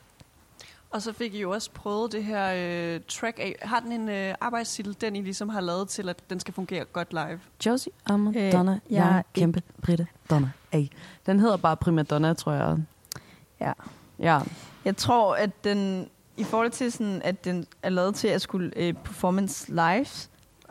Og 0.90 1.02
så 1.02 1.14
fik 1.14 1.34
I 1.34 1.40
jo 1.42 1.52
også 1.52 1.72
prøvet 1.72 2.12
det 2.12 2.24
her 2.24 2.54
øh, 2.56 3.02
track 3.08 3.40
af. 3.40 3.56
Har 3.62 3.80
den 3.80 3.92
en 3.92 4.10
øh, 4.10 4.36
arbejdstitel, 4.42 4.96
den 5.02 5.16
I 5.16 5.22
ligesom 5.22 5.50
har 5.50 5.62
lavet 5.62 5.90
til, 5.90 6.10
at 6.10 6.30
den 6.30 6.40
skal 6.40 6.54
fungere 6.54 6.86
godt 6.86 7.14
live? 7.14 7.40
Josie, 7.66 7.92
Amma, 8.06 8.32
Øh, 8.36 8.52
Donna, 8.52 8.72
jeg 8.72 8.80
jeg 8.90 9.24
kæmpe 9.34 9.62
Britte, 9.82 10.08
Donna, 10.30 10.50
A. 10.72 10.84
Den 11.26 11.40
hedder 11.40 11.58
bare 11.58 11.78
Prima 11.78 12.04
Donna, 12.04 12.34
tror 12.34 12.52
jeg. 12.52 12.78
Ja. 13.60 13.72
Ja. 14.20 14.40
Jeg 14.86 14.98
tror, 14.98 15.36
at 15.36 15.64
den, 15.64 16.10
i 16.38 16.44
forhold 16.44 16.72
til 16.72 16.92
sådan, 16.92 17.22
at 17.24 17.46
den 17.46 17.68
er 17.84 17.90
lavet 17.90 18.16
til 18.16 18.28
at 18.28 18.42
skulle 18.42 18.72
øh, 18.76 18.94
performance 18.94 19.70
live, 19.70 20.08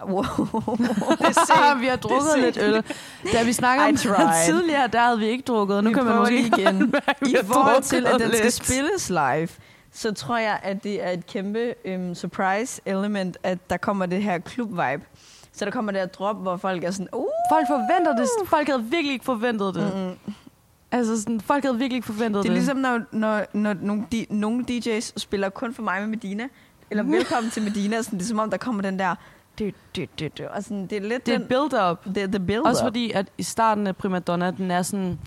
Wow. 0.05 0.23
Det 0.23 1.27
er 1.27 1.79
vi 1.81 1.87
har 1.87 1.97
drukket 1.97 2.31
Det 2.35 2.43
lidt 2.43 2.59
øl. 2.63 2.85
Da 3.33 3.43
vi 3.45 3.53
snakkede 3.53 4.15
om 4.17 4.31
tidligere, 4.47 4.87
der 4.87 5.01
havde 5.01 5.19
vi 5.19 5.27
ikke 5.27 5.43
drukket. 5.43 5.85
Nu 5.85 5.91
Vi 5.91 5.95
kan 5.95 6.05
man 6.05 6.17
måske 6.17 6.35
lige 6.35 6.53
igen. 6.59 6.95
I 7.23 7.37
forhold 7.45 7.83
til, 7.83 8.07
at 8.07 8.21
den 8.21 8.33
skal 8.33 8.53
spilles 8.53 9.09
live, 9.09 9.49
så 9.97 10.15
tror 10.15 10.37
jeg, 10.39 10.61
at 10.63 10.85
det 10.85 11.05
er 11.05 11.11
et 11.11 11.27
kæmpe 11.27 11.75
um, 11.95 12.15
surprise 12.15 12.81
element, 12.87 13.37
at 13.43 13.71
der 13.71 13.77
kommer 13.77 14.07
det 14.07 14.23
her 14.23 14.39
klub-vibe. 14.39 15.03
Så 15.53 15.65
der 15.65 15.71
kommer 15.71 15.93
det 15.93 16.01
her 16.01 16.07
drop, 16.09 16.43
hvor 16.43 16.57
folk 16.57 16.85
er 16.85 16.91
sådan, 16.91 17.09
uh, 17.13 17.27
Folk 17.53 17.67
forventer 17.69 18.17
det. 18.17 18.29
Folk 18.49 18.67
havde 18.69 18.85
virkelig 18.85 19.13
ikke 19.13 19.25
forventet 19.25 19.75
det. 19.75 20.17
mm. 20.27 20.33
Altså, 20.93 21.21
sådan, 21.23 21.41
folk 21.41 21.65
havde 21.65 21.79
virkelig 21.79 21.97
ikke 21.97 22.07
forventet 22.07 22.43
Det 22.43 22.45
det. 22.45 22.51
er 22.51 22.55
ligesom, 22.55 22.77
når, 22.77 23.01
når, 23.13 23.45
når 23.53 23.75
nogle, 23.81 24.07
di, 24.13 24.27
nogle 24.31 24.65
DJ's 24.71 25.13
spiller 25.17 25.49
kun 25.49 25.75
for 25.75 25.83
mig 25.83 26.01
med 26.01 26.09
Medina, 26.09 26.49
eller 26.91 27.03
velkommen 27.17 27.51
til 27.51 27.63
Medina, 27.63 28.03
sådan, 28.03 28.19
det 28.19 28.25
er 28.25 28.29
som 28.29 28.39
om, 28.39 28.51
der 28.51 28.57
kommer 28.57 28.83
den 28.83 28.99
der, 28.99 29.15
du, 29.59 29.65
du, 29.97 30.05
du, 30.21 30.29
du, 30.39 30.43
og 30.51 30.63
sådan, 30.63 30.87
det 30.87 30.93
er 30.93 31.01
lidt 31.09 31.27
det 31.27 31.35
er 31.35 31.39
den, 31.39 31.47
build-up. 31.49 32.05
det 32.15 32.23
er 32.23 32.27
the 32.27 32.41
build 32.41 32.61
Også 32.63 32.83
fordi, 32.83 33.11
at 33.11 33.27
i 33.39 33.43
starten 33.43 33.87
af 33.87 33.97
Prima 33.97 34.19
Donna, 34.19 34.51
den 34.51 34.71
er 34.71 34.83
sådan, 34.83 35.19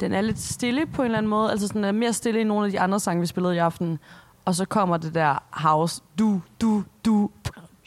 den 0.00 0.12
er 0.12 0.20
lidt 0.20 0.38
stille 0.38 0.86
på 0.86 1.02
en 1.02 1.06
eller 1.06 1.18
anden 1.18 1.30
måde. 1.30 1.50
Altså 1.50 1.66
sådan 1.66 1.84
er 1.84 1.92
mere 1.92 2.12
stille 2.12 2.40
end 2.40 2.48
nogle 2.48 2.66
af 2.66 2.72
de 2.72 2.80
andre 2.80 3.00
sange, 3.00 3.20
vi 3.20 3.26
spillede 3.26 3.54
i 3.54 3.58
aften. 3.58 3.98
Og 4.44 4.54
så 4.54 4.64
kommer 4.64 4.96
det 4.96 5.14
der 5.14 5.42
house, 5.50 6.02
du, 6.18 6.40
du, 6.60 6.84
du, 7.04 7.30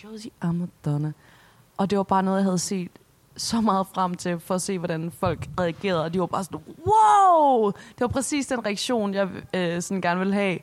Josie 0.04 0.32
Amadonna. 0.42 1.12
Og 1.78 1.90
det 1.90 1.98
var 1.98 2.04
bare 2.04 2.24
noget, 2.24 2.38
jeg 2.38 2.46
havde 2.46 2.60
set 2.60 2.92
så 3.38 3.62
meget 3.62 3.88
frem 3.94 4.16
til, 4.16 4.40
for 4.40 4.56
at 4.56 4.62
se, 4.62 4.80
hvordan 4.80 5.12
folk 5.12 5.50
reagerede. 5.60 6.04
Og 6.04 6.14
de 6.14 6.20
var 6.20 6.26
bare 6.26 6.44
sådan, 6.44 6.60
wow! 6.88 7.72
Det 7.72 8.02
var 8.02 8.08
præcis 8.08 8.48
den 8.48 8.66
reaktion, 8.66 9.14
jeg 9.14 9.30
øh, 9.54 9.82
sådan 9.82 10.02
gerne 10.02 10.20
ville 10.20 10.34
have. 10.34 10.60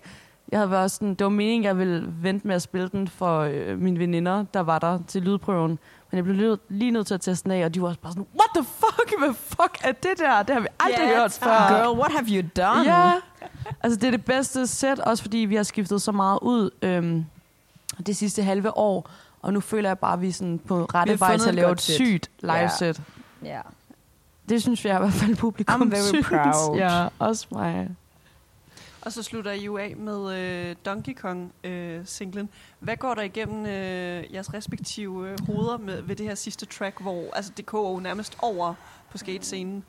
Jeg 0.52 0.58
havde 0.58 0.70
været 0.70 0.90
sådan, 0.90 1.08
det 1.14 1.24
var 1.24 1.30
meningen, 1.30 1.64
jeg 1.64 1.78
ville 1.78 2.12
vente 2.22 2.46
med 2.46 2.54
at 2.54 2.62
spille 2.62 2.88
den 2.88 3.08
for 3.08 3.40
øh, 3.40 3.78
mine 3.78 3.98
veninder, 3.98 4.44
der 4.54 4.60
var 4.60 4.78
der 4.78 4.98
til 5.08 5.22
lydprøven. 5.22 5.78
Men 6.10 6.16
jeg 6.16 6.24
blev 6.24 6.58
lige, 6.68 6.90
nødt 6.90 7.06
til 7.06 7.14
at 7.14 7.20
teste 7.20 7.44
den 7.44 7.52
af, 7.60 7.64
og 7.64 7.74
de 7.74 7.82
var 7.82 7.88
også 7.88 8.00
bare 8.00 8.12
sådan, 8.12 8.26
what 8.40 8.50
the 8.54 8.64
fuck, 8.64 9.18
hvad 9.18 9.34
fuck 9.34 9.78
er 9.84 9.92
det 9.92 10.18
der? 10.18 10.42
Det 10.42 10.54
har 10.54 10.60
vi 10.60 10.66
aldrig 10.80 11.04
Yeah, 11.08 11.20
hørt 11.20 11.32
før. 11.32 11.68
Girl, 11.68 11.98
what 11.98 12.12
have 12.12 12.26
you 12.28 12.48
done? 12.56 12.94
Ja, 12.94 13.12
altså 13.82 13.98
det 14.00 14.06
er 14.06 14.10
det 14.10 14.24
bedste 14.24 14.66
sæt, 14.66 14.98
også 15.00 15.22
fordi 15.22 15.38
vi 15.38 15.56
har 15.56 15.62
skiftet 15.62 16.02
så 16.02 16.12
meget 16.12 16.38
ud 16.42 16.70
øhm, 16.82 17.24
det 18.06 18.16
sidste 18.16 18.42
halve 18.42 18.76
år. 18.76 19.10
Og 19.42 19.52
nu 19.52 19.60
føler 19.60 19.88
jeg 19.88 19.98
bare, 19.98 20.12
at 20.12 20.20
vi 20.20 20.28
er 20.28 20.32
sådan 20.32 20.58
på 20.66 20.84
rette 20.94 21.20
vej 21.20 21.36
til 21.36 21.48
at 21.48 21.54
lave 21.54 21.72
et 21.72 21.80
sygt 21.80 22.30
Ja. 22.42 22.60
live-sæt. 22.60 23.00
ja. 23.44 23.60
Det 24.48 24.62
synes 24.62 24.84
jeg 24.84 24.94
i 24.96 24.98
hvert 24.98 25.12
fald 25.12 25.36
publikum 25.36 25.82
I'm 25.82 25.90
very 25.90 26.00
synes. 26.02 26.26
proud. 26.28 26.76
Ja, 26.76 27.06
også 27.18 27.46
mig. 27.50 27.88
Og 29.02 29.12
så 29.12 29.22
slutter 29.22 29.52
I 29.52 29.64
jo 29.64 29.76
af 29.76 29.96
med 29.96 30.34
øh, 30.34 30.76
Donkey 30.84 31.14
Kong-singlen. 31.14 32.48
Hvad 32.80 32.96
går 32.96 33.14
der 33.14 33.22
igennem 33.22 33.66
øh, 33.66 34.34
jeres 34.34 34.54
respektive 34.54 35.28
øh, 35.28 35.38
hoveder 35.46 35.78
med, 35.78 36.02
ved 36.02 36.16
det 36.16 36.26
her 36.26 36.34
sidste 36.34 36.66
track, 36.66 37.00
hvor 37.00 37.34
altså, 37.34 37.52
det 37.56 37.66
jo 37.72 38.00
nærmest 38.00 38.36
over 38.42 38.74
på 39.10 39.18
skatescenen? 39.18 39.84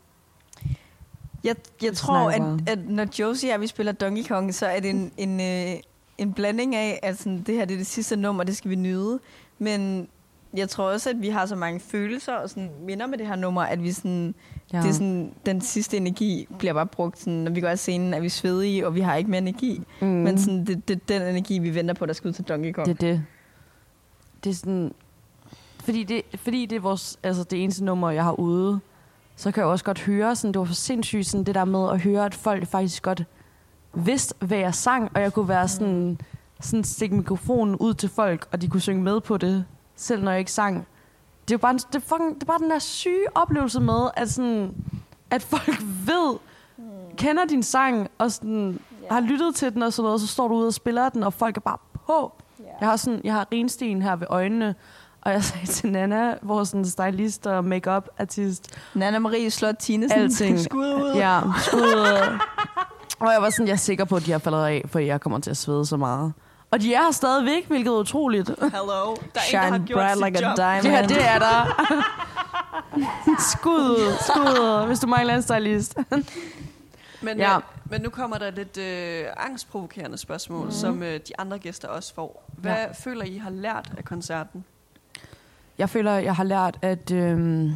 Jeg, 1.43 1.56
jeg 1.82 1.93
tror, 1.93 2.32
at, 2.32 2.69
at 2.69 2.89
når 2.89 3.08
Josie 3.19 3.54
og 3.54 3.62
vi 3.62 3.67
spiller 3.67 3.91
Donkey 3.91 4.24
Kong, 4.28 4.54
så 4.54 4.65
er 4.65 4.80
det 4.80 4.89
en, 4.89 5.12
en, 5.17 5.41
øh, 5.41 5.80
en 6.17 6.34
blanding 6.34 6.76
af, 6.76 7.00
at 7.04 7.17
sådan, 7.17 7.43
det 7.43 7.56
her 7.56 7.65
det 7.65 7.74
er 7.74 7.78
det 7.78 7.88
sidste 7.88 8.15
nummer, 8.15 8.43
det 8.43 8.58
skal 8.58 8.71
vi 8.71 8.76
nyde. 8.76 9.19
Men 9.60 10.08
jeg 10.54 10.70
tror 10.70 10.92
også, 10.92 11.10
at 11.10 11.22
vi 11.22 11.30
har 11.30 11.46
så 11.46 11.56
mange 11.56 11.80
følelser 11.80 12.34
og 12.34 12.50
sådan 12.50 12.70
minder 12.86 13.08
med 13.08 13.18
det 13.18 13.28
her 13.28 13.36
nummer, 13.36 13.62
at 13.62 13.84
vi 13.84 13.92
sådan, 13.92 14.36
Ja. 14.74 14.78
det 14.82 14.90
er 14.90 14.92
sådan, 14.94 15.34
den 15.46 15.62
sidste 15.62 15.98
energi 15.98 16.48
bliver 16.60 16.74
bare 16.74 16.86
brugt. 16.88 17.20
Sådan, 17.20 17.34
når 17.34 17.52
vi 17.52 17.62
går 17.62 17.68
af 17.68 17.80
scenen, 17.80 18.14
er 18.14 18.20
vi 18.20 18.30
svedige, 18.30 18.88
og 18.88 18.96
vi 18.96 19.02
har 19.02 19.16
ikke 19.16 19.30
mere 19.32 19.42
energi. 19.42 19.82
mm. 20.02 20.08
Mm. 20.08 20.14
Men 20.14 20.40
sådan, 20.40 20.66
det, 20.66 20.88
det 20.88 21.10
den 21.10 21.22
energi, 21.22 21.60
vi 21.60 21.76
venter 21.76 21.94
på, 21.94 22.06
der 22.06 22.14
skal 22.14 22.28
ud 22.28 22.34
til 22.34 22.44
Donkey 22.46 22.72
Kong. 22.74 22.88
Det 22.88 22.94
er 22.94 22.98
det. 23.12 23.24
Det 24.44 24.50
er 24.50 24.54
sådan... 24.54 24.94
fordi 25.84 26.04
det, 26.04 26.22
fordi 26.36 26.66
det 26.66 26.76
er 26.76 26.80
vores, 26.80 27.20
altså 27.24 27.44
det 27.44 27.64
eneste 27.64 27.84
nummer, 27.86 28.10
jeg 28.12 28.24
har 28.24 28.40
ude, 28.40 28.80
så 29.36 29.52
kan 29.52 29.62
jeg 29.62 29.68
også 29.70 29.86
godt 29.86 30.02
høre, 30.02 30.36
sådan, 30.36 30.52
det 30.54 30.60
var 30.60 30.66
for 30.66 30.74
sindssygt, 30.74 31.28
sådan, 31.28 31.44
det 31.46 31.56
der 31.56 31.66
med 31.66 31.90
at 31.90 32.02
høre, 32.02 32.26
at 32.26 32.36
folk 32.36 32.68
faktisk 32.68 33.04
godt 33.04 33.24
vidste, 33.94 34.36
hvad 34.40 34.58
jeg 34.58 34.76
sang, 34.76 35.12
og 35.16 35.22
jeg 35.22 35.34
kunne 35.34 35.48
være 35.48 35.68
sådan, 35.68 36.18
sådan 36.62 36.84
stikke 36.84 37.16
mikrofonen 37.16 37.76
ud 37.76 37.94
til 37.94 38.10
folk, 38.10 38.48
og 38.52 38.62
de 38.62 38.68
kunne 38.68 38.82
synge 38.82 39.04
med 39.04 39.22
på 39.22 39.38
det, 39.38 39.66
selv 40.02 40.24
når 40.24 40.32
jeg 40.32 40.40
ikke 40.40 40.52
sang. 40.52 40.88
Det 41.48 41.54
er 41.54 41.56
jo 41.56 41.58
bare, 41.58 41.74
det 41.74 41.96
er 41.96 42.00
fucking, 42.00 42.36
det 42.36 42.42
er 42.44 42.46
bare 42.46 42.60
den 42.60 42.70
der 42.70 42.80
syge 42.80 43.26
oplevelse 43.36 43.80
med, 43.80 44.10
at, 44.18 44.30
sådan, 44.32 44.74
at 45.30 45.44
folk 45.44 45.82
ved, 46.06 46.38
kender 47.18 47.46
din 47.46 47.64
sang, 47.64 48.10
og 48.18 48.32
sådan, 48.32 48.80
har 49.12 49.20
lyttet 49.20 49.56
til 49.56 49.74
den 49.74 49.84
og 49.84 49.94
sådan 49.94 50.06
noget, 50.06 50.22
så 50.22 50.28
står 50.28 50.48
du 50.48 50.54
ude 50.56 50.68
og 50.68 50.74
spiller 50.74 51.10
den, 51.10 51.24
og 51.24 51.34
folk 51.34 51.58
er 51.58 51.62
bare 51.62 51.78
på. 52.08 52.32
Jeg 52.80 52.90
har, 52.90 52.96
sådan, 52.96 53.22
jeg 53.24 53.34
har 53.34 53.48
rensten 53.54 54.02
her 54.02 54.16
ved 54.16 54.28
øjnene, 54.30 54.76
og 55.22 55.32
jeg 55.32 55.44
sagde 55.50 55.66
til 55.68 55.92
Nana, 55.92 56.36
vores 56.42 56.70
sådan, 56.70 56.86
stylist 56.86 57.48
og 57.48 57.66
make 57.66 57.92
artist 58.20 58.78
Nana 58.94 59.20
Marie 59.20 59.52
Slot 59.52 59.76
Tinesen. 59.80 60.20
Alting. 60.20 60.60
Skud 60.70 60.94
ud. 60.94 61.14
Ja, 61.16 61.42
skud. 61.58 62.38
og 63.20 63.32
jeg 63.34 63.42
var 63.42 63.50
sådan, 63.50 63.68
jeg 63.68 63.74
er 63.74 63.78
sikker 63.78 64.06
på, 64.06 64.16
at 64.16 64.26
de 64.26 64.32
har 64.32 64.40
faldet 64.40 64.66
af, 64.66 64.84
for 64.86 65.00
jeg 65.00 65.22
kommer 65.22 65.40
til 65.40 65.50
at 65.50 65.58
svede 65.58 65.86
så 65.86 65.98
meget. 65.98 66.34
Og 66.72 66.82
de 66.82 66.94
er 66.94 67.02
her 67.04 67.12
stadigvæk, 67.12 67.68
hvilket 67.68 67.92
er 67.92 67.96
utroligt. 67.98 68.50
Hello. 68.50 68.70
Der 68.90 69.02
er 69.02 69.12
en, 69.12 69.18
der 69.34 69.40
Shine 69.42 69.62
har 69.62 69.80
gjort 69.80 69.98
bright 69.98 70.18
sit 70.18 70.26
like 70.26 70.46
a 70.46 70.50
job. 70.50 70.58
diamond. 70.58 70.84
Det 70.84 70.92
her, 70.92 71.08
det 71.08 71.28
er 71.30 71.40
der. 71.40 71.66
skud, 73.52 74.16
skud, 74.22 74.88
hvis 74.88 75.00
du 75.00 75.08
mangler 75.08 75.36
en 75.36 75.42
stylist. 75.42 75.98
Men, 77.22 77.38
Ja. 77.38 77.50
ja. 77.52 77.56
øh, 77.58 77.62
men 77.90 78.02
nu 78.02 78.10
kommer 78.10 78.38
der 78.38 78.52
lidt 78.52 78.78
øh, 78.78 79.26
angstprovokerende 79.38 80.18
spørgsmål, 80.18 80.66
mm. 80.66 80.72
som 80.72 81.04
øh, 81.04 81.14
de 81.28 81.40
andre 81.40 81.60
gæster 81.60 81.88
også 81.88 82.14
får. 82.14 82.44
Hvad 82.58 82.72
Ja. 82.72 82.82
ja. 82.82 82.88
føler 82.92 83.24
I 83.24 83.38
har 83.38 83.50
lært 83.50 83.92
af 83.98 84.04
koncerten? 84.06 84.66
Jeg 85.78 85.90
føler, 85.90 86.12
jeg 86.14 86.36
har 86.36 86.44
lært, 86.44 86.78
at, 86.82 87.12
øhm, 87.12 87.72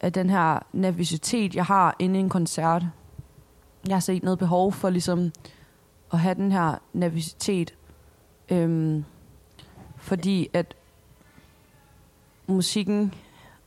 at 0.00 0.14
den 0.14 0.30
her 0.30 0.58
nervøsitet, 0.72 1.54
jeg 1.54 1.64
har 1.64 1.96
inde 1.98 2.16
i 2.18 2.22
en 2.22 2.28
koncert, 2.28 2.82
jeg 3.88 3.94
har 3.94 4.00
set 4.00 4.22
noget 4.22 4.38
behov 4.38 4.72
for 4.72 4.90
ligesom 4.90 5.32
at 6.12 6.18
have 6.18 6.34
den 6.34 6.52
her 6.52 6.74
nervøsitet, 6.92 7.74
øhm, 8.50 9.04
fordi 9.96 10.48
at 10.52 10.74
musikken, 12.46 13.14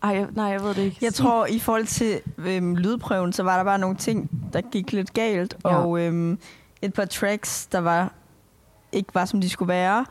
ej, 0.04 0.10
jeg- 0.16 0.28
nej, 0.32 0.46
jeg 0.46 0.62
ved 0.62 0.70
det 0.70 0.82
ikke. 0.82 0.98
Jeg 1.02 1.14
tror, 1.14 1.46
i 1.46 1.60
forhold 1.60 1.86
til 1.86 2.20
øhm, 2.38 2.76
lydprøven, 2.76 3.34
så 3.34 3.44
var 3.44 3.58
der 3.58 3.64
bare 3.64 3.80
nogle 3.80 3.96
ting, 3.98 4.30
der 4.54 4.62
gik 4.62 4.92
lidt 4.94 5.14
galt. 5.14 5.58
Ja. 5.66 5.76
Og 5.76 6.00
øhm, 6.00 6.40
et 6.82 6.94
par 6.94 7.06
tracks, 7.06 7.66
der 7.66 7.80
var 7.80 8.14
ikke 8.92 9.10
var, 9.16 9.26
som 9.26 9.42
de 9.42 9.50
skulle 9.50 9.70
være. 9.70 10.06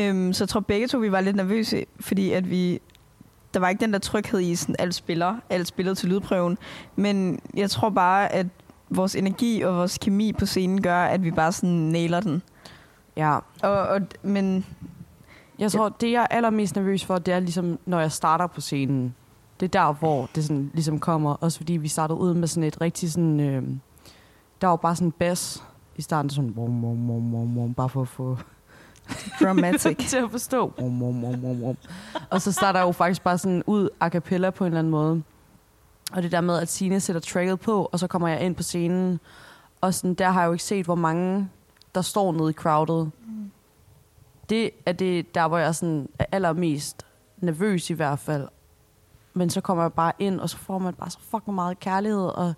Øhm, 0.00 0.32
så 0.32 0.44
jeg 0.44 0.48
tror 0.48 0.60
begge 0.60 0.86
to, 0.88 0.98
vi 0.98 1.12
var 1.12 1.20
lidt 1.20 1.36
nervøse, 1.36 1.84
fordi 2.00 2.30
at 2.32 2.50
vi... 2.50 2.80
Der 3.54 3.60
var 3.60 3.68
ikke 3.68 3.80
den 3.80 3.92
der 3.92 3.98
tryghed 3.98 4.40
i, 4.40 4.54
sådan 4.54 4.76
alt 4.78 4.94
spiller, 4.94 5.36
alt 5.50 5.66
spillet 5.68 5.98
til 5.98 6.08
lydprøven. 6.08 6.58
Men 6.96 7.40
jeg 7.54 7.70
tror 7.70 7.90
bare, 7.90 8.32
at 8.32 8.46
vores 8.90 9.16
energi 9.16 9.62
og 9.62 9.74
vores 9.76 9.98
kemi 9.98 10.32
på 10.32 10.46
scenen 10.46 10.82
gør, 10.82 11.02
at 11.02 11.24
vi 11.24 11.30
bare 11.30 11.52
sådan 11.52 11.70
nailer 11.70 12.20
den. 12.20 12.42
ja, 13.16 13.38
Og, 13.62 13.70
og, 13.70 14.00
men 14.22 14.66
Jeg 15.58 15.72
tror, 15.72 15.88
det 15.88 16.12
jeg 16.12 16.22
er 16.22 16.26
allermest 16.26 16.76
nervøs 16.76 17.04
for, 17.04 17.18
det 17.18 17.34
er 17.34 17.40
ligesom, 17.40 17.78
når 17.86 18.00
jeg 18.00 18.12
starter 18.12 18.46
på 18.46 18.60
scenen. 18.60 19.14
Det 19.60 19.66
er 19.66 19.80
der, 19.84 19.92
hvor 19.92 20.28
det 20.34 20.44
sådan 20.44 20.70
ligesom 20.74 20.98
kommer. 20.98 21.34
Også 21.34 21.58
fordi 21.58 21.72
vi 21.72 21.88
startede 21.88 22.18
ud 22.18 22.34
med 22.34 22.48
sådan 22.48 22.62
et 22.68 22.80
rigtig 22.80 23.12
sådan... 23.12 23.40
Øh, 23.40 23.62
der 24.60 24.66
var 24.66 24.76
bare 24.76 24.96
sådan 24.96 25.12
bass 25.12 25.64
i 25.96 26.02
starten, 26.02 26.30
sådan... 26.30 26.54
Wum, 26.56 26.84
wum, 26.84 27.10
wum, 27.10 27.34
wum, 27.34 27.58
wum, 27.58 27.74
bare 27.74 27.88
for 27.88 28.02
at 28.02 28.08
få 28.08 28.38
dramatic. 29.42 29.96
til 30.10 30.16
at 30.16 30.30
forstå. 30.30 30.72
Wum, 30.78 31.02
wum, 31.02 31.24
wum, 31.24 31.44
wum, 31.44 31.62
wum. 31.62 31.76
Og 32.30 32.42
så 32.42 32.52
starter 32.52 32.78
jeg 32.80 32.86
jo 32.86 32.92
faktisk 32.92 33.22
bare 33.22 33.38
sådan 33.38 33.62
ud 33.66 33.88
a 34.00 34.08
cappella 34.08 34.50
på 34.50 34.64
en 34.64 34.66
eller 34.66 34.78
anden 34.78 34.90
måde. 34.90 35.22
Og 36.12 36.22
det 36.22 36.32
der 36.32 36.40
med, 36.40 36.58
at 36.58 36.68
Signe 36.68 37.00
sætter 37.00 37.20
tracket 37.20 37.60
på, 37.60 37.88
og 37.92 37.98
så 37.98 38.06
kommer 38.06 38.28
jeg 38.28 38.40
ind 38.42 38.54
på 38.54 38.62
scenen. 38.62 39.20
Og 39.80 39.94
sådan, 39.94 40.14
der 40.14 40.30
har 40.30 40.40
jeg 40.40 40.46
jo 40.48 40.52
ikke 40.52 40.64
set, 40.64 40.84
hvor 40.84 40.94
mange 40.94 41.48
der 41.94 42.02
står 42.02 42.32
nede 42.32 42.50
i 42.50 42.52
crowdet. 42.52 43.10
Det 44.48 44.70
er 44.86 44.92
det, 44.92 45.34
der 45.34 45.48
hvor 45.48 45.58
jeg 45.58 45.74
sådan 45.74 46.08
er 46.18 46.24
allermest 46.32 47.06
nervøs 47.38 47.90
i 47.90 47.92
hvert 47.94 48.18
fald. 48.18 48.48
Men 49.34 49.50
så 49.50 49.60
kommer 49.60 49.84
jeg 49.84 49.92
bare 49.92 50.12
ind, 50.18 50.40
og 50.40 50.50
så 50.50 50.56
får 50.56 50.78
man 50.78 50.94
bare 50.94 51.10
så 51.10 51.18
fucking 51.30 51.54
meget 51.54 51.80
kærlighed, 51.80 52.26
og 52.26 52.46
jeg 52.46 52.54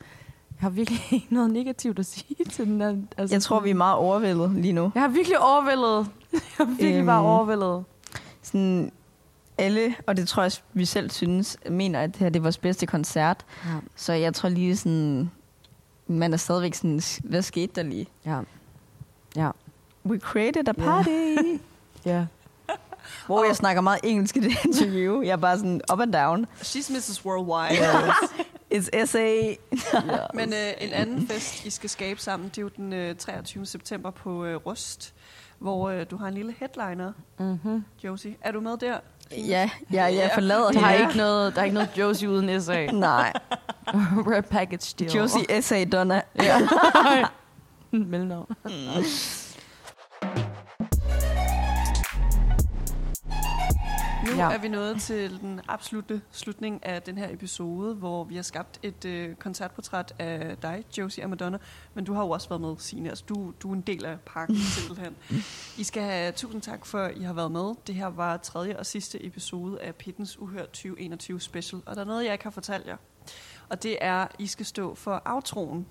har 0.59 0.71
virkelig 0.71 1.01
ikke 1.13 1.27
noget 1.35 1.51
negativt 1.51 1.99
at 1.99 2.07
sige 2.07 2.45
til 2.53 2.67
den 2.67 2.81
der. 2.81 2.97
Altså, 3.17 3.35
Jeg 3.35 3.43
tror, 3.43 3.61
vi 3.61 3.71
er 3.71 3.75
meget 3.75 3.97
overvældet 3.97 4.51
lige 4.55 4.73
nu. 4.73 4.93
Jeg 4.95 5.03
har 5.03 5.09
virkelig 5.09 5.39
overvældet. 5.39 6.07
Jeg 6.33 6.41
har 6.59 6.65
virkelig 6.65 6.95
Øhm. 6.97 7.07
bare 7.07 7.23
overvældet. 7.23 7.85
sådan 8.43 8.93
alle, 9.61 9.94
og 10.07 10.16
det 10.16 10.29
tror 10.29 10.42
jeg, 10.42 10.53
vi 10.73 10.85
selv 10.85 11.11
synes, 11.11 11.57
mener, 11.70 12.01
at 12.01 12.11
det 12.11 12.16
her 12.16 12.29
det 12.29 12.38
er 12.38 12.42
vores 12.42 12.59
bedste 12.59 12.87
koncert. 12.87 13.44
Ja. 13.64 13.70
Så 13.96 14.12
jeg 14.12 14.35
tror 14.35 14.49
lige 14.49 14.77
sådan, 14.77 15.31
man 16.07 16.33
er 16.33 16.37
stadigvæk 16.37 16.75
sådan, 16.75 17.01
hvad 17.25 17.42
skete 17.42 17.73
der 17.75 17.83
lige? 17.83 18.07
Ja. 18.27 18.40
Ja. 19.37 19.51
We 20.07 20.18
created 20.18 20.68
a 20.68 20.73
Ja. 20.79 20.85
party. 20.85 21.11
Ja. 22.05 22.27
Hvor 23.27 23.44
jeg 23.44 23.57
snakker 23.57 23.83
meget 23.83 24.01
engelsk 24.05 24.37
i 24.37 24.40
det 24.40 24.53
interview. 24.64 25.23
Jeg 25.23 25.31
er 25.31 25.37
bare 25.37 25.57
sådan 25.59 25.81
up 25.92 26.01
and 26.01 26.12
down. 26.12 26.46
She's 26.61 26.92
Mrs. 26.96 27.25
Worldwide. 27.27 27.85
It's 28.75 29.07
SA. 29.07 29.55
Men 30.38 30.53
øh, 30.53 30.73
en 30.81 30.92
anden 30.92 31.27
fest, 31.29 31.64
I 31.64 31.70
skal 31.70 31.90
skabe 31.90 32.20
sammen, 32.20 32.49
det 32.49 32.59
er 32.59 32.62
jo 32.62 32.68
den 32.77 32.92
øh, 32.92 33.16
23. 33.16 33.66
september 33.66 34.11
på 34.11 34.44
øh, 34.44 34.57
Rust, 34.57 35.14
hvor 35.59 35.88
øh, 35.90 36.07
du 36.11 36.16
har 36.16 36.29
en 36.29 36.35
lille 36.35 36.55
headliner, 36.59 37.12
Mm-hmm. 37.38 37.85
Josie. 38.05 38.37
Er 38.40 38.53
du 38.53 38.61
med 38.61 38.77
der? 38.77 38.99
Ja, 39.37 39.71
ja, 39.93 40.05
jeg 40.05 40.31
forlader 40.35 40.71
Der 40.71 40.87
er 40.87 40.93
ikke 40.93 41.16
noget, 41.16 41.55
der 41.55 41.61
er 41.61 41.64
ikke 41.64 41.75
noget 41.75 41.90
Josie 41.99 42.31
uden 42.31 42.62
SA. 42.62 42.87
Nej, 42.93 43.33
a 44.37 44.40
package 44.40 44.95
deal. 44.99 45.11
Josie 45.12 45.62
SA 45.62 45.85
Donna. 45.85 46.21
Ja. 46.43 46.59
Mellemnavn. 47.90 48.47
Nu 54.26 54.37
Ja. 54.37 54.50
er 54.52 54.59
vi 54.59 54.68
nået 54.68 55.00
til 55.00 55.40
den 55.40 55.61
absolute 55.68 56.20
slutning 56.30 56.87
af 56.87 57.02
den 57.02 57.18
her 57.18 57.33
episode, 57.33 57.94
hvor 57.94 58.24
vi 58.24 58.35
har 58.35 58.42
skabt 58.42 58.78
et 58.83 59.04
øh, 59.04 59.35
koncertportræt 59.35 60.14
af 60.18 60.56
dig, 60.62 60.85
Josie 60.98 61.24
og 61.24 61.30
Madonna. 61.30 61.59
Men 61.94 62.04
du 62.04 62.12
har 62.14 62.22
jo 62.22 62.30
også 62.30 62.48
været 62.48 62.61
med, 62.61 62.74
Signe. 62.78 63.09
Altså, 63.09 63.24
du, 63.28 63.52
du 63.62 63.70
er 63.70 63.74
en 63.74 63.80
del 63.80 64.04
af 64.04 64.20
pakken 64.26 64.56
simpelthen. 64.78 65.16
I 65.78 65.85
skal 65.85 66.02
have 66.02 66.33
tusind 66.33 66.62
tak 66.62 66.87
for, 66.87 66.98
at 66.98 67.16
I 67.16 67.22
har 67.22 67.33
været 67.33 67.52
med. 67.52 67.74
Det 67.87 67.94
her 67.94 68.06
var 68.06 68.37
tredje 68.37 68.76
og 68.78 68.87
sidste 68.87 69.26
episode 69.26 69.80
af 69.80 69.94
Pittens 69.94 70.38
Uhørt 70.38 70.68
2021 70.68 71.40
Special. 71.40 71.83
Og 71.87 71.94
der 71.96 72.00
er 72.00 72.06
noget, 72.06 72.24
jeg 72.24 72.33
ikke 72.33 72.44
har 72.44 72.50
fortalt 72.50 72.87
jer. 72.87 72.96
Og 73.68 73.83
det 73.83 73.98
er, 74.00 74.14
at 74.22 74.33
I 74.38 74.46
skal 74.46 74.66
stå 74.66 74.94
for 74.94 75.22
outroen 75.24 75.87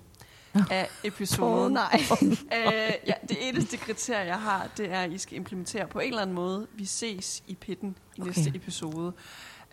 af 0.70 0.88
episoden. 1.04 1.64
Åh, 1.66 1.72
nej. 1.72 2.00
øh, 2.56 2.92
ja, 3.06 3.12
det 3.28 3.48
eneste 3.48 3.76
kriterie, 3.76 4.26
jeg 4.26 4.38
har, 4.38 4.68
det 4.76 4.92
er, 4.92 5.00
at 5.00 5.12
I 5.12 5.18
skal 5.18 5.36
implementere 5.36 5.86
på 5.86 5.98
en 5.98 6.08
eller 6.08 6.22
anden 6.22 6.36
måde. 6.36 6.66
Vi 6.74 6.84
ses 6.84 7.42
i 7.46 7.54
pitten 7.54 7.96
i 8.16 8.20
Okay. 8.20 8.26
næste 8.26 8.52
episode. 8.54 9.12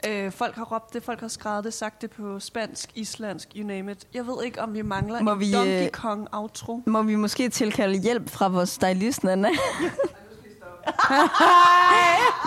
Øh, 0.07 0.31
folk 0.31 0.55
har 0.55 0.63
råbt 0.63 0.93
det, 0.93 1.03
folk 1.03 1.19
har 1.19 1.27
skrevet 1.27 1.63
det, 1.63 1.73
sagt 1.73 2.01
det 2.01 2.11
på 2.11 2.39
spansk, 2.39 2.91
islandsk, 2.95 3.49
you 3.55 3.67
name 3.67 3.91
it. 3.91 4.07
Jeg 4.13 4.27
ved 4.27 4.43
ikke, 4.43 4.61
om 4.61 4.73
vi 4.73 4.81
mangler 4.81 5.21
Må 5.21 5.33
en 5.33 5.39
vi, 5.39 5.53
Donkey 5.53 5.83
øh, 5.83 5.89
Kong 5.89 6.27
outro. 6.31 6.81
Må 6.85 7.01
vi 7.01 7.15
måske 7.15 7.49
tilkalde 7.49 7.97
hjælp 7.99 8.29
fra 8.29 8.47
vores 8.47 8.69
stylist, 8.69 9.23
Nana? 9.23 9.49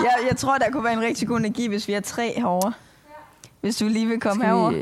jeg, 0.04 0.14
jeg 0.28 0.36
tror, 0.36 0.58
der 0.58 0.70
kunne 0.70 0.84
være 0.84 0.92
en 0.92 1.00
rigtig 1.00 1.28
god 1.28 1.38
energi, 1.38 1.66
hvis 1.66 1.88
vi 1.88 1.92
er 1.92 2.00
tre 2.00 2.34
herovre. 2.36 2.72
Hvis 3.60 3.76
du 3.76 3.84
lige 3.88 4.06
vil 4.06 4.20
komme 4.20 4.44
herover. 4.44 4.72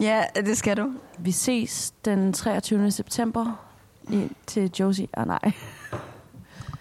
Ja, 0.00 0.22
det 0.36 0.58
skal 0.58 0.76
du. 0.76 0.92
vi 1.18 1.32
ses 1.32 1.94
den 2.04 2.32
23. 2.32 2.90
september 2.90 3.66
i, 4.10 4.28
til 4.46 4.70
Josie. 4.80 5.08
Ah, 5.14 5.26
nej. 5.26 5.52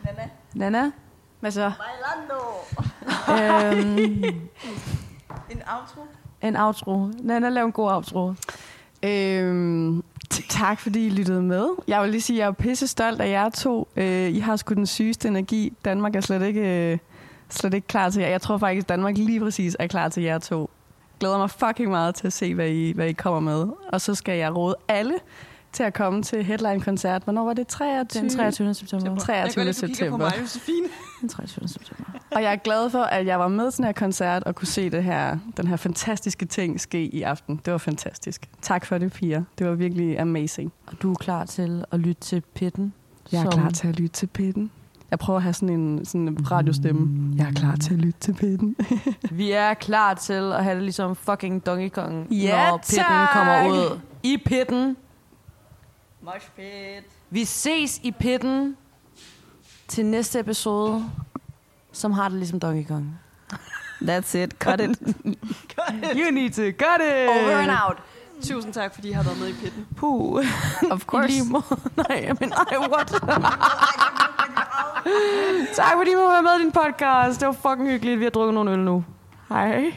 Nana. 0.06 0.30
Nana? 0.54 0.92
Hvad 1.40 1.52
så? 1.52 1.72
øhm, 3.30 4.24
En 5.52 5.62
outro? 5.68 6.02
en 6.42 6.58
outro. 6.58 7.10
Nana, 7.24 7.50
lav 7.50 7.66
en 7.66 7.72
god 7.72 7.92
outro. 7.92 8.34
Øhm, 9.04 10.04
tak 10.50 10.80
fordi 10.80 11.06
I 11.06 11.10
lyttede 11.10 11.42
med. 11.42 11.68
Jeg 11.88 12.02
vil 12.02 12.10
lige 12.10 12.22
sige, 12.22 12.38
at 12.38 12.40
jeg 12.42 12.48
er 12.48 12.52
pisse 12.52 12.88
stolt 12.88 13.22
af 13.22 13.30
jer 13.30 13.50
to. 13.50 13.88
Øh, 13.96 14.30
I 14.30 14.40
har 14.40 14.56
sgu 14.56 14.74
den 14.74 14.88
sygeste 14.88 15.28
energi. 15.28 15.74
Danmark 15.86 16.16
er 16.16 16.22
slet 16.22 16.42
ikke, 16.42 16.92
øh, 16.92 16.98
slet 17.50 17.74
ikke 17.74 17.88
klar 17.88 18.10
til 18.10 18.22
jer. 18.22 18.30
Jeg 18.30 18.42
tror 18.42 18.58
faktisk, 18.58 18.84
at 18.86 18.90
Danmark 18.90 19.18
lige 19.18 19.40
præcis 19.40 19.76
er 19.80 19.88
klar 19.88 20.10
til 20.10 20.24
jer 20.24 20.40
to. 20.40 20.70
Glæder 21.20 21.38
mig 21.38 21.50
fucking 21.50 21.90
meget 21.90 22.16
til 22.16 22.28
at 22.28 22.34
se, 22.34 22.56
hvad 22.56 22.70
I, 22.70 22.92
hvad 22.92 23.08
I 23.08 23.14
kommer 23.14 23.40
med. 23.40 23.68
Og 23.94 24.02
så 24.02 24.16
skal 24.16 24.38
jeg 24.38 24.56
råde 24.56 24.76
alle 24.88 25.14
til 25.72 25.84
at 25.84 25.94
komme 25.94 26.24
til 26.24 26.44
Headline-koncert. 26.44 27.24
Hvornår 27.24 27.46
var 27.46 27.54
det? 27.54 27.68
23? 27.68 28.22
Den 28.22 28.30
23. 28.30 28.74
september. 28.74 29.12
Jeg 29.12 29.20
23. 29.20 29.64
går 29.64 29.66
lidt, 29.66 29.82
du 29.82 29.88
kigger 29.88 30.18
på 30.18 30.18
september. 30.18 30.18
mig. 30.18 30.90
Den 31.22 31.30
23. 31.30 31.68
september. 31.68 32.04
Og 32.32 32.44
jeg 32.44 32.52
er 32.52 32.56
glad 32.56 32.90
for, 32.90 33.02
at 33.02 33.26
jeg 33.26 33.40
var 33.40 33.48
med 33.48 33.72
til 33.72 33.78
den 33.78 33.86
her 33.86 33.92
koncert 33.92 34.44
og 34.44 34.56
kunne 34.56 34.68
se 34.68 34.90
det 34.90 35.04
her, 35.04 35.38
den 35.58 35.68
her 35.68 35.76
fantastiske 35.76 36.46
ting 36.46 36.82
ske 36.82 37.04
i 37.06 37.22
aften. 37.22 37.62
Det 37.66 37.72
var 37.72 37.78
fantastisk. 37.78 38.50
Tak 38.62 38.86
for 38.86 38.98
det, 38.98 39.14
piger. 39.14 39.44
Det 39.60 39.68
var 39.68 39.74
virkelig 39.74 40.20
amazing. 40.20 40.74
Og 40.88 40.94
du 41.02 41.12
er 41.12 41.16
klar 41.16 41.46
til 41.46 41.86
at 41.92 42.00
lytte 42.00 42.22
til 42.22 42.42
Pitten? 42.56 42.94
Jeg 43.32 43.38
er 43.38 43.52
som 43.52 43.60
klar 43.60 43.70
til 43.70 43.88
at 43.88 44.00
lytte 44.00 44.14
til 44.14 44.28
pitten. 44.28 44.72
Jeg 45.12 45.20
prøver 45.20 45.38
at 45.38 45.44
have 45.44 45.54
sådan 45.54 45.70
en, 45.70 46.06
sådan 46.06 46.28
en 46.28 46.52
radiostemme. 46.52 47.34
Jeg 47.38 47.48
er 47.48 47.52
klar 47.54 47.76
til 47.76 47.94
at 47.94 48.00
lytte 48.00 48.20
til 48.20 48.34
pitten. 48.34 48.76
Vi 49.32 49.52
er 49.52 49.74
klar 49.74 50.14
til 50.14 50.34
at 50.54 50.64
have 50.64 50.76
det 50.76 50.84
ligesom 50.84 51.16
fucking 51.16 51.66
Donkey 51.66 51.90
Kong, 51.90 52.28
Ja, 52.34 52.70
når 52.70 52.78
pitten 52.78 52.98
tak! 52.98 53.30
kommer 53.34 53.68
ud. 53.68 54.00
I 54.24 54.38
pitten. 54.46 54.98
Mosh 56.22 56.48
pit. 56.56 57.06
Vi 57.30 57.46
ses 57.46 58.00
i 58.04 58.12
pitten 58.12 58.78
til 59.88 60.06
næste 60.06 60.40
episode, 60.40 61.06
som 61.92 62.12
har 62.12 62.30
det 62.30 62.38
ligesom 62.38 62.60
Donkey 62.60 62.88
Kong. 62.88 63.20
That's 64.02 64.38
it. 64.38 64.54
Cut 64.60 64.82
it. 64.82 65.00
You 66.20 66.32
need 66.32 66.50
to 66.52 66.62
cut 66.62 67.02
it! 67.02 67.30
Over 67.30 67.58
and 67.58 67.72
out. 67.88 67.98
Tusind 68.44 68.74
tak, 68.74 68.94
fordi 68.96 69.10
I 69.10 69.12
har 69.12 69.24
været 69.24 69.40
med 69.40 69.48
i 69.48 69.54
pitten. 69.54 69.86
Puh. 69.96 70.44
Of 70.92 71.02
I 71.02 71.06
course. 71.06 71.28
lige 71.28 71.44
måde. 71.50 71.64
Nej, 72.10 72.32
men 72.40 72.52
ej, 72.54 72.78
what? 72.78 73.12
Tak 75.76 75.94
fordi 75.98 76.12
du 76.12 76.18
var 76.18 76.42
med 76.42 76.60
i 76.60 76.64
din 76.64 76.72
podcast. 76.72 77.40
Det 77.40 77.48
var 77.48 77.54
fucking 77.70 77.90
hyggeligt. 77.90 78.20
Vi 78.20 78.24
har 78.26 78.32
drukket 78.32 78.54
nogle 78.54 78.72
øl 78.72 78.80
nu. 78.80 79.04
Hej. 79.50 79.94